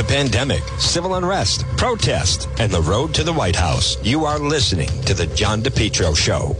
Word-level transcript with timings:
The 0.00 0.06
pandemic, 0.06 0.62
civil 0.78 1.16
unrest, 1.16 1.66
protest, 1.76 2.48
and 2.58 2.72
the 2.72 2.80
road 2.80 3.12
to 3.12 3.22
the 3.22 3.34
White 3.34 3.54
House. 3.54 3.98
You 4.02 4.24
are 4.24 4.38
listening 4.38 4.88
to 5.02 5.12
The 5.12 5.26
John 5.26 5.60
DePetro 5.60 6.16
Show. 6.16 6.56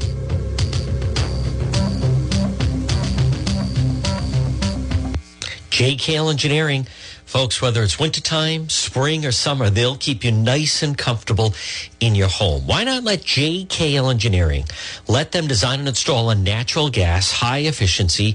JKL 5.71 6.30
Engineering. 6.30 6.87
Folks, 7.24 7.62
whether 7.62 7.82
it's 7.82 7.98
wintertime, 7.98 8.68
spring, 8.68 9.25
or 9.25 9.30
summer, 9.30 9.70
they'll 9.70 9.96
keep 9.96 10.25
you 10.25 10.32
nice 10.32 10.82
and 10.82 10.98
comfortable 10.98 11.54
in 12.00 12.16
your 12.16 12.29
home. 12.29 12.66
Why 12.66 12.84
not 12.84 13.04
let 13.04 13.20
JKL 13.20 14.11
Engineering 14.11 14.64
let 15.07 15.32
them 15.32 15.46
design 15.46 15.79
and 15.79 15.88
install 15.88 16.29
a 16.29 16.34
natural 16.34 16.91
gas, 16.91 17.30
high 17.32 17.61
efficiency 17.61 18.34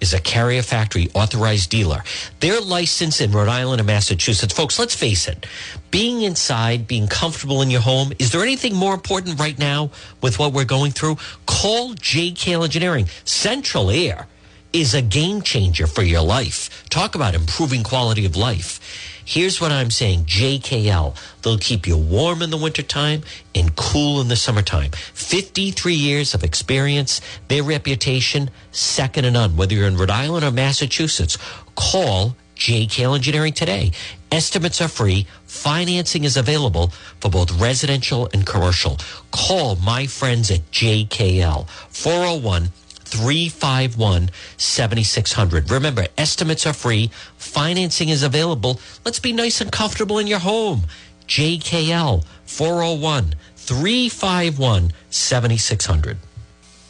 is 0.00 0.12
a 0.12 0.20
Carrier 0.20 0.62
Factory 0.62 1.10
authorized 1.14 1.70
dealer. 1.70 2.02
They're 2.40 2.60
licensed 2.60 3.20
in 3.20 3.32
Rhode 3.32 3.48
Island 3.48 3.80
and 3.80 3.86
Massachusetts. 3.86 4.52
Folks, 4.52 4.78
let's 4.78 4.94
face 4.94 5.28
it. 5.28 5.46
Being 5.90 6.22
inside, 6.22 6.86
being 6.86 7.08
comfortable 7.08 7.62
in 7.62 7.70
your 7.70 7.80
home, 7.80 8.12
is 8.18 8.32
there 8.32 8.42
anything 8.42 8.74
more 8.74 8.94
important 8.94 9.38
right 9.38 9.58
now 9.58 9.90
with 10.22 10.38
what 10.38 10.52
we're 10.52 10.64
going 10.64 10.92
through? 10.92 11.16
Call 11.46 11.94
JKL 11.94 12.64
Engineering. 12.64 13.08
Central 13.24 13.90
Air 13.90 14.26
is 14.72 14.94
a 14.94 15.02
game 15.02 15.42
changer 15.42 15.86
for 15.86 16.02
your 16.02 16.22
life. 16.22 16.84
Talk 16.90 17.14
about 17.14 17.34
improving 17.34 17.82
quality 17.82 18.26
of 18.26 18.36
life. 18.36 18.80
Here's 19.28 19.60
what 19.60 19.72
I'm 19.72 19.90
saying 19.90 20.24
JKL. 20.24 21.14
They'll 21.42 21.58
keep 21.58 21.86
you 21.86 21.98
warm 21.98 22.40
in 22.40 22.48
the 22.48 22.56
wintertime 22.56 23.24
and 23.54 23.76
cool 23.76 24.22
in 24.22 24.28
the 24.28 24.36
summertime. 24.36 24.90
53 24.92 25.92
years 25.92 26.32
of 26.32 26.42
experience, 26.42 27.20
their 27.48 27.62
reputation, 27.62 28.48
second 28.72 29.24
to 29.24 29.30
none. 29.30 29.54
Whether 29.54 29.74
you're 29.74 29.86
in 29.86 29.98
Rhode 29.98 30.08
Island 30.08 30.46
or 30.46 30.50
Massachusetts, 30.50 31.36
call 31.74 32.36
JKL 32.56 33.16
Engineering 33.16 33.52
today. 33.52 33.92
Estimates 34.32 34.80
are 34.80 34.88
free. 34.88 35.26
Financing 35.44 36.24
is 36.24 36.38
available 36.38 36.88
for 37.20 37.30
both 37.30 37.60
residential 37.60 38.30
and 38.32 38.46
commercial. 38.46 38.96
Call 39.30 39.76
my 39.76 40.06
friends 40.06 40.50
at 40.50 40.70
JKL 40.70 41.68
401 41.68 42.70
351 43.08 44.30
7600. 44.56 45.70
Remember, 45.70 46.06
estimates 46.16 46.66
are 46.66 46.72
free, 46.72 47.10
financing 47.36 48.08
is 48.08 48.22
available. 48.22 48.80
Let's 49.04 49.20
be 49.20 49.32
nice 49.32 49.60
and 49.60 49.72
comfortable 49.72 50.18
in 50.18 50.26
your 50.26 50.38
home. 50.38 50.82
JKL 51.26 52.24
401 52.44 53.34
351 53.56 54.92
7600. 55.10 56.18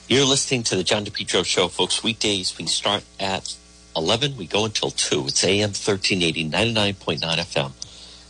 You're 0.08 0.24
listening 0.24 0.62
to 0.64 0.77
the 0.77 0.84
John 0.84 1.05
DePetro 1.05 1.44
Show, 1.44 1.69
folks. 1.69 2.02
Weekdays, 2.02 2.56
we 2.56 2.66
start 2.66 3.05
at 3.20 3.55
11, 3.96 4.36
we 4.36 4.46
go 4.46 4.64
until 4.64 4.91
2. 4.91 5.27
It's 5.27 5.44
AM 5.44 5.70
1380, 5.70 6.48
99.9 6.50 7.20
FM. 7.20 7.72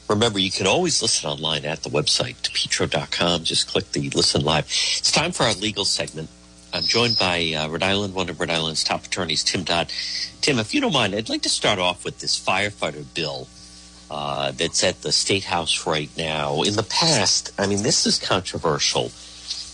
Remember, 0.09 0.39
you 0.39 0.51
can 0.51 0.67
always 0.67 1.03
listen 1.03 1.29
online 1.29 1.67
at 1.67 1.83
the 1.83 1.91
website, 1.91 2.37
depetro.com. 2.37 3.45
Just 3.45 3.69
click 3.69 3.93
the 3.93 4.09
listen 4.11 4.43
live. 4.43 4.65
It's 4.65 5.13
time 5.13 5.33
for 5.33 5.43
our 5.45 5.53
legal 5.53 5.85
segment. 5.85 6.31
I'm 6.73 6.83
joined 6.83 7.19
by 7.19 7.55
uh, 7.55 7.69
Rhode 7.69 7.83
Island, 7.83 8.15
one 8.15 8.29
of 8.29 8.39
Rhode 8.39 8.51
Island's 8.51 8.85
top 8.85 9.07
attorneys, 9.07 9.43
Tim 9.43 9.63
Dodd. 9.65 9.91
Tim, 10.43 10.59
if 10.59 10.75
you 10.75 10.81
don't 10.81 10.93
mind, 10.93 11.15
I'd 11.15 11.29
like 11.31 11.43
to 11.43 11.49
start 11.49 11.79
off 11.79 12.05
with 12.05 12.19
this 12.19 12.39
firefighter 12.39 13.05
bill 13.15 13.49
uh, 14.11 14.53
that's 14.53 14.85
at 14.85 15.01
the 15.01 15.11
State 15.11 15.45
House 15.45 15.87
right 15.87 16.11
now. 16.17 16.63
In 16.63 16.77
the 16.77 16.83
past, 16.83 17.53
I 17.59 17.67
mean, 17.67 17.83
this 17.83 18.07
is 18.07 18.19
controversial. 18.19 19.05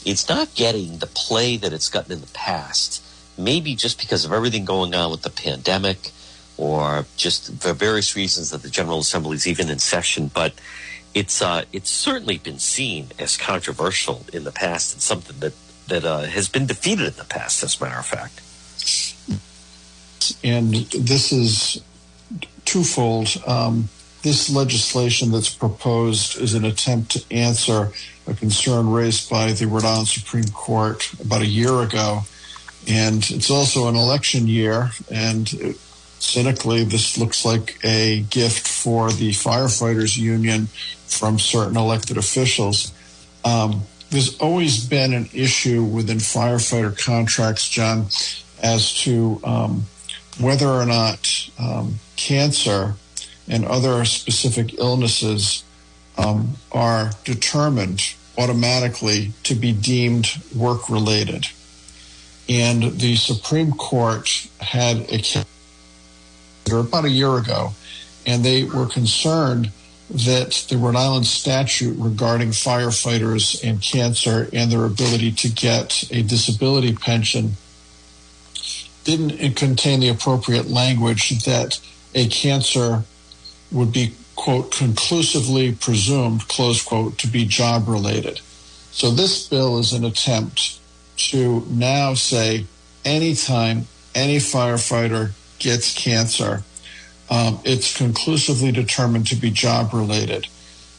It's 0.04 0.28
not 0.28 0.54
getting 0.54 0.98
the 0.98 1.06
play 1.06 1.56
that 1.56 1.72
it's 1.72 1.88
gotten 1.88 2.12
in 2.12 2.20
the 2.20 2.28
past, 2.28 3.02
maybe 3.36 3.74
just 3.74 3.98
because 3.98 4.24
of 4.24 4.32
everything 4.32 4.64
going 4.64 4.94
on 4.94 5.10
with 5.10 5.22
the 5.22 5.30
pandemic 5.30 6.12
or 6.56 7.06
just 7.16 7.52
for 7.60 7.72
various 7.72 8.14
reasons 8.14 8.50
that 8.50 8.62
the 8.62 8.70
General 8.70 9.00
Assembly 9.00 9.34
is 9.34 9.48
even 9.48 9.68
in 9.68 9.80
session. 9.80 10.30
But 10.32 10.52
it's, 11.12 11.42
uh, 11.42 11.64
it's 11.72 11.90
certainly 11.90 12.38
been 12.38 12.60
seen 12.60 13.08
as 13.18 13.36
controversial 13.36 14.24
in 14.32 14.44
the 14.44 14.52
past 14.52 14.92
and 14.92 15.02
something 15.02 15.40
that 15.40 15.54
that 15.88 16.04
uh, 16.04 16.22
has 16.22 16.48
been 16.48 16.66
defeated 16.66 17.06
in 17.08 17.16
the 17.16 17.24
past, 17.24 17.62
as 17.62 17.80
a 17.80 17.84
matter 17.84 17.98
of 17.98 18.06
fact. 18.06 18.40
And 20.42 20.74
this 20.74 21.32
is 21.32 21.82
twofold. 22.64 23.42
Um, 23.46 23.88
this 24.22 24.48
legislation 24.48 25.30
that's 25.30 25.54
proposed 25.54 26.40
is 26.40 26.54
an 26.54 26.64
attempt 26.64 27.10
to 27.12 27.24
answer 27.30 27.92
a 28.26 28.32
concern 28.32 28.90
raised 28.90 29.28
by 29.28 29.52
the 29.52 29.66
Rhode 29.66 29.84
Island 29.84 30.08
Supreme 30.08 30.48
Court 30.48 31.12
about 31.20 31.42
a 31.42 31.46
year 31.46 31.82
ago. 31.82 32.22
And 32.88 33.28
it's 33.30 33.50
also 33.50 33.88
an 33.88 33.96
election 33.96 34.48
year. 34.48 34.90
And 35.10 35.76
cynically, 36.18 36.84
this 36.84 37.18
looks 37.18 37.44
like 37.44 37.78
a 37.84 38.20
gift 38.30 38.66
for 38.66 39.12
the 39.12 39.30
firefighters 39.30 40.16
union 40.16 40.68
from 41.06 41.38
certain 41.38 41.76
elected 41.76 42.16
officials. 42.16 42.92
Um, 43.44 43.82
there's 44.14 44.38
always 44.38 44.86
been 44.86 45.12
an 45.12 45.28
issue 45.34 45.82
within 45.82 46.18
firefighter 46.18 46.96
contracts, 46.96 47.68
John, 47.68 48.06
as 48.62 48.94
to 49.02 49.40
um, 49.42 49.86
whether 50.38 50.68
or 50.68 50.86
not 50.86 51.50
um, 51.58 51.96
cancer 52.14 52.94
and 53.48 53.64
other 53.64 54.04
specific 54.04 54.78
illnesses 54.78 55.64
um, 56.16 56.54
are 56.70 57.10
determined 57.24 58.14
automatically 58.38 59.32
to 59.42 59.54
be 59.56 59.72
deemed 59.72 60.28
work 60.54 60.88
related. 60.88 61.46
And 62.48 62.98
the 63.00 63.16
Supreme 63.16 63.72
Court 63.72 64.48
had 64.60 64.98
a 65.10 65.18
case 65.18 65.44
about 66.70 67.04
a 67.04 67.10
year 67.10 67.36
ago, 67.36 67.72
and 68.26 68.44
they 68.44 68.62
were 68.62 68.86
concerned 68.86 69.72
that 70.10 70.66
the 70.68 70.76
Rhode 70.76 70.96
Island 70.96 71.26
statute 71.26 71.96
regarding 71.98 72.50
firefighters 72.50 73.62
and 73.66 73.80
cancer 73.80 74.48
and 74.52 74.70
their 74.70 74.84
ability 74.84 75.32
to 75.32 75.48
get 75.48 76.04
a 76.10 76.22
disability 76.22 76.94
pension 76.94 77.56
didn't 79.04 79.54
contain 79.56 80.00
the 80.00 80.08
appropriate 80.08 80.68
language 80.68 81.44
that 81.44 81.78
a 82.14 82.28
cancer 82.28 83.04
would 83.70 83.92
be, 83.92 84.14
quote, 84.36 84.72
conclusively 84.72 85.72
presumed, 85.72 86.48
close 86.48 86.82
quote, 86.82 87.18
to 87.18 87.26
be 87.26 87.44
job 87.44 87.88
related. 87.88 88.40
So 88.92 89.10
this 89.10 89.48
bill 89.48 89.78
is 89.78 89.92
an 89.92 90.04
attempt 90.04 90.78
to 91.16 91.66
now 91.68 92.14
say 92.14 92.66
anytime 93.04 93.86
any 94.14 94.36
firefighter 94.36 95.32
gets 95.58 95.94
cancer, 95.94 96.62
um, 97.30 97.60
it's 97.64 97.96
conclusively 97.96 98.72
determined 98.72 99.26
to 99.28 99.36
be 99.36 99.50
job 99.50 99.94
related. 99.94 100.46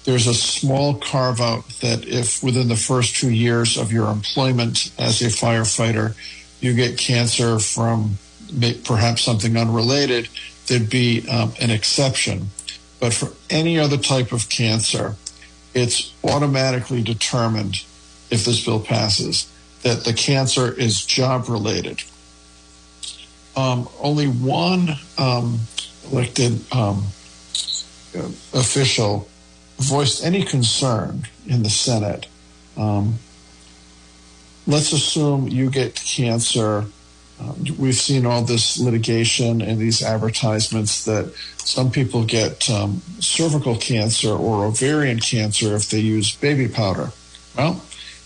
There's 0.04 0.28
a 0.28 0.34
small 0.34 0.96
carve 0.96 1.42
out 1.42 1.68
that 1.82 2.06
if 2.08 2.44
within 2.44 2.68
the 2.68 2.76
first 2.76 3.16
two 3.16 3.32
years 3.32 3.78
of 3.78 3.92
your 3.92 4.10
employment 4.10 4.92
as 5.00 5.22
a 5.22 5.26
firefighter, 5.26 6.16
you 6.62 6.74
get 6.74 6.98
cancer 6.98 7.60
from 7.60 8.18
perhaps 8.84 9.24
something 9.24 9.58
unrelated, 9.58 10.30
there'd 10.68 10.90
be 10.90 11.28
um, 11.28 11.54
an 11.60 11.72
exception. 11.72 12.50
But 13.00 13.14
for 13.14 13.34
any 13.50 13.80
other 13.80 13.98
type 13.98 14.32
of 14.32 14.50
cancer, 14.50 15.16
it's 15.74 16.14
automatically 16.24 17.02
determined 17.02 17.84
if 18.32 18.46
this 18.46 18.64
bill 18.64 18.80
passes 18.80 19.52
that 19.84 20.04
the 20.04 20.14
cancer 20.14 20.72
is 20.72 21.06
job 21.06 21.48
related. 21.50 22.04
Um, 23.56 23.88
only 24.00 24.28
one 24.28 24.98
um, 25.18 25.60
elected 26.12 26.60
um, 26.74 27.04
official 28.54 29.28
voiced 29.78 30.24
any 30.24 30.44
concern 30.44 31.24
in 31.48 31.64
the 31.64 31.70
Senate. 31.70 32.28
Um, 32.78 33.16
let's 34.68 34.94
assume 34.94 35.48
you 35.48 35.70
get 35.70 35.96
cancer. 35.96 36.86
Um, 37.40 37.66
we've 37.78 37.96
seen 37.96 38.26
all 38.26 38.42
this 38.42 38.80
litigation 38.80 39.62
and 39.62 39.78
these 39.78 40.02
advertisements 40.02 41.04
that 41.06 41.34
some 41.58 41.92
people 41.92 42.24
get 42.24 42.70
um, 42.70 43.02
cervical 43.20 43.76
cancer 43.76 44.32
or 44.32 44.66
ovarian 44.66 45.20
cancer 45.20 45.76
if 45.76 45.90
they 45.90 46.00
use 46.00 46.36
baby 46.36 46.70
powder. 46.70 47.12
Well, 47.58 47.82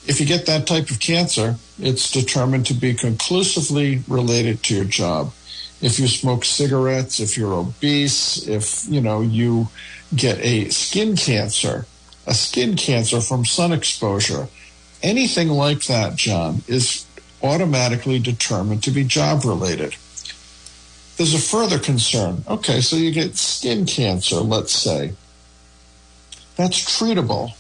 if 0.06 0.20
you 0.20 0.26
get 0.26 0.46
that 0.46 0.68
type 0.68 0.92
of 0.92 1.00
cancer, 1.00 1.56
it's 1.80 2.12
determined 2.12 2.68
to 2.68 2.74
be 2.74 2.94
conclusively 2.94 4.04
related 4.08 4.64
to 4.64 4.76
your 4.76 4.86
job 4.86 5.34
if 5.82 6.00
you 6.00 6.08
smoke 6.08 6.44
cigarettes, 6.44 7.20
if 7.20 7.38
you're 7.38 7.54
obese, 7.54 8.48
if 8.48 8.88
you 8.90 9.02
know 9.02 9.22
you 9.22 9.68
get 10.16 10.38
a 10.40 10.70
skin 10.70 11.16
cancer, 11.16 11.86
a 12.28 12.34
skin 12.34 12.76
cancer 12.76 13.22
from 13.22 13.46
sun 13.46 13.72
exposure, 13.72 14.48
anything 15.02 15.50
like 15.50 15.84
that, 15.84 16.16
John, 16.16 16.64
is 16.68 17.06
automatically 17.42 18.20
determined 18.20 18.84
to 18.84 18.92
be 18.92 19.04
job 19.04 19.46
related. 19.46 19.96
There's 21.18 21.34
a 21.34 21.40
further 21.40 21.80
concern. 21.80 22.44
Okay, 22.48 22.82
so 22.82 22.96
you 22.96 23.12
get 23.12 23.36
skin 23.36 23.86
cancer, 23.86 24.38
let's 24.38 24.74
say. 24.74 25.14
That's 26.56 26.80
treatable. 26.80 27.54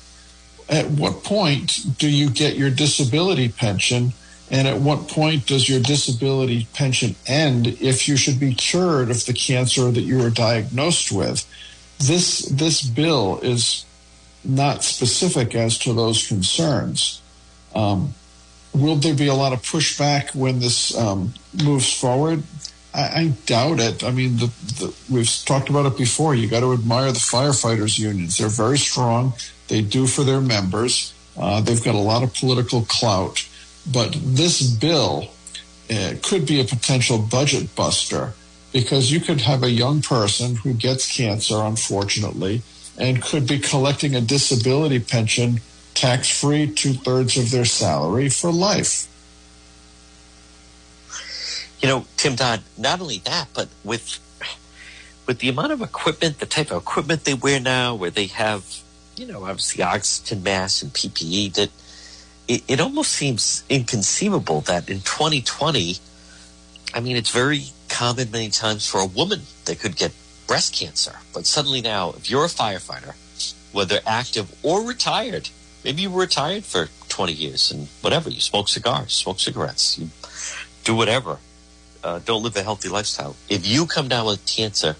At 0.69 0.91
what 0.91 1.23
point 1.23 1.97
do 1.97 2.09
you 2.09 2.29
get 2.29 2.55
your 2.55 2.69
disability 2.69 3.49
pension? 3.49 4.13
And 4.51 4.67
at 4.67 4.79
what 4.79 5.07
point 5.07 5.45
does 5.45 5.69
your 5.69 5.79
disability 5.79 6.67
pension 6.73 7.15
end 7.27 7.67
if 7.67 8.07
you 8.07 8.17
should 8.17 8.39
be 8.39 8.53
cured 8.53 9.11
of 9.11 9.25
the 9.25 9.33
cancer 9.33 9.91
that 9.91 10.01
you 10.01 10.17
were 10.17 10.31
diagnosed 10.31 11.11
with? 11.11 11.45
This, 11.99 12.39
this 12.45 12.81
bill 12.81 13.39
is 13.43 13.85
not 14.43 14.83
specific 14.83 15.53
as 15.53 15.77
to 15.79 15.93
those 15.93 16.27
concerns. 16.27 17.21
Um, 17.75 18.13
will 18.73 18.95
there 18.95 19.13
be 19.13 19.27
a 19.27 19.33
lot 19.33 19.53
of 19.53 19.61
pushback 19.61 20.33
when 20.33 20.59
this 20.59 20.97
um, 20.97 21.33
moves 21.63 21.91
forward? 21.93 22.43
I, 22.93 23.01
I, 23.01 23.33
doubt 23.45 23.79
it. 23.79 24.03
I 24.03 24.11
mean, 24.11 24.37
the, 24.37 24.47
the, 24.79 24.95
we've 25.09 25.29
talked 25.45 25.69
about 25.69 25.85
it 25.85 25.97
before. 25.97 26.33
You 26.33 26.47
got 26.47 26.61
to 26.61 26.73
admire 26.73 27.11
the 27.11 27.19
firefighters 27.19 27.99
unions. 27.99 28.37
They're 28.37 28.47
very 28.47 28.79
strong. 28.79 29.33
They 29.67 29.81
do 29.81 30.07
for 30.07 30.23
their 30.23 30.41
members. 30.41 31.13
Uh, 31.37 31.61
they've 31.61 31.83
got 31.83 31.95
a 31.95 31.99
lot 31.99 32.23
of 32.23 32.33
political 32.33 32.81
clout. 32.83 33.47
But 33.91 34.15
this 34.21 34.61
bill 34.61 35.29
uh, 35.89 36.13
could 36.21 36.45
be 36.45 36.59
a 36.59 36.65
potential 36.65 37.17
budget 37.17 37.75
buster 37.75 38.33
because 38.71 39.11
you 39.11 39.19
could 39.19 39.41
have 39.41 39.63
a 39.63 39.69
young 39.69 40.01
person 40.01 40.55
who 40.57 40.73
gets 40.73 41.15
cancer, 41.15 41.59
unfortunately, 41.61 42.61
and 42.97 43.21
could 43.21 43.47
be 43.47 43.59
collecting 43.59 44.15
a 44.15 44.21
disability 44.21 44.99
pension 44.99 45.61
tax 45.95 46.29
free, 46.29 46.69
two 46.69 46.93
thirds 46.93 47.37
of 47.37 47.49
their 47.49 47.65
salary 47.65 48.29
for 48.29 48.51
life. 48.51 49.07
You 51.81 51.87
know, 51.87 52.05
Tim 52.17 52.35
Dodd, 52.35 52.61
not 52.77 53.01
only 53.01 53.19
that, 53.19 53.47
but 53.53 53.69
with 53.83 54.19
with 55.25 55.39
the 55.39 55.49
amount 55.49 55.71
of 55.71 55.81
equipment, 55.81 56.39
the 56.39 56.45
type 56.45 56.71
of 56.71 56.81
equipment 56.81 57.23
they 57.23 57.35
wear 57.35 57.59
now, 57.59 57.93
where 57.95 58.09
they 58.09 58.25
have, 58.25 58.65
you 59.15 59.27
know, 59.27 59.45
obviously 59.45 59.83
oxygen 59.83 60.41
masks 60.41 60.81
and 60.81 60.91
PPE, 60.91 61.53
that 61.53 61.69
it, 62.49 62.63
it 62.67 62.81
almost 62.81 63.11
seems 63.11 63.63
inconceivable 63.69 64.61
that 64.61 64.89
in 64.89 64.97
2020, 65.01 65.97
I 66.93 66.99
mean, 66.99 67.15
it's 67.15 67.29
very 67.29 67.65
common 67.87 68.31
many 68.31 68.49
times 68.49 68.87
for 68.87 68.99
a 68.99 69.05
woman 69.05 69.41
that 69.65 69.79
could 69.79 69.95
get 69.95 70.11
breast 70.47 70.73
cancer. 70.73 71.15
But 71.31 71.45
suddenly 71.45 71.79
now, 71.79 72.09
if 72.17 72.29
you're 72.29 72.45
a 72.45 72.49
firefighter, 72.49 73.13
whether 73.71 73.99
active 74.05 74.53
or 74.63 74.83
retired, 74.83 75.49
maybe 75.85 76.01
you 76.01 76.09
were 76.09 76.21
retired 76.21 76.65
for 76.65 76.89
20 77.07 77.33
years 77.33 77.71
and 77.71 77.87
whatever, 78.01 78.31
you 78.31 78.41
smoke 78.41 78.67
cigars, 78.67 79.13
smoke 79.13 79.39
cigarettes, 79.39 79.99
you 79.99 80.09
do 80.83 80.95
whatever, 80.95 81.37
uh, 82.03 82.19
don't 82.25 82.41
live 82.41 82.55
a 82.55 82.63
healthy 82.63 82.89
lifestyle. 82.89 83.35
If 83.47 83.67
you 83.67 83.85
come 83.85 84.07
down 84.07 84.25
with 84.25 84.43
cancer, 84.47 84.95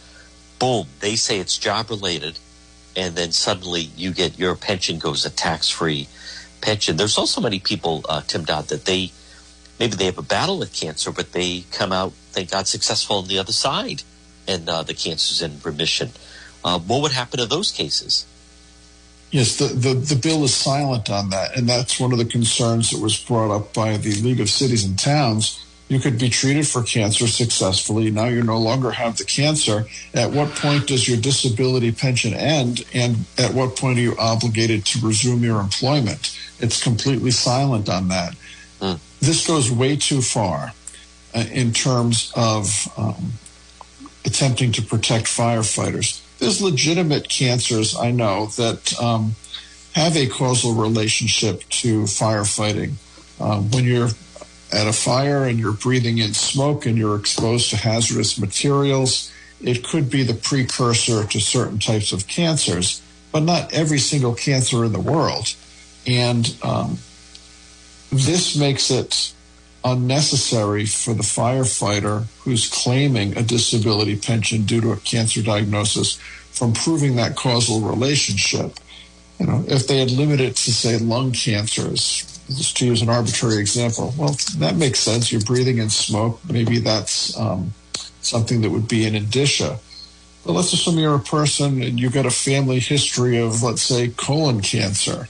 boom, 0.60 0.86
they 1.00 1.16
say 1.16 1.40
it's 1.40 1.58
job 1.58 1.90
related, 1.90 2.38
and 2.96 3.16
then 3.16 3.32
suddenly 3.32 3.90
you 3.98 4.12
get 4.12 4.38
your 4.38 4.54
pension 4.56 5.00
goes 5.00 5.24
tax 5.32 5.68
free 5.68 6.08
pension. 6.62 6.98
There's 6.98 7.18
also 7.18 7.42
many 7.42 7.60
people, 7.60 8.06
uh, 8.08 8.22
Tim 8.22 8.44
Dodd, 8.44 8.68
that 8.68 8.86
they 8.86 9.12
maybe 9.80 9.96
they 9.96 10.06
have 10.06 10.18
a 10.18 10.24
battle 10.24 10.60
with 10.60 10.74
cancer, 10.74 11.12
but 11.12 11.32
they 11.32 11.62
come 11.72 11.92
out, 11.92 12.14
thank 12.32 12.52
God, 12.52 12.68
successful 12.68 13.18
on 13.18 13.28
the 13.28 13.40
other 13.40 13.54
side 13.54 14.04
and 14.48 14.68
uh, 14.68 14.84
the 14.84 14.94
cancer's 14.94 15.42
in 15.42 15.60
remission. 15.64 16.10
Uh, 16.64 16.80
what 16.80 17.02
would 17.02 17.12
happen 17.12 17.40
to 17.40 17.46
those 17.46 17.72
cases? 17.72 18.26
Yes, 19.32 19.58
the, 19.58 19.66
the, 19.66 19.94
the 19.94 20.16
bill 20.16 20.44
is 20.44 20.56
silent 20.56 21.10
on 21.10 21.30
that. 21.30 21.56
And 21.56 21.70
that's 21.70 22.00
one 22.00 22.12
of 22.12 22.18
the 22.18 22.26
concerns 22.26 22.90
that 22.90 23.00
was 23.00 23.18
brought 23.18 23.56
up 23.56 23.74
by 23.74 23.98
the 23.98 24.16
League 24.22 24.40
of 24.40 24.50
Cities 24.50 24.84
and 24.84 24.98
Towns. 24.98 25.64
You 25.90 26.00
could 26.00 26.20
be 26.20 26.30
treated 26.30 26.68
for 26.68 26.84
cancer 26.84 27.28
successfully. 27.28 28.12
Now 28.12 28.26
you 28.26 28.44
no 28.44 28.60
longer 28.60 28.92
have 28.92 29.18
the 29.18 29.26
cancer. 29.26 29.86
At 30.14 30.32
what 30.32 30.50
point 30.52 30.88
does 30.88 31.08
your 31.08 31.18
disability 31.18 31.92
pension 31.92 32.36
end? 32.36 32.86
And 32.94 33.26
at 33.40 33.56
what 33.56 33.76
point 33.76 33.98
are 33.98 34.04
you 34.04 34.16
obligated 34.18 34.86
to 34.86 35.06
resume 35.06 35.44
your 35.44 35.60
employment? 35.60 36.40
It's 36.60 36.82
completely 36.82 37.32
silent 37.32 37.90
on 37.90 38.08
that. 38.10 38.36
Mm. 38.80 39.00
This 39.20 39.48
goes 39.48 39.72
way 39.72 39.96
too 39.96 40.22
far 40.22 40.74
uh, 41.34 41.46
in 41.52 41.74
terms 41.74 42.32
of 42.36 42.88
um, 42.96 43.34
attempting 44.26 44.72
to 44.74 44.84
protect 44.84 45.26
firefighters. 45.26 46.22
There's 46.38 46.62
legitimate 46.62 47.28
cancers, 47.30 47.96
I 47.96 48.12
know, 48.12 48.46
that 48.58 48.94
um, 49.02 49.36
have 49.94 50.16
a 50.16 50.28
causal 50.28 50.74
relationship 50.74 51.64
to 51.70 52.04
firefighting. 52.04 52.94
Um, 53.42 53.72
when 53.72 53.86
you're 53.86 54.10
at 54.72 54.88
a 54.88 54.94
fire 54.94 55.46
and 55.46 55.60
you're 55.60 55.72
breathing 55.72 56.20
in 56.20 56.34
smoke 56.34 56.86
and 56.86 56.98
you're 56.98 57.16
exposed 57.16 57.70
to 57.70 57.78
hazardous 57.78 58.40
materials, 58.40 59.32
it 59.62 59.84
could 59.84 60.10
be 60.10 60.24
the 60.24 60.34
precursor 60.34 61.26
to 61.26 61.40
certain 61.40 61.80
types 61.80 62.12
of 62.12 62.28
cancers, 62.28 63.02
but 63.32 63.44
not 63.44 63.74
every 63.74 64.00
single 64.00 64.34
cancer 64.34 64.86
in 64.86 64.94
the 64.94 65.00
world. 65.00 65.54
And 66.08 66.56
um, 66.64 66.98
this 68.12 68.56
makes 68.56 68.90
it 68.90 69.34
unnecessary 69.84 70.86
for 70.86 71.14
the 71.14 71.24
firefighter 71.24 72.26
who's 72.40 72.70
claiming 72.70 73.38
a 73.38 73.44
disability 73.44 74.16
pension 74.16 74.64
due 74.64 74.82
to 74.82 74.92
a 74.92 74.98
cancer 74.98 75.42
diagnosis 75.42 76.16
from 76.52 76.74
proving 76.74 77.16
that 77.16 77.36
causal 77.36 77.82
relationship. 77.82 78.78
You 79.40 79.46
know, 79.46 79.64
if 79.68 79.88
they 79.88 80.00
had 80.00 80.12
limited 80.12 80.56
to 80.58 80.74
say 80.74 80.98
lung 80.98 81.32
cancers, 81.32 82.39
just 82.50 82.78
to 82.78 82.86
use 82.86 83.02
an 83.02 83.10
arbitrary 83.10 83.58
example, 83.58 84.14
well, 84.18 84.36
that 84.58 84.76
makes 84.76 85.00
sense. 85.00 85.32
You're 85.32 85.42
breathing 85.42 85.78
in 85.78 85.90
smoke. 85.90 86.40
Maybe 86.50 86.80
that's 86.80 87.38
um, 87.38 87.74
something 88.22 88.62
that 88.62 88.70
would 88.70 88.88
be 88.88 89.06
an 89.06 89.16
indicia. 89.16 89.80
But 90.46 90.54
let's 90.54 90.74
assume 90.74 90.98
you're 90.98 91.16
a 91.16 91.20
person 91.20 91.82
and 91.84 92.00
you've 92.00 92.14
got 92.14 92.26
a 92.26 92.32
family 92.32 92.80
history 92.80 93.38
of, 93.40 93.62
let's 93.62 93.82
say, 93.82 94.10
colon 94.10 94.62
cancer 94.62 95.28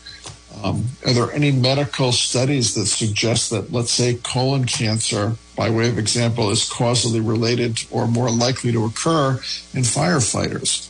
um, 0.63 0.85
are 1.05 1.13
there 1.13 1.31
any 1.31 1.51
medical 1.51 2.11
studies 2.11 2.73
that 2.75 2.87
suggest 2.87 3.49
that, 3.51 3.71
let's 3.71 3.91
say, 3.91 4.15
colon 4.15 4.65
cancer, 4.65 5.35
by 5.55 5.69
way 5.69 5.87
of 5.87 5.97
example, 5.97 6.49
is 6.49 6.67
causally 6.69 7.21
related 7.21 7.85
or 7.91 8.07
more 8.07 8.29
likely 8.29 8.71
to 8.71 8.85
occur 8.85 9.33
in 9.73 9.83
firefighters? 9.83 10.89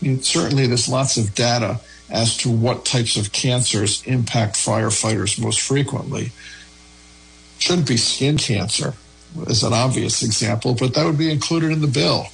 I 0.00 0.06
mean, 0.06 0.22
certainly, 0.22 0.66
there's 0.66 0.88
lots 0.88 1.16
of 1.16 1.34
data 1.34 1.80
as 2.10 2.36
to 2.38 2.50
what 2.50 2.84
types 2.84 3.16
of 3.16 3.32
cancers 3.32 4.02
impact 4.06 4.54
firefighters 4.54 5.40
most 5.40 5.60
frequently. 5.60 6.30
Shouldn't 7.58 7.88
be 7.88 7.96
skin 7.96 8.36
cancer, 8.38 8.94
as 9.48 9.62
an 9.62 9.72
obvious 9.72 10.22
example, 10.22 10.74
but 10.74 10.94
that 10.94 11.04
would 11.04 11.18
be 11.18 11.30
included 11.30 11.72
in 11.72 11.80
the 11.80 11.86
bill. 11.86 12.26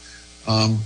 Um, 0.46 0.80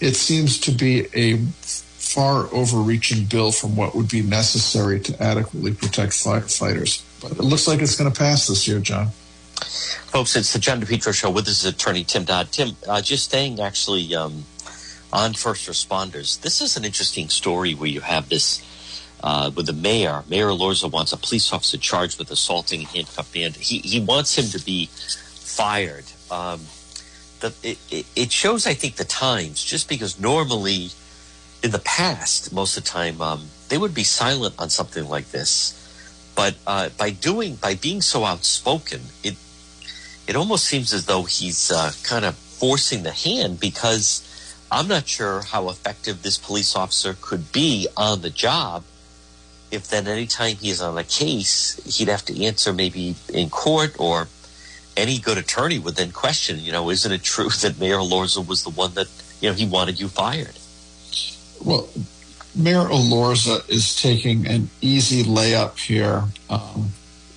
it 0.00 0.14
seems 0.14 0.60
to 0.60 0.70
be 0.70 1.06
a 1.14 1.38
far 1.56 2.46
overreaching 2.52 3.24
bill 3.24 3.52
from 3.52 3.74
what 3.74 3.94
would 3.94 4.08
be 4.08 4.22
necessary 4.22 5.00
to 5.00 5.22
adequately 5.22 5.74
protect 5.74 6.12
firefighters. 6.12 7.02
But 7.20 7.32
it 7.32 7.42
looks 7.42 7.66
like 7.66 7.80
it's 7.80 7.96
going 7.96 8.10
to 8.10 8.18
pass 8.18 8.46
this 8.46 8.68
year, 8.68 8.78
John. 8.78 9.08
Folks, 10.06 10.36
it's 10.36 10.52
the 10.52 10.58
John 10.58 10.80
DePetro 10.80 11.14
Show 11.14 11.30
with 11.30 11.46
his 11.46 11.64
attorney, 11.64 12.04
Tim 12.04 12.24
Dodd. 12.24 12.52
Tim, 12.52 12.76
uh, 12.88 13.00
just 13.00 13.24
staying 13.24 13.60
actually 13.60 14.14
um, 14.14 14.44
on 15.16 15.34
first 15.34 15.68
responders, 15.68 16.28
this 16.42 16.60
is 16.60 16.76
an 16.76 16.84
interesting 16.84 17.28
story 17.28 17.72
where 17.74 17.88
you 17.96 18.02
have 18.02 18.28
this 18.28 18.46
uh, 19.24 19.50
with 19.56 19.66
the 19.66 19.72
mayor. 19.72 20.22
Mayor 20.28 20.48
Elorza 20.48 20.88
wants 20.96 21.12
a 21.12 21.16
police 21.16 21.52
officer 21.52 21.78
charged 21.78 22.18
with 22.18 22.30
assaulting 22.30 22.82
a 22.82 22.86
handcuffed 22.86 23.34
man. 23.34 23.52
He, 23.52 23.78
he 23.78 24.00
wants 24.00 24.38
him 24.38 24.46
to 24.56 24.64
be 24.64 24.80
fired. 25.58 26.04
Um, 26.30 26.60
the, 27.40 27.54
it, 27.62 28.06
it 28.14 28.30
shows, 28.30 28.66
I 28.66 28.74
think, 28.74 28.96
the 28.96 29.04
times, 29.04 29.64
just 29.64 29.88
because 29.88 30.20
normally– 30.20 30.90
in 31.62 31.70
the 31.72 31.78
past, 31.80 32.52
most 32.52 32.76
of 32.76 32.84
the 32.84 32.90
time, 32.90 33.20
um, 33.20 33.48
they 33.68 33.78
would 33.78 33.94
be 33.94 34.04
silent 34.04 34.54
on 34.58 34.70
something 34.70 35.08
like 35.08 35.30
this. 35.30 35.72
But 36.34 36.54
uh, 36.66 36.90
by 36.90 37.10
doing, 37.10 37.56
by 37.56 37.74
being 37.74 38.02
so 38.02 38.24
outspoken, 38.24 39.00
it 39.24 39.34
it 40.28 40.36
almost 40.36 40.64
seems 40.64 40.92
as 40.92 41.06
though 41.06 41.22
he's 41.22 41.70
uh, 41.70 41.92
kind 42.02 42.24
of 42.24 42.36
forcing 42.36 43.02
the 43.02 43.12
hand 43.12 43.58
because 43.60 44.22
I'm 44.70 44.88
not 44.88 45.06
sure 45.06 45.42
how 45.42 45.68
effective 45.68 46.22
this 46.22 46.38
police 46.38 46.74
officer 46.74 47.16
could 47.20 47.52
be 47.52 47.88
on 47.96 48.22
the 48.22 48.30
job 48.30 48.82
if 49.70 49.88
then 49.88 50.06
anytime 50.06 50.56
he's 50.56 50.80
on 50.80 50.96
a 50.96 51.04
case, 51.04 51.80
he'd 51.98 52.08
have 52.08 52.24
to 52.26 52.44
answer 52.44 52.72
maybe 52.72 53.16
in 53.32 53.50
court 53.50 53.96
or 53.98 54.28
any 54.96 55.18
good 55.18 55.38
attorney 55.38 55.78
would 55.78 55.96
then 55.96 56.12
question, 56.12 56.58
you 56.58 56.72
know, 56.72 56.90
isn't 56.90 57.12
it 57.12 57.22
true 57.22 57.48
that 57.62 57.78
Mayor 57.78 57.96
Elorza 57.96 58.46
was 58.46 58.62
the 58.62 58.70
one 58.70 58.94
that, 58.94 59.08
you 59.40 59.48
know, 59.48 59.54
he 59.54 59.66
wanted 59.66 60.00
you 60.00 60.08
fired? 60.08 60.58
Well, 61.64 61.88
Mayor 62.54 62.84
Elorza 62.84 63.68
is 63.68 64.00
taking 64.00 64.46
an 64.46 64.70
easy 64.80 65.24
layup 65.24 65.78
here. 65.78 66.24
Um, 66.48 66.90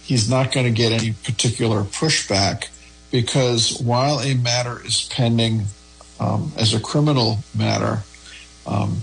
he's 0.03 0.29
not 0.29 0.51
going 0.51 0.65
to 0.65 0.71
get 0.71 0.91
any 0.91 1.11
particular 1.11 1.83
pushback 1.83 2.69
because 3.11 3.81
while 3.81 4.19
a 4.19 4.35
matter 4.35 4.85
is 4.85 5.07
pending 5.11 5.65
um, 6.19 6.51
as 6.57 6.73
a 6.73 6.79
criminal 6.79 7.39
matter, 7.55 8.03
um, 8.67 8.97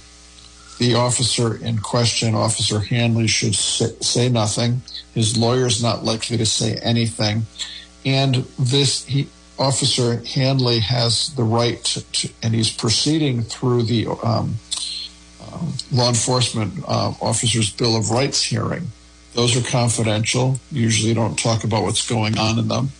the 0.78 0.94
officer 0.94 1.56
in 1.56 1.78
question, 1.78 2.34
Officer 2.34 2.80
Hanley, 2.80 3.26
should 3.26 3.54
say, 3.54 4.28
nothing. 4.28 4.82
His 5.14 5.36
lawyer 5.36 5.66
is 5.66 5.82
not 5.82 6.04
likely 6.04 6.36
to 6.36 6.46
say 6.46 6.76
anything, 6.82 7.46
and 8.04 8.34
this 8.58 9.04
he, 9.06 9.28
Officer 9.58 10.22
Hanley 10.34 10.80
has 10.80 11.34
the 11.34 11.42
right 11.42 11.82
to, 11.84 12.28
and 12.42 12.54
he's 12.54 12.70
proceeding 12.70 13.42
through 13.42 13.84
the 13.84 14.06
um, 14.22 14.56
uh, 15.42 15.72
law 15.90 16.08
enforcement 16.08 16.84
uh, 16.86 17.14
officer's 17.22 17.70
Bill 17.70 17.96
of 17.96 18.10
Rights 18.10 18.42
hearing. 18.42 18.88
Those 19.32 19.56
are 19.56 19.70
confidential. 19.70 20.60
Usually, 20.70 21.14
don't 21.14 21.38
talk 21.38 21.64
about 21.64 21.82
what's 21.84 22.06
going 22.06 22.38
on 22.38 22.58
in 22.58 22.68
them. 22.68 22.90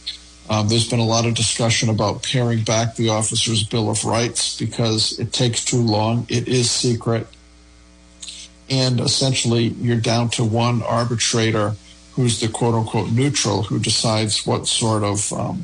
Um, 0.49 0.69
there's 0.69 0.89
been 0.89 1.01
a 1.01 1.05
lot 1.05 1.27
of 1.27 1.35
discussion 1.35 1.89
about 1.89 2.23
paring 2.23 2.63
back 2.63 2.95
the 2.95 3.09
officer's 3.09 3.65
Bill 3.65 3.91
of 3.91 4.05
Rights 4.05 4.57
because 4.57 5.19
it 5.19 5.33
takes 5.33 5.65
too 5.65 5.81
long. 5.81 6.27
It 6.29 6.47
is 6.49 6.71
secret. 6.71 7.27
And 8.71 9.01
essentially, 9.01 9.65
you're 9.65 10.01
down 10.01 10.31
to 10.31 10.45
one 10.45 10.83
arbitrator 10.83 11.75
who's 12.13 12.41
the 12.41 12.49
quote 12.49 12.75
unquote 12.75 13.13
neutral 13.13 13.63
who 13.63 13.79
decides 13.79 14.47
what 14.47 14.67
sort 14.67 15.03
of 15.03 15.33
um, 15.33 15.63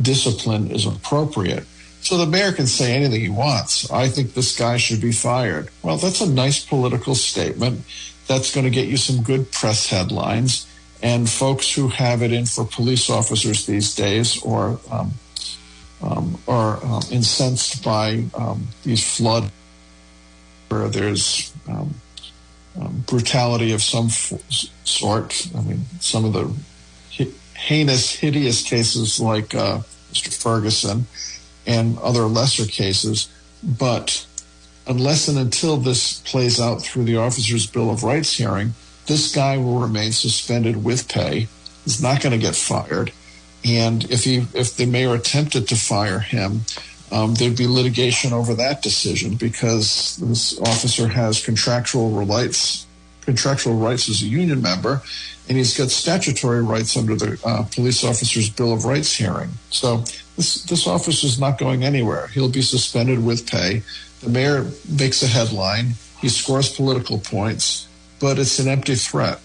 discipline 0.00 0.70
is 0.70 0.86
appropriate. 0.86 1.64
So 2.00 2.18
the 2.18 2.26
mayor 2.26 2.52
can 2.52 2.66
say 2.66 2.94
anything 2.94 3.20
he 3.22 3.30
wants. 3.30 3.90
I 3.90 4.08
think 4.08 4.34
this 4.34 4.56
guy 4.56 4.76
should 4.76 5.00
be 5.00 5.12
fired. 5.12 5.70
Well, 5.82 5.96
that's 5.96 6.20
a 6.20 6.28
nice 6.28 6.64
political 6.64 7.14
statement. 7.14 7.82
That's 8.26 8.54
going 8.54 8.64
to 8.64 8.70
get 8.70 8.88
you 8.88 8.98
some 8.98 9.22
good 9.22 9.50
press 9.50 9.88
headlines. 9.88 10.66
And 11.04 11.28
folks 11.28 11.70
who 11.70 11.88
have 11.88 12.22
it 12.22 12.32
in 12.32 12.46
for 12.46 12.64
police 12.64 13.10
officers 13.10 13.66
these 13.66 13.94
days 13.94 14.42
or 14.42 14.80
um, 14.90 15.12
um, 16.02 16.38
are 16.48 16.82
um, 16.82 17.02
incensed 17.10 17.84
by 17.84 18.24
um, 18.34 18.68
these 18.84 19.04
flood 19.16 19.50
where 20.70 20.88
there's 20.88 21.52
um, 21.68 21.94
um, 22.80 23.04
brutality 23.06 23.72
of 23.72 23.82
some 23.82 24.06
f- 24.06 24.32
sort. 24.84 25.46
I 25.54 25.60
mean, 25.60 25.84
some 26.00 26.24
of 26.24 26.32
the 26.32 26.50
heinous, 27.54 28.14
hideous 28.14 28.62
cases 28.62 29.20
like 29.20 29.54
uh, 29.54 29.80
Mr. 30.10 30.34
Ferguson 30.42 31.04
and 31.66 31.98
other 31.98 32.22
lesser 32.22 32.64
cases. 32.64 33.28
But 33.62 34.26
unless 34.86 35.28
and 35.28 35.38
until 35.38 35.76
this 35.76 36.20
plays 36.20 36.58
out 36.58 36.82
through 36.82 37.04
the 37.04 37.18
Officers' 37.18 37.66
Bill 37.66 37.90
of 37.90 38.02
Rights 38.04 38.32
hearing, 38.32 38.72
this 39.06 39.34
guy 39.34 39.56
will 39.56 39.78
remain 39.78 40.12
suspended 40.12 40.84
with 40.84 41.08
pay. 41.08 41.48
He's 41.84 42.02
not 42.02 42.22
going 42.22 42.32
to 42.32 42.38
get 42.38 42.56
fired. 42.56 43.12
And 43.64 44.04
if 44.10 44.24
he, 44.24 44.46
if 44.54 44.76
the 44.76 44.86
mayor 44.86 45.14
attempted 45.14 45.68
to 45.68 45.76
fire 45.76 46.20
him, 46.20 46.62
um, 47.10 47.34
there'd 47.34 47.56
be 47.56 47.66
litigation 47.66 48.32
over 48.32 48.54
that 48.54 48.82
decision 48.82 49.36
because 49.36 50.16
this 50.16 50.58
officer 50.60 51.08
has 51.08 51.44
contractual 51.44 52.10
rights, 52.10 52.86
contractual 53.22 53.76
rights 53.76 54.08
as 54.08 54.22
a 54.22 54.26
union 54.26 54.60
member, 54.60 55.02
and 55.48 55.56
he's 55.58 55.76
got 55.76 55.90
statutory 55.90 56.62
rights 56.62 56.96
under 56.96 57.14
the 57.14 57.38
uh, 57.44 57.64
police 57.74 58.02
officer's 58.04 58.50
Bill 58.50 58.72
of 58.72 58.84
Rights 58.84 59.14
hearing. 59.14 59.50
So 59.70 59.98
this 60.36 60.64
this 60.64 60.86
officer 60.86 61.26
is 61.26 61.38
not 61.38 61.58
going 61.58 61.84
anywhere. 61.84 62.28
He'll 62.28 62.50
be 62.50 62.62
suspended 62.62 63.24
with 63.24 63.48
pay. 63.48 63.82
The 64.20 64.30
mayor 64.30 64.70
makes 64.88 65.22
a 65.22 65.26
headline. 65.26 65.94
He 66.20 66.28
scores 66.28 66.74
political 66.74 67.18
points, 67.18 67.86
but 68.24 68.38
it's 68.38 68.58
an 68.58 68.68
empty 68.68 68.94
threat. 68.94 69.38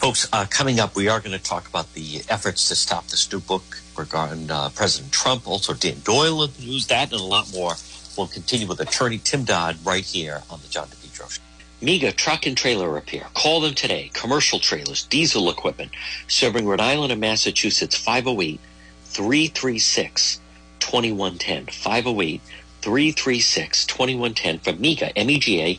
Folks, 0.00 0.26
uh, 0.32 0.46
coming 0.48 0.80
up, 0.80 0.96
we 0.96 1.08
are 1.10 1.20
going 1.20 1.36
to 1.36 1.44
talk 1.44 1.68
about 1.68 1.92
the 1.92 2.22
efforts 2.30 2.68
to 2.68 2.74
stop 2.74 3.06
this 3.08 3.30
new 3.30 3.38
book 3.38 3.82
regarding 3.98 4.50
uh, 4.50 4.70
President 4.70 5.12
Trump. 5.12 5.46
Also, 5.46 5.74
Dan 5.74 6.00
Doyle 6.04 6.44
in 6.44 6.50
the 6.56 6.62
news, 6.64 6.86
that 6.86 7.12
and 7.12 7.20
a 7.20 7.22
lot 7.22 7.52
more. 7.52 7.74
We'll 8.16 8.28
continue 8.28 8.66
with 8.66 8.80
attorney 8.80 9.18
Tim 9.18 9.44
Dodd 9.44 9.76
right 9.84 10.02
here 10.02 10.40
on 10.48 10.60
the 10.62 10.68
John 10.68 10.86
DePetro 10.86 11.30
Show. 11.30 11.42
Mega 11.82 12.12
Truck 12.12 12.46
and 12.46 12.56
Trailer 12.56 12.88
Repair. 12.88 13.26
Call 13.34 13.60
them 13.60 13.74
today. 13.74 14.10
Commercial 14.14 14.58
trailers, 14.58 15.04
diesel 15.04 15.50
equipment, 15.50 15.90
serving 16.28 16.66
Rhode 16.66 16.80
Island 16.80 17.12
and 17.12 17.20
Massachusetts, 17.20 17.94
508 17.94 18.58
336 19.04 20.40
2110. 20.80 21.66
508 21.66 22.40
336 22.80 23.84
2110 23.84 24.58
for 24.60 24.72
MEGA, 24.80 25.18
M 25.18 25.28
E 25.28 25.38
G 25.38 25.60
A, 25.60 25.78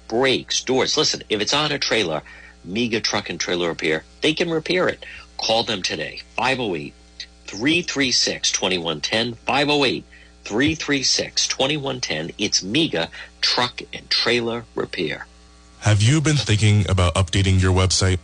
brakes, 0.11 0.61
doors. 0.61 0.97
Listen, 0.97 1.23
if 1.29 1.39
it's 1.39 1.53
on 1.53 1.71
a 1.71 1.79
trailer, 1.79 2.21
MEGA 2.65 2.99
Truck 2.99 3.29
and 3.29 3.39
Trailer 3.39 3.69
Repair, 3.69 4.03
they 4.19 4.33
can 4.33 4.49
repair 4.49 4.89
it. 4.89 5.05
Call 5.37 5.63
them 5.63 5.81
today, 5.81 6.21
508 6.35 6.93
336 7.45 8.51
2110. 8.51 9.35
508 9.35 10.03
336 10.43 11.47
2110. 11.47 12.31
It's 12.37 12.61
MEGA 12.61 13.09
Truck 13.39 13.81
and 13.93 14.09
Trailer 14.09 14.65
Repair. 14.75 15.27
Have 15.79 16.01
you 16.01 16.19
been 16.19 16.35
thinking 16.35 16.89
about 16.89 17.15
updating 17.15 17.61
your 17.61 17.73
website? 17.73 18.19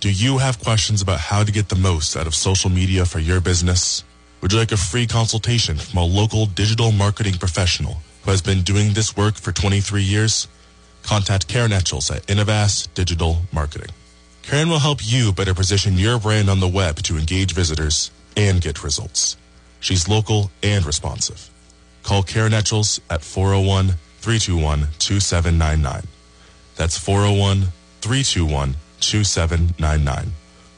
Do 0.00 0.12
you 0.12 0.38
have 0.38 0.62
questions 0.62 1.00
about 1.00 1.20
how 1.20 1.42
to 1.42 1.50
get 1.50 1.70
the 1.70 1.76
most 1.76 2.16
out 2.16 2.26
of 2.26 2.34
social 2.34 2.68
media 2.68 3.06
for 3.06 3.18
your 3.18 3.40
business? 3.40 4.04
Would 4.42 4.52
you 4.52 4.58
like 4.58 4.72
a 4.72 4.76
free 4.76 5.06
consultation 5.06 5.78
from 5.78 6.00
a 6.00 6.04
local 6.04 6.44
digital 6.44 6.92
marketing 6.92 7.34
professional 7.34 8.02
who 8.24 8.30
has 8.30 8.42
been 8.42 8.60
doing 8.60 8.92
this 8.92 9.16
work 9.16 9.36
for 9.36 9.52
23 9.52 10.02
years? 10.02 10.46
Contact 11.02 11.48
Karen 11.48 11.70
Etchels 11.70 12.14
at 12.14 12.26
Innovas 12.26 12.92
Digital 12.94 13.38
Marketing. 13.52 13.90
Karen 14.42 14.68
will 14.68 14.78
help 14.78 15.00
you 15.02 15.32
better 15.32 15.54
position 15.54 15.98
your 15.98 16.18
brand 16.18 16.50
on 16.50 16.60
the 16.60 16.68
web 16.68 16.96
to 17.02 17.16
engage 17.16 17.52
visitors 17.52 18.10
and 18.36 18.60
get 18.60 18.82
results. 18.82 19.36
She's 19.80 20.08
local 20.08 20.50
and 20.62 20.84
responsive. 20.84 21.50
Call 22.02 22.22
Karen 22.22 22.52
Etchels 22.52 23.00
at 23.10 23.22
401 23.22 23.94
321 24.20 24.88
2799. 24.98 26.06
That's 26.76 26.98
401 26.98 27.68
321 28.00 28.76
2799. 29.00 30.32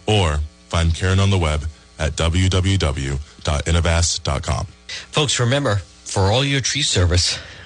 Or 0.07 0.39
find 0.69 0.95
Karen 0.95 1.21
on 1.21 1.31
the 1.31 1.39
web 1.39 1.65
at 1.99 2.13
www.innovas.com. 2.13 4.67
Folks, 5.11 5.41
remember, 5.41 5.77
for 5.77 6.23
all 6.23 6.45
your 6.45 6.61
tree 6.61 6.83
service, 6.83 7.39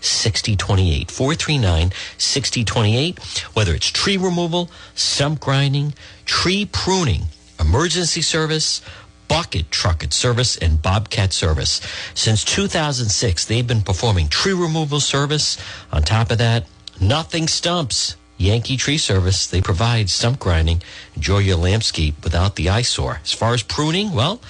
6028. 0.00 1.10
439 1.10 1.92
6028. 2.18 3.18
Whether 3.54 3.74
it's 3.74 3.90
tree 3.90 4.16
removal, 4.16 4.70
stump 4.94 5.40
grinding, 5.40 5.94
tree 6.24 6.66
pruning, 6.70 7.24
emergency 7.58 8.22
service, 8.22 8.82
bucket 9.28 9.70
trucket 9.70 10.12
service, 10.12 10.56
and 10.56 10.82
bobcat 10.82 11.32
service. 11.32 11.80
Since 12.14 12.44
2006, 12.44 13.44
they've 13.44 13.66
been 13.66 13.82
performing 13.82 14.28
tree 14.28 14.54
removal 14.54 15.00
service. 15.00 15.56
On 15.92 16.02
top 16.02 16.30
of 16.30 16.38
that, 16.38 16.66
nothing 17.00 17.46
stumps. 17.46 18.16
Yankee 18.38 18.78
Tree 18.78 18.96
Service, 18.96 19.46
they 19.46 19.60
provide 19.60 20.08
stump 20.08 20.38
grinding. 20.38 20.82
Enjoy 21.14 21.38
your 21.38 21.58
landscape 21.58 22.14
without 22.24 22.56
the 22.56 22.70
eyesore. 22.70 23.20
As 23.22 23.34
far 23.34 23.52
as 23.52 23.62
pruning, 23.62 24.12
well, 24.12 24.40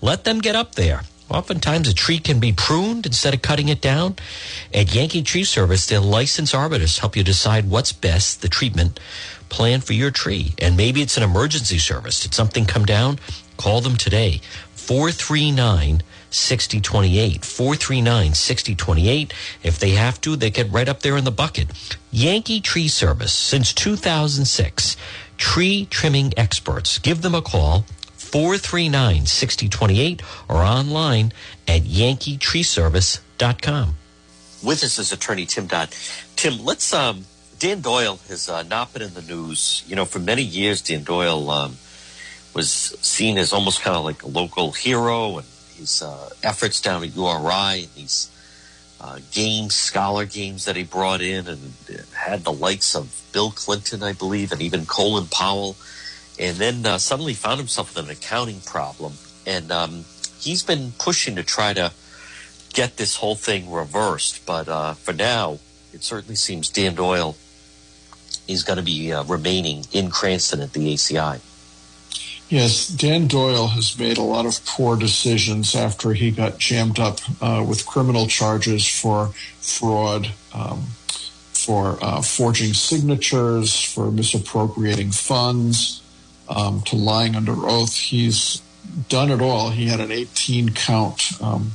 let 0.00 0.22
them 0.22 0.38
get 0.38 0.54
up 0.54 0.76
there. 0.76 1.02
Oftentimes, 1.30 1.88
a 1.88 1.94
tree 1.94 2.18
can 2.18 2.40
be 2.40 2.52
pruned 2.52 3.06
instead 3.06 3.34
of 3.34 3.42
cutting 3.42 3.68
it 3.68 3.80
down. 3.80 4.16
At 4.74 4.92
Yankee 4.92 5.22
Tree 5.22 5.44
Service, 5.44 5.86
their 5.86 6.00
licensed 6.00 6.54
arborists 6.54 6.98
help 6.98 7.16
you 7.16 7.22
decide 7.22 7.70
what's 7.70 7.92
best, 7.92 8.42
the 8.42 8.48
treatment 8.48 8.98
plan 9.48 9.80
for 9.80 9.92
your 9.92 10.10
tree. 10.10 10.54
And 10.58 10.76
maybe 10.76 11.02
it's 11.02 11.16
an 11.16 11.22
emergency 11.22 11.78
service. 11.78 12.20
Did 12.20 12.34
something 12.34 12.66
come 12.66 12.84
down? 12.84 13.20
Call 13.56 13.80
them 13.80 13.96
today. 13.96 14.40
439 14.74 16.02
6028. 16.30 17.44
439 17.44 18.34
6028. 18.34 19.34
If 19.62 19.78
they 19.78 19.90
have 19.90 20.20
to, 20.22 20.34
they 20.34 20.50
get 20.50 20.70
right 20.70 20.88
up 20.88 21.00
there 21.00 21.16
in 21.16 21.24
the 21.24 21.30
bucket. 21.30 21.68
Yankee 22.10 22.60
Tree 22.60 22.88
Service 22.88 23.32
since 23.32 23.72
2006. 23.72 24.96
Tree 25.36 25.86
trimming 25.90 26.32
experts. 26.36 26.98
Give 26.98 27.22
them 27.22 27.34
a 27.34 27.42
call. 27.42 27.84
439 28.30 29.26
6028 29.26 30.22
or 30.48 30.56
online 30.56 31.32
at 31.66 31.82
yankeetreeservice.com. 31.82 33.96
With 34.62 34.84
us 34.84 34.98
is 34.98 35.12
attorney 35.12 35.46
Tim 35.46 35.66
Dodd. 35.66 35.88
Tim, 36.36 36.64
let's 36.64 36.92
um, 36.92 37.24
Dan 37.58 37.80
Doyle 37.80 38.20
has 38.28 38.48
uh, 38.48 38.62
not 38.64 38.92
been 38.92 39.02
in 39.02 39.14
the 39.14 39.22
news. 39.22 39.82
You 39.86 39.96
know, 39.96 40.04
for 40.04 40.18
many 40.18 40.42
years, 40.42 40.82
Dan 40.82 41.02
Doyle 41.02 41.48
um, 41.50 41.76
was 42.54 42.70
seen 42.70 43.38
as 43.38 43.52
almost 43.52 43.82
kind 43.82 43.96
of 43.96 44.04
like 44.04 44.22
a 44.22 44.28
local 44.28 44.72
hero, 44.72 45.38
and 45.38 45.46
his 45.76 46.02
uh, 46.02 46.30
efforts 46.42 46.80
down 46.80 47.02
at 47.02 47.16
URI 47.16 47.84
and 47.84 47.94
these 47.94 48.30
uh, 49.00 49.18
games, 49.32 49.74
scholar 49.74 50.24
games 50.24 50.66
that 50.66 50.76
he 50.76 50.84
brought 50.84 51.20
in, 51.20 51.48
and 51.48 51.72
had 52.14 52.44
the 52.44 52.52
likes 52.52 52.94
of 52.94 53.22
Bill 53.32 53.50
Clinton, 53.50 54.02
I 54.02 54.12
believe, 54.12 54.52
and 54.52 54.62
even 54.62 54.86
Colin 54.86 55.26
Powell, 55.26 55.76
and 56.38 56.56
then 56.56 56.86
uh, 56.86 56.98
suddenly 56.98 57.34
found 57.34 57.58
himself 57.58 57.94
with 57.94 58.04
an 58.04 58.10
accounting 58.10 58.60
problem, 58.60 59.14
and 59.46 59.70
um, 59.70 60.04
he's 60.38 60.62
been 60.62 60.92
pushing 60.98 61.36
to 61.36 61.42
try 61.42 61.72
to 61.74 61.92
get 62.72 62.96
this 62.96 63.16
whole 63.16 63.34
thing 63.34 63.70
reversed. 63.70 64.44
But 64.46 64.68
uh, 64.68 64.94
for 64.94 65.12
now, 65.12 65.58
it 65.92 66.02
certainly 66.02 66.36
seems 66.36 66.68
Dan 66.68 66.94
Doyle 66.94 67.36
is 68.48 68.62
going 68.62 68.78
to 68.78 68.82
be 68.82 69.12
uh, 69.12 69.24
remaining 69.24 69.84
in 69.92 70.10
Cranston 70.10 70.60
at 70.60 70.72
the 70.72 70.94
ACI. 70.94 71.40
Yes, 72.48 72.88
Dan 72.88 73.28
Doyle 73.28 73.68
has 73.68 73.96
made 73.96 74.18
a 74.18 74.22
lot 74.22 74.44
of 74.44 74.64
poor 74.66 74.96
decisions 74.96 75.76
after 75.76 76.12
he 76.12 76.32
got 76.32 76.58
jammed 76.58 76.98
up 76.98 77.20
uh, 77.40 77.64
with 77.66 77.86
criminal 77.86 78.26
charges 78.26 78.88
for 78.88 79.28
fraud, 79.60 80.32
um, 80.52 80.86
for 81.52 81.96
uh, 82.02 82.20
forging 82.22 82.74
signatures, 82.74 83.80
for 83.80 84.10
misappropriating 84.10 85.12
funds, 85.12 85.99
um, 86.50 86.82
to 86.82 86.96
lying 86.96 87.34
under 87.36 87.54
oath. 87.54 87.96
He's 87.96 88.60
done 89.08 89.30
it 89.30 89.40
all. 89.40 89.70
He 89.70 89.86
had 89.86 90.00
an 90.00 90.10
18 90.10 90.70
count 90.70 91.40
um, 91.40 91.72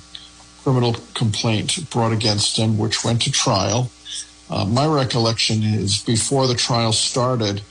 criminal 0.63 0.95
complaint 1.13 1.89
brought 1.89 2.11
against 2.11 2.57
him, 2.57 2.77
which 2.77 3.03
went 3.03 3.21
to 3.23 3.31
trial. 3.31 3.89
Uh, 4.49 4.65
my 4.65 4.85
recollection 4.85 5.63
is 5.63 6.03
before 6.03 6.47
the 6.47 6.55
trial 6.55 6.91
started, 6.91 7.61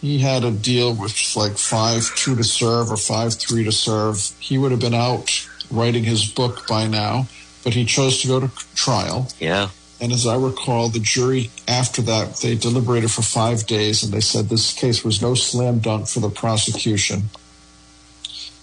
he 0.00 0.18
had 0.18 0.44
a 0.44 0.50
deal 0.50 0.94
with 0.94 1.36
like 1.36 1.58
five 1.58 2.14
two 2.14 2.36
to 2.36 2.44
serve 2.44 2.90
or 2.90 2.96
five 2.96 3.34
three 3.34 3.64
to 3.64 3.72
serve. 3.72 4.32
He 4.38 4.56
would 4.56 4.70
have 4.70 4.80
been 4.80 4.94
out 4.94 5.48
writing 5.70 6.04
his 6.04 6.30
book 6.30 6.66
by 6.68 6.86
now, 6.86 7.26
but 7.64 7.74
he 7.74 7.84
chose 7.84 8.22
to 8.22 8.28
go 8.28 8.40
to 8.40 8.48
trial. 8.74 9.28
Yeah. 9.40 9.70
And 10.00 10.12
as 10.12 10.26
I 10.26 10.36
recall, 10.36 10.88
the 10.88 11.00
jury 11.00 11.50
after 11.66 12.02
that 12.02 12.36
they 12.36 12.54
deliberated 12.54 13.10
for 13.10 13.22
five 13.22 13.66
days, 13.66 14.02
and 14.02 14.12
they 14.12 14.20
said 14.20 14.48
this 14.48 14.72
case 14.72 15.04
was 15.04 15.20
no 15.20 15.34
slam 15.34 15.80
dunk 15.80 16.08
for 16.08 16.20
the 16.20 16.30
prosecution. 16.30 17.24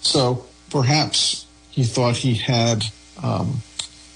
So 0.01 0.45
perhaps 0.69 1.45
he 1.71 1.83
thought 1.83 2.17
he 2.17 2.35
had 2.35 2.85
um, 3.21 3.61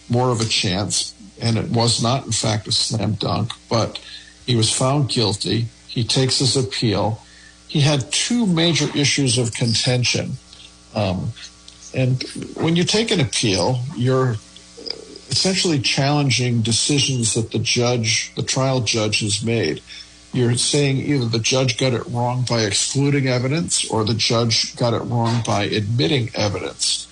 more 0.10 0.32
of 0.32 0.40
a 0.40 0.46
chance 0.46 1.14
and 1.42 1.58
it 1.58 1.70
was 1.70 2.02
not, 2.02 2.26
in 2.26 2.32
fact, 2.32 2.68
a 2.68 2.72
slam 2.72 3.14
dunk, 3.14 3.52
but 3.70 4.00
he 4.46 4.56
was 4.56 4.72
found 4.72 5.10
guilty. 5.10 5.68
He 5.88 6.04
takes 6.04 6.40
his 6.40 6.58
appeal. 6.58 7.22
He 7.68 7.82
had 7.82 8.12
two 8.12 8.46
major 8.46 8.90
issues 8.96 9.38
of 9.38 9.54
contention. 9.54 10.34
Um, 10.96 11.32
and 11.94 12.22
when 12.56 12.76
you 12.76 12.84
take 12.84 13.12
an 13.12 13.20
appeal, 13.20 13.80
you're 13.96 14.36
essentially 15.30 15.80
challenging 15.80 16.62
decisions 16.62 17.34
that 17.34 17.52
the 17.52 17.60
judge, 17.60 18.34
the 18.36 18.44
trial 18.44 18.82
judge, 18.82 19.20
has 19.20 19.44
made. 19.44 19.82
You're 20.34 20.56
saying 20.56 20.98
either 20.98 21.26
the 21.26 21.40
judge 21.40 21.78
got 21.78 21.94
it 21.94 22.06
wrong 22.08 22.46
by 22.48 22.62
excluding 22.62 23.28
evidence 23.28 23.90
or 23.90 24.04
the 24.04 24.14
judge 24.14 24.76
got 24.76 24.94
it 24.94 25.04
wrong 25.04 25.42
by 25.46 25.64
admitting 25.64 26.30
evidence. 26.36 27.08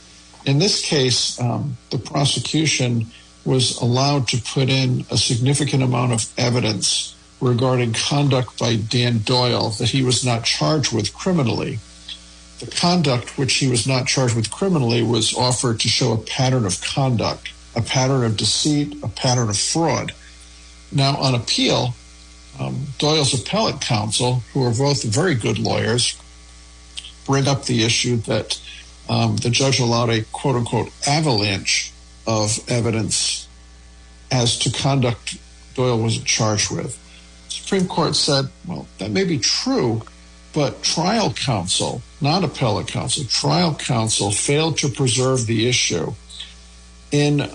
In 0.45 0.59
this 0.59 0.83
case, 0.85 1.39
um, 1.41 1.77
the 1.89 1.97
prosecution 1.97 3.07
was 3.43 3.79
allowed 3.81 4.27
to 4.27 4.41
put 4.41 4.69
in 4.69 5.05
a 5.09 5.17
significant 5.17 5.81
amount 5.81 6.11
of 6.11 6.31
evidence 6.37 7.15
regarding 7.41 7.93
conduct 7.93 8.59
by 8.59 8.75
Dan 8.75 9.19
Doyle 9.19 9.69
that 9.71 9.89
he 9.89 10.03
was 10.03 10.25
not 10.25 10.43
charged 10.43 10.93
with 10.93 11.13
criminally. 11.13 11.79
The 12.59 12.67
conduct 12.67 13.37
which 13.37 13.55
he 13.55 13.67
was 13.67 13.87
not 13.87 14.07
charged 14.07 14.35
with 14.35 14.51
criminally 14.51 15.03
was 15.03 15.35
offered 15.35 15.79
to 15.81 15.87
show 15.87 16.13
a 16.13 16.17
pattern 16.17 16.65
of 16.65 16.81
conduct, 16.81 17.51
a 17.77 17.81
pattern 17.81 18.25
of 18.25 18.35
deceit, 18.35 18.97
a 19.03 19.07
pattern 19.07 19.49
of 19.49 19.57
fraud. 19.57 20.11
Now, 20.91 21.15
on 21.17 21.35
appeal, 21.35 21.93
um, 22.59 22.87
Doyle's 22.97 23.39
appellate 23.39 23.79
counsel, 23.81 24.41
who 24.51 24.63
are 24.63 24.73
both 24.73 25.03
very 25.03 25.35
good 25.35 25.59
lawyers, 25.59 26.19
bring 27.25 27.47
up 27.47 27.65
the 27.65 27.83
issue 27.83 28.17
that 28.17 28.59
um, 29.07 29.35
the 29.37 29.51
judge 29.51 29.79
allowed 29.79 30.09
a 30.09 30.23
quote 30.31 30.55
unquote 30.55 30.91
avalanche 31.07 31.91
of 32.25 32.59
evidence 32.67 33.47
as 34.31 34.57
to 34.59 34.71
conduct 34.71 35.37
Doyle 35.75 36.01
was 36.01 36.17
charged 36.23 36.71
with. 36.71 36.97
Supreme 37.47 37.87
Court 37.87 38.15
said, 38.15 38.45
well, 38.65 38.87
that 38.97 39.11
may 39.11 39.23
be 39.23 39.37
true, 39.37 40.01
but 40.53 40.81
trial 40.81 41.31
counsel, 41.33 42.01
not 42.19 42.43
appellate 42.43 42.87
counsel, 42.87 43.23
trial 43.25 43.75
counsel 43.75 44.31
failed 44.31 44.77
to 44.79 44.89
preserve 44.89 45.45
the 45.45 45.69
issue. 45.69 46.13
In 47.11 47.47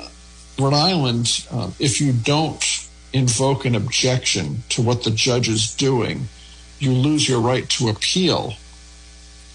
Rhode 0.59 0.75
Island, 0.75 1.47
uh, 1.51 1.71
if 1.79 2.01
you 2.01 2.13
don't 2.13 2.63
invoke 3.13 3.65
an 3.65 3.75
objection 3.75 4.63
to 4.71 4.83
what 4.83 5.05
the 5.05 5.11
judge 5.11 5.49
is 5.49 5.75
doing, 5.75 6.29
you 6.79 6.93
lose 6.93 7.29
your 7.29 7.41
right 7.41 7.69
to 7.71 7.89
appeal. 7.89 8.55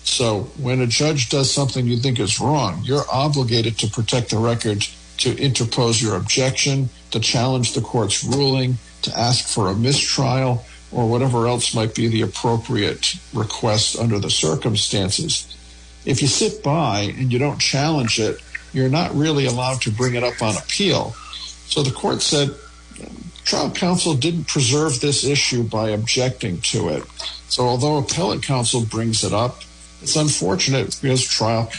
So 0.03 0.43
when 0.57 0.79
a 0.79 0.87
judge 0.87 1.29
does 1.29 1.51
something 1.51 1.85
you 1.85 1.97
think 1.97 2.19
is 2.19 2.39
wrong, 2.39 2.81
you're 2.83 3.05
obligated 3.11 3.77
to 3.79 3.87
protect 3.87 4.29
the 4.29 4.37
record 4.37 4.87
to 5.17 5.37
interpose 5.37 6.01
your 6.01 6.15
objection, 6.15 6.89
to 7.11 7.19
challenge 7.19 7.73
the 7.73 7.81
court's 7.81 8.23
ruling, 8.23 8.77
to 9.01 9.17
ask 9.17 9.47
for 9.47 9.67
a 9.67 9.75
mistrial, 9.75 10.63
or 10.91 11.09
whatever 11.09 11.47
else 11.47 11.73
might 11.73 11.93
be 11.93 12.07
the 12.07 12.21
appropriate 12.21 13.15
request 13.33 13.97
under 13.97 14.19
the 14.19 14.29
circumstances. 14.29 15.53
If 16.05 16.21
you 16.21 16.27
sit 16.27 16.63
by 16.63 17.13
and 17.17 17.33
you 17.33 17.39
don't 17.39 17.59
challenge 17.59 18.19
it, 18.19 18.39
you're 18.77 18.89
not 18.89 19.13
really 19.15 19.47
allowed 19.47 19.81
to 19.81 19.91
bring 19.91 20.13
it 20.13 20.23
up 20.23 20.39
on 20.41 20.55
appeal. 20.55 21.15
So 21.65 21.81
the 21.81 21.91
court 21.91 22.21
said 22.21 22.53
trial 23.43 23.71
counsel 23.71 24.13
didn't 24.13 24.47
preserve 24.47 25.01
this 25.01 25.23
issue 25.23 25.63
by 25.63 25.89
objecting 25.89 26.61
to 26.61 26.89
it. 26.89 27.03
So 27.49 27.63
although 27.65 27.97
appellate 27.97 28.43
counsel 28.43 28.85
brings 28.85 29.23
it 29.23 29.33
up, 29.33 29.61
it's 30.01 30.15
unfortunate 30.15 30.97
because 31.01 31.23
trial 31.23 31.71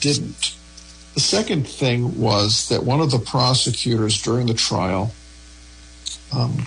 didn't. 0.00 0.54
The 1.14 1.20
second 1.20 1.66
thing 1.66 2.20
was 2.20 2.68
that 2.68 2.82
one 2.82 3.00
of 3.00 3.10
the 3.10 3.20
prosecutors 3.20 4.20
during 4.20 4.46
the 4.46 4.54
trial 4.54 5.12
um, 6.32 6.66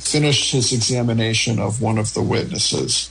finished 0.00 0.50
his 0.52 0.72
examination 0.72 1.60
of 1.60 1.80
one 1.80 1.98
of 1.98 2.14
the 2.14 2.22
witnesses. 2.22 3.10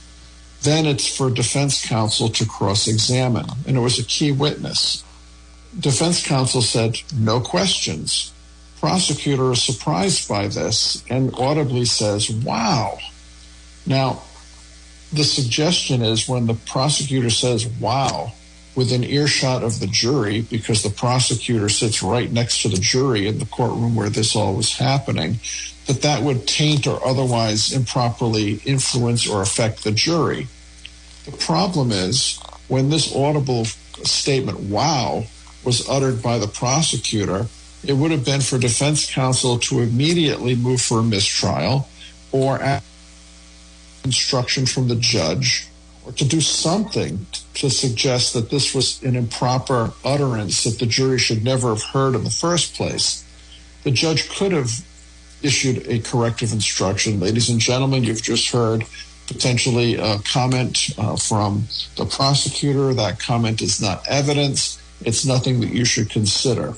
Then 0.62 0.84
it's 0.86 1.16
for 1.16 1.30
defense 1.30 1.86
counsel 1.86 2.28
to 2.30 2.46
cross 2.46 2.88
examine, 2.88 3.46
and 3.66 3.76
it 3.76 3.80
was 3.80 3.98
a 3.98 4.04
key 4.04 4.32
witness. 4.32 5.04
Defense 5.78 6.24
counsel 6.24 6.62
said, 6.62 6.96
no 7.16 7.40
questions. 7.40 8.32
Prosecutor 8.80 9.52
is 9.52 9.62
surprised 9.62 10.28
by 10.28 10.46
this 10.48 11.02
and 11.08 11.34
audibly 11.34 11.84
says, 11.84 12.30
wow. 12.30 12.98
Now, 13.86 14.22
the 15.12 15.24
suggestion 15.24 16.02
is 16.02 16.28
when 16.28 16.46
the 16.46 16.54
prosecutor 16.54 17.30
says, 17.30 17.66
wow, 17.66 18.32
within 18.74 19.04
earshot 19.04 19.62
of 19.62 19.80
the 19.80 19.86
jury 19.86 20.42
because 20.42 20.82
the 20.82 20.90
prosecutor 20.90 21.68
sits 21.68 22.02
right 22.02 22.30
next 22.30 22.62
to 22.62 22.68
the 22.68 22.76
jury 22.76 23.26
in 23.26 23.38
the 23.38 23.46
courtroom 23.46 23.94
where 23.94 24.10
this 24.10 24.34
all 24.34 24.54
was 24.54 24.76
happening, 24.76 25.38
that 25.86 26.02
that 26.02 26.22
would 26.22 26.46
taint 26.46 26.86
or 26.86 27.04
otherwise 27.06 27.72
improperly 27.72 28.54
influence 28.64 29.28
or 29.28 29.42
affect 29.42 29.84
the 29.84 29.92
jury. 29.92 30.46
The 31.24 31.32
problem 31.32 31.90
is 31.92 32.38
when 32.68 32.90
this 32.90 33.14
audible 33.14 33.64
statement, 33.64 34.60
wow, 34.60 35.24
was 35.64 35.88
uttered 35.88 36.22
by 36.22 36.38
the 36.38 36.46
prosecutor, 36.46 37.46
it 37.86 37.92
would 37.92 38.10
have 38.10 38.24
been 38.24 38.40
for 38.40 38.58
defense 38.58 39.10
counsel 39.10 39.58
to 39.58 39.80
immediately 39.80 40.54
move 40.54 40.80
for 40.80 41.00
a 41.00 41.02
mistrial 41.02 41.88
or 42.32 42.58
instruction 44.04 44.66
from 44.66 44.88
the 44.88 44.96
judge 44.96 45.66
or 46.04 46.12
to 46.12 46.24
do 46.24 46.40
something 46.40 47.26
to 47.54 47.70
suggest 47.70 48.34
that 48.34 48.50
this 48.50 48.74
was 48.74 49.02
an 49.02 49.16
improper 49.16 49.92
utterance 50.04 50.64
that 50.64 50.78
the 50.78 50.86
jury 50.86 51.18
should 51.18 51.42
never 51.42 51.68
have 51.68 51.82
heard 51.82 52.14
in 52.14 52.24
the 52.24 52.30
first 52.30 52.74
place. 52.74 53.24
The 53.84 53.90
judge 53.90 54.28
could 54.28 54.52
have 54.52 54.70
issued 55.42 55.86
a 55.86 55.98
corrective 56.00 56.52
instruction. 56.52 57.20
Ladies 57.20 57.50
and 57.50 57.60
gentlemen, 57.60 58.04
you've 58.04 58.22
just 58.22 58.50
heard 58.50 58.84
potentially 59.26 59.94
a 59.96 60.18
comment 60.18 60.90
uh, 60.98 61.16
from 61.16 61.66
the 61.96 62.04
prosecutor. 62.04 62.92
That 62.94 63.18
comment 63.18 63.62
is 63.62 63.80
not 63.80 64.06
evidence. 64.08 64.78
It's 65.02 65.24
nothing 65.24 65.60
that 65.60 65.70
you 65.70 65.84
should 65.84 66.10
consider. 66.10 66.74